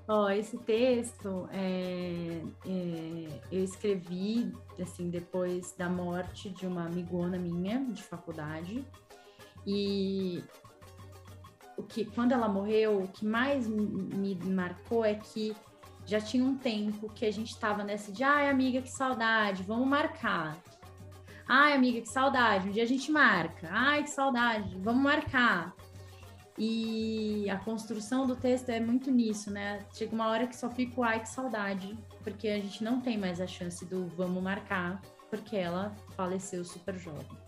Oh, 0.09 0.29
esse 0.29 0.57
texto 0.59 1.49
é, 1.51 2.41
é, 2.65 3.41
eu 3.51 3.61
escrevi 3.61 4.53
assim 4.81 5.09
depois 5.09 5.73
da 5.77 5.89
morte 5.89 6.49
de 6.49 6.65
uma 6.65 6.85
amigona 6.85 7.37
minha 7.37 7.83
de 7.91 8.01
faculdade 8.01 8.85
e 9.67 10.41
o 11.75 11.83
que 11.83 12.05
quando 12.05 12.31
ela 12.31 12.47
morreu 12.47 13.03
o 13.03 13.07
que 13.09 13.25
mais 13.25 13.67
me 13.67 14.33
marcou 14.45 15.03
é 15.03 15.15
que 15.15 15.53
já 16.05 16.21
tinha 16.21 16.43
um 16.43 16.57
tempo 16.57 17.09
que 17.09 17.25
a 17.25 17.31
gente 17.31 17.49
estava 17.49 17.83
nessa 17.83 18.11
de 18.11 18.23
ai 18.23 18.49
amiga 18.49 18.81
que 18.81 18.89
saudade 18.89 19.61
vamos 19.63 19.85
marcar 19.85 20.57
ai 21.47 21.73
amiga 21.73 21.99
que 21.99 22.09
saudade 22.09 22.69
um 22.69 22.71
dia 22.71 22.83
a 22.83 22.87
gente 22.87 23.11
marca 23.11 23.67
ai 23.69 24.03
que 24.03 24.09
saudade 24.09 24.77
vamos 24.79 25.03
marcar 25.03 25.75
e 26.57 27.47
a 27.51 27.57
construção 27.57 28.25
do 28.25 28.35
texto 28.35 28.69
é 28.69 28.79
muito 28.79 29.11
nisso, 29.11 29.51
né? 29.51 29.85
Chega 29.93 30.15
uma 30.15 30.27
hora 30.27 30.47
que 30.47 30.55
só 30.55 30.69
fica 30.71 30.99
o 30.99 31.03
ai 31.03 31.19
que 31.19 31.29
saudade, 31.29 31.95
porque 32.23 32.47
a 32.47 32.59
gente 32.59 32.83
não 32.83 32.99
tem 32.99 33.15
mais 33.15 33.39
a 33.39 33.45
chance 33.45 33.85
do 33.85 34.07
vamos 34.07 34.41
marcar, 34.41 34.99
porque 35.29 35.55
ela 35.55 35.95
faleceu 36.15 36.65
super 36.65 36.97
jovem. 36.97 37.46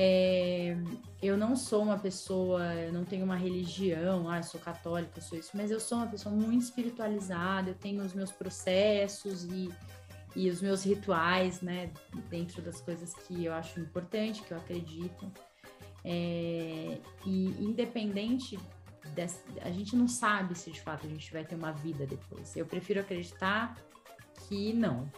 É, 0.00 0.76
eu 1.20 1.36
não 1.36 1.56
sou 1.56 1.82
uma 1.82 1.98
pessoa, 1.98 2.72
eu 2.74 2.92
não 2.92 3.04
tenho 3.04 3.24
uma 3.24 3.34
religião, 3.34 4.30
ah, 4.30 4.36
eu 4.36 4.44
sou 4.44 4.60
católica, 4.60 5.18
eu 5.18 5.22
sou 5.22 5.36
isso, 5.36 5.50
mas 5.54 5.72
eu 5.72 5.80
sou 5.80 5.98
uma 5.98 6.06
pessoa 6.06 6.32
muito 6.32 6.62
espiritualizada, 6.62 7.70
eu 7.70 7.74
tenho 7.74 8.00
os 8.04 8.14
meus 8.14 8.30
processos 8.30 9.42
e, 9.42 9.68
e 10.36 10.48
os 10.48 10.62
meus 10.62 10.84
rituais, 10.84 11.60
né, 11.62 11.90
dentro 12.30 12.62
das 12.62 12.80
coisas 12.80 13.12
que 13.12 13.44
eu 13.44 13.52
acho 13.52 13.80
importante, 13.80 14.40
que 14.42 14.52
eu 14.52 14.58
acredito. 14.58 15.32
É, 16.04 16.98
e 17.26 17.46
independente 17.58 18.56
dessa, 19.16 19.42
a 19.62 19.70
gente 19.72 19.96
não 19.96 20.06
sabe 20.06 20.56
se 20.56 20.70
de 20.70 20.80
fato 20.80 21.08
a 21.08 21.10
gente 21.10 21.32
vai 21.32 21.44
ter 21.44 21.56
uma 21.56 21.72
vida 21.72 22.06
depois. 22.06 22.54
Eu 22.56 22.66
prefiro 22.66 23.00
acreditar 23.00 23.76
que 24.46 24.72
não, 24.72 25.10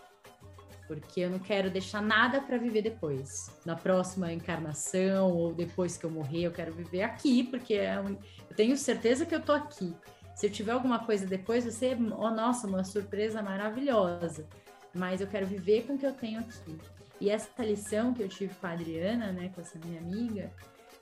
porque 0.91 1.21
eu 1.21 1.31
não 1.31 1.39
quero 1.39 1.71
deixar 1.71 2.03
nada 2.03 2.41
para 2.41 2.59
viver 2.59 2.83
depois, 2.83 3.49
na 3.65 3.77
próxima 3.77 4.33
encarnação 4.33 5.31
ou 5.31 5.55
depois 5.55 5.97
que 5.97 6.05
eu 6.05 6.11
morrer, 6.11 6.47
eu 6.47 6.51
quero 6.51 6.73
viver 6.73 7.03
aqui, 7.03 7.45
porque 7.45 7.75
é 7.75 8.01
um, 8.01 8.19
eu 8.49 8.57
tenho 8.57 8.77
certeza 8.77 9.25
que 9.25 9.33
eu 9.33 9.41
tô 9.41 9.53
aqui. 9.53 9.95
Se 10.35 10.47
eu 10.47 10.51
tiver 10.51 10.73
alguma 10.73 10.99
coisa 10.99 11.25
depois, 11.25 11.63
vai 11.63 11.73
ser, 11.73 11.97
oh, 11.97 12.31
nossa, 12.31 12.67
uma 12.67 12.83
surpresa 12.83 13.41
maravilhosa. 13.41 14.49
Mas 14.93 15.21
eu 15.21 15.29
quero 15.29 15.47
viver 15.47 15.87
com 15.87 15.95
o 15.95 15.99
que 15.99 16.05
eu 16.05 16.13
tenho 16.13 16.41
aqui. 16.41 16.77
E 17.21 17.31
essa 17.31 17.63
lição 17.63 18.13
que 18.13 18.25
eu 18.25 18.29
tive 18.29 18.53
com 18.53 18.67
a 18.67 18.73
Adriana, 18.73 19.31
né, 19.31 19.53
com 19.55 19.61
essa 19.61 19.79
minha 19.79 20.01
amiga, 20.01 20.51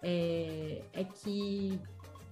é, 0.02 0.82
é 0.92 1.02
que 1.02 1.80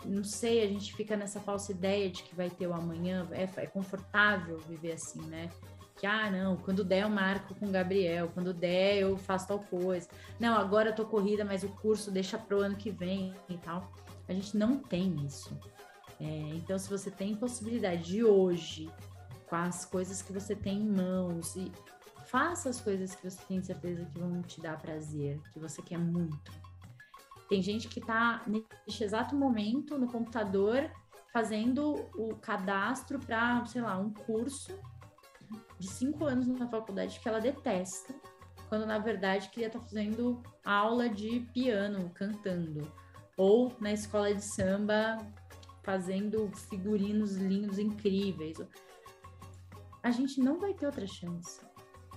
não 0.05 0.25
sei, 0.25 0.63
a 0.63 0.69
gente 0.69 0.95
fica 0.95 1.17
nessa 1.17 1.41
falsa 1.41 1.73
ideia 1.73 2.11
de 2.11 2.23
que 2.23 2.35
vai 2.35 2.51
ter 2.51 2.67
o 2.67 2.75
amanhã, 2.75 3.27
é, 3.33 3.49
é, 3.63 3.67
confortável 3.67 4.59
viver 4.59 4.93
assim, 4.93 5.23
né? 5.23 5.49
Que, 5.97 6.07
ah, 6.07 6.31
não, 6.31 6.57
quando 6.57 6.85
der 6.85 7.05
eu 7.05 7.09
marco 7.09 7.55
com 7.55 7.67
o 7.67 7.71
Gabriel, 7.71 8.31
quando 8.35 8.53
der 8.53 8.99
eu 8.99 9.17
faço 9.17 9.49
tal 9.49 9.61
coisa. 9.61 10.09
Não, 10.39 10.57
agora 10.57 10.91
eu 10.91 10.95
tô 10.95 11.07
corrida, 11.07 11.45
mas 11.45 11.65
o 11.65 11.69
curso 11.69 12.11
deixa 12.11 12.37
pro 12.37 12.61
ano 12.61 12.77
que 12.77 12.91
vem 12.91 13.33
e 13.49 13.57
tal. 13.57 13.91
A 14.29 14.33
gente 14.33 14.57
não 14.57 14.79
tem 14.79 15.25
isso. 15.25 15.59
É, 16.21 16.25
então, 16.55 16.79
se 16.79 16.89
você 16.89 17.11
tem 17.11 17.35
possibilidade 17.35 18.05
de 18.05 18.25
hoje, 18.25 18.91
com 19.49 19.57
as 19.57 19.85
coisas 19.85 20.21
que 20.21 20.33
você 20.33 20.55
tem 20.55 20.81
em 20.81 20.91
mãos, 20.91 21.57
e 21.57 21.73
faça 22.27 22.69
as 22.69 22.81
coisas 22.81 23.15
que 23.15 23.31
você 23.31 23.41
tem 23.47 23.63
certeza 23.63 24.05
que 24.05 24.19
vão 24.19 24.43
te 24.43 24.61
dar 24.61 24.81
prazer, 24.81 25.41
que 25.53 25.59
você 25.59 25.81
quer 25.81 25.99
muito. 25.99 26.53
Tem 27.49 27.63
gente 27.63 27.89
que 27.89 28.01
está 28.01 28.43
neste 28.47 29.05
exato 29.05 29.37
momento 29.37 29.97
no 29.97 30.09
computador 30.09 30.91
fazendo 31.33 32.09
o 32.17 32.35
cadastro 32.37 33.19
para, 33.19 33.65
sei 33.67 33.83
lá, 33.83 33.97
um 33.99 34.11
curso 34.11 34.77
de 35.79 35.89
cinco 35.89 36.25
anos 36.25 36.47
na 36.47 36.69
faculdade 36.69 37.21
que 37.21 37.29
ela 37.29 37.41
detesta, 37.41 38.15
quando 38.69 38.87
na 38.87 38.99
verdade 38.99 39.49
queria 39.51 39.69
estar 39.69 39.79
tá 39.79 39.85
fazendo 39.85 40.43
aula 40.65 41.09
de 41.09 41.41
piano, 41.53 42.11
cantando, 42.15 42.91
ou 43.37 43.75
na 43.81 43.93
escola 43.93 44.35
de 44.35 44.43
samba 44.43 45.19
fazendo 45.83 46.51
figurinos 46.69 47.37
lindos, 47.37 47.79
incríveis. 47.79 48.59
A 50.03 50.11
gente 50.11 50.41
não 50.41 50.59
vai 50.59 50.75
ter 50.75 50.87
outra 50.87 51.07
chance. 51.07 51.61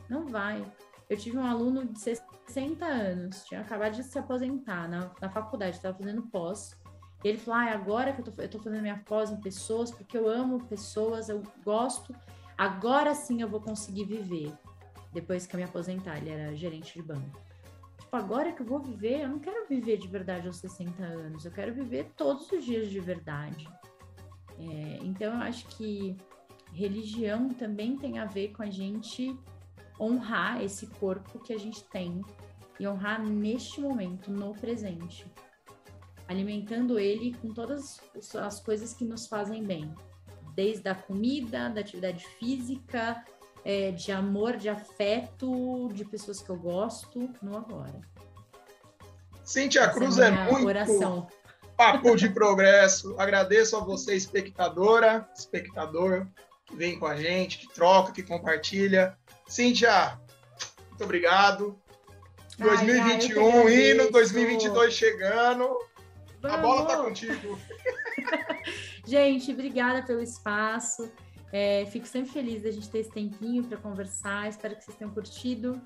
Não 0.10 0.26
vai. 0.26 0.66
Eu 1.07 1.18
tive 1.18 1.38
um 1.38 1.45
aluno 1.45 1.86
de 1.86 1.99
60 1.99 2.84
anos, 2.84 3.43
tinha 3.45 3.62
acabado 3.62 3.93
de 3.93 4.03
se 4.03 4.18
aposentar 4.18 4.89
na, 4.89 5.12
na 5.22 5.30
faculdade, 5.30 5.76
estava 5.76 5.97
fazendo 5.97 6.24
pós. 6.24 6.76
Ele 7.24 7.38
falou: 7.38 7.60
ah, 7.60 7.72
agora 7.74 8.14
que 8.14 8.22
eu 8.22 8.49
tô 8.49 8.60
fazendo 8.60 8.82
minha 8.82 9.03
pós 9.05 9.30
em 9.30 9.39
pessoas, 9.39 9.91
porque 9.91 10.18
eu 10.18 10.28
amo 10.28 10.66
pessoas, 10.66 11.30
eu 11.30 11.43
gosto, 11.64 12.16
agora 12.60 13.16
sim 13.16 13.41
eu 13.41 13.47
vou 13.47 13.62
conseguir 13.62 14.03
viver. 14.03 14.53
Depois 15.14 15.47
que 15.47 15.55
eu 15.55 15.60
me 15.60 15.64
aposentar, 15.64 16.18
ele 16.18 16.30
era 16.30 16.55
gerente 16.55 16.93
de 16.93 17.01
banco. 17.01 17.41
Tipo, 17.99 18.16
agora 18.16 18.51
que 18.51 18.62
eu 18.62 18.66
vou 18.66 18.80
viver, 18.80 19.22
eu 19.22 19.30
não 19.30 19.39
quero 19.39 19.68
viver 19.68 19.97
de 19.97 20.07
verdade 20.07 20.47
aos 20.47 20.57
60 20.57 21.01
anos, 21.03 21.45
eu 21.45 21.51
quero 21.51 21.74
viver 21.74 22.12
todos 22.16 22.51
os 22.51 22.64
dias 22.64 22.89
de 22.89 22.99
verdade. 22.99 23.68
É, 24.60 24.99
então, 25.01 25.34
eu 25.34 25.41
acho 25.41 25.66
que 25.68 26.16
religião 26.74 27.49
também 27.49 27.97
tem 27.97 28.20
a 28.20 28.26
ver 28.26 28.49
com 28.49 28.62
a 28.62 28.70
gente 28.70 29.36
honrar 29.99 30.62
esse 30.62 30.86
corpo 30.86 31.39
que 31.39 31.53
a 31.53 31.57
gente 31.57 31.84
tem 31.86 32.22
e 32.80 32.88
honrar 32.88 33.22
neste 33.24 33.82
momento, 33.82 34.30
no 34.32 34.53
presente 34.53 35.26
alimentando 36.30 36.99
ele 36.99 37.34
com 37.41 37.51
todas 37.51 37.99
as 38.36 38.60
coisas 38.60 38.93
que 38.93 39.03
nos 39.03 39.26
fazem 39.26 39.64
bem, 39.64 39.91
desde 40.60 40.89
a 40.89 40.93
comida, 40.93 41.70
da 41.70 41.80
atividade 41.80 42.28
física, 42.38 43.24
é, 43.64 43.91
de 43.91 44.12
amor, 44.12 44.57
de 44.57 44.68
afeto, 44.68 45.88
de 45.93 46.03
pessoas 46.03 46.41
que 46.41 46.49
eu 46.49 46.57
gosto, 46.57 47.30
no 47.41 47.55
agora. 47.55 48.01
Cíntia 49.41 49.84
Essa 49.84 49.93
Cruz 49.93 50.20
é, 50.20 50.28
é 50.28 50.32
muito 50.32 50.68
oração. 50.68 51.30
papo 51.78 52.14
de 52.18 52.28
progresso. 52.36 53.16
Agradeço 53.18 53.78
a 53.78 53.80
você, 53.80 54.18
espectadora, 54.18 55.30
espectador, 55.34 56.28
que 56.66 56.76
vem 56.76 56.99
com 56.99 57.07
a 57.07 57.16
gente, 57.16 57.60
que 57.60 57.74
troca, 57.74 58.12
que 58.12 58.22
compartilha. 58.22 59.18
Cíntia, 59.47 60.20
muito 60.89 61.05
obrigado. 61.05 61.80
2021 62.57 63.66
ai, 63.66 63.91
indo, 63.91 64.12
2022 64.12 64.93
chegando. 64.93 65.80
Vamos. 66.41 66.57
A 66.57 66.62
bola 66.62 66.86
tá 66.86 66.97
contigo. 66.97 67.57
gente, 69.10 69.51
obrigada 69.51 70.03
pelo 70.03 70.22
espaço. 70.22 71.12
É, 71.51 71.86
fico 71.88 72.05
sempre 72.05 72.32
feliz 72.32 72.62
da 72.62 72.72
gente 72.72 72.89
ter 72.89 72.99
esse 72.99 73.12
tempinho 73.12 73.64
para 73.64 73.78
conversar. 73.78 74.47
Espero 74.47 74.76
que 74.76 74.84
vocês 74.84 74.97
tenham 74.97 75.12
curtido. 75.12 75.82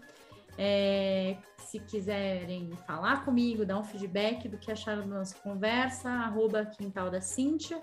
É, 0.58 1.38
se 1.58 1.80
quiserem 1.80 2.70
falar 2.86 3.26
comigo, 3.26 3.66
dar 3.66 3.80
um 3.80 3.84
feedback 3.84 4.48
do 4.48 4.58
que 4.58 4.72
acharam 4.72 5.08
da 5.08 5.20
nossa 5.20 5.36
conversa, 5.40 6.10
arroba 6.10 6.66
Quintal 6.66 7.10
da 7.10 7.22
Cíntia, 7.22 7.82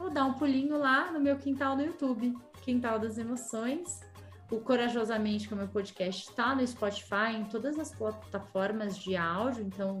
ou 0.00 0.08
dar 0.08 0.24
um 0.24 0.34
pulinho 0.34 0.78
lá 0.78 1.12
no 1.12 1.20
meu 1.20 1.36
quintal 1.36 1.76
no 1.76 1.84
YouTube, 1.84 2.34
Quintal 2.62 2.98
das 2.98 3.18
Emoções. 3.18 4.00
O 4.50 4.60
Corajosamente, 4.60 5.48
que 5.48 5.54
é 5.54 5.56
o 5.56 5.58
meu 5.58 5.68
podcast, 5.68 6.30
está 6.30 6.54
no 6.54 6.66
Spotify, 6.66 7.32
em 7.36 7.44
todas 7.44 7.78
as 7.78 7.92
plataformas 7.92 8.96
de 8.96 9.16
áudio, 9.16 9.64
então 9.64 10.00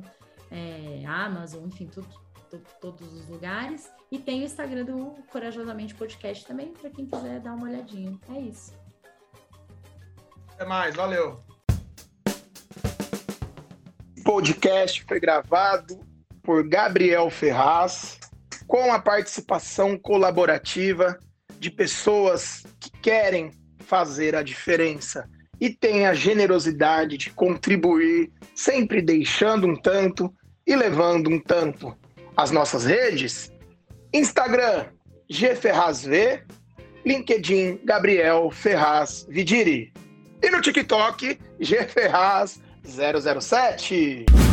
é, 0.50 1.04
Amazon, 1.04 1.66
enfim, 1.66 1.86
tudo, 1.86 2.08
todos 2.80 3.12
os 3.12 3.28
lugares. 3.28 3.90
E 4.10 4.18
tem 4.18 4.42
o 4.42 4.44
Instagram 4.44 4.84
do 4.84 5.16
Corajosamente 5.30 5.94
Podcast 5.94 6.46
também, 6.46 6.68
para 6.68 6.90
quem 6.90 7.06
quiser 7.06 7.40
dar 7.40 7.54
uma 7.54 7.66
olhadinha. 7.66 8.18
É 8.34 8.40
isso. 8.40 8.72
Até 10.52 10.64
mais, 10.64 10.94
valeu. 10.94 11.40
O 14.18 14.22
podcast 14.24 15.04
foi 15.04 15.20
gravado 15.20 16.00
por 16.42 16.66
Gabriel 16.68 17.28
Ferraz, 17.30 18.18
com 18.66 18.92
a 18.92 18.98
participação 18.98 19.98
colaborativa 19.98 21.18
de 21.58 21.70
pessoas 21.70 22.64
que 22.80 22.90
querem 22.90 23.50
fazer 23.80 24.34
a 24.34 24.42
diferença 24.42 25.28
e 25.60 25.70
têm 25.70 26.06
a 26.06 26.14
generosidade 26.14 27.16
de 27.16 27.30
contribuir, 27.30 28.30
sempre 28.54 29.00
deixando 29.00 29.66
um 29.66 29.76
tanto 29.76 30.32
e 30.66 30.74
levando 30.74 31.30
um 31.30 31.40
tanto. 31.40 31.96
As 32.36 32.50
nossas 32.50 32.84
redes: 32.84 33.50
Instagram, 34.12 34.86
gferrazv, 35.28 36.40
LinkedIn, 37.04 37.80
Gabriel 37.84 38.50
Ferraz 38.50 39.24
Vidiri. 39.28 39.92
E 40.42 40.50
no 40.50 40.60
TikTok, 40.60 41.38
gferraz007. 41.60 44.45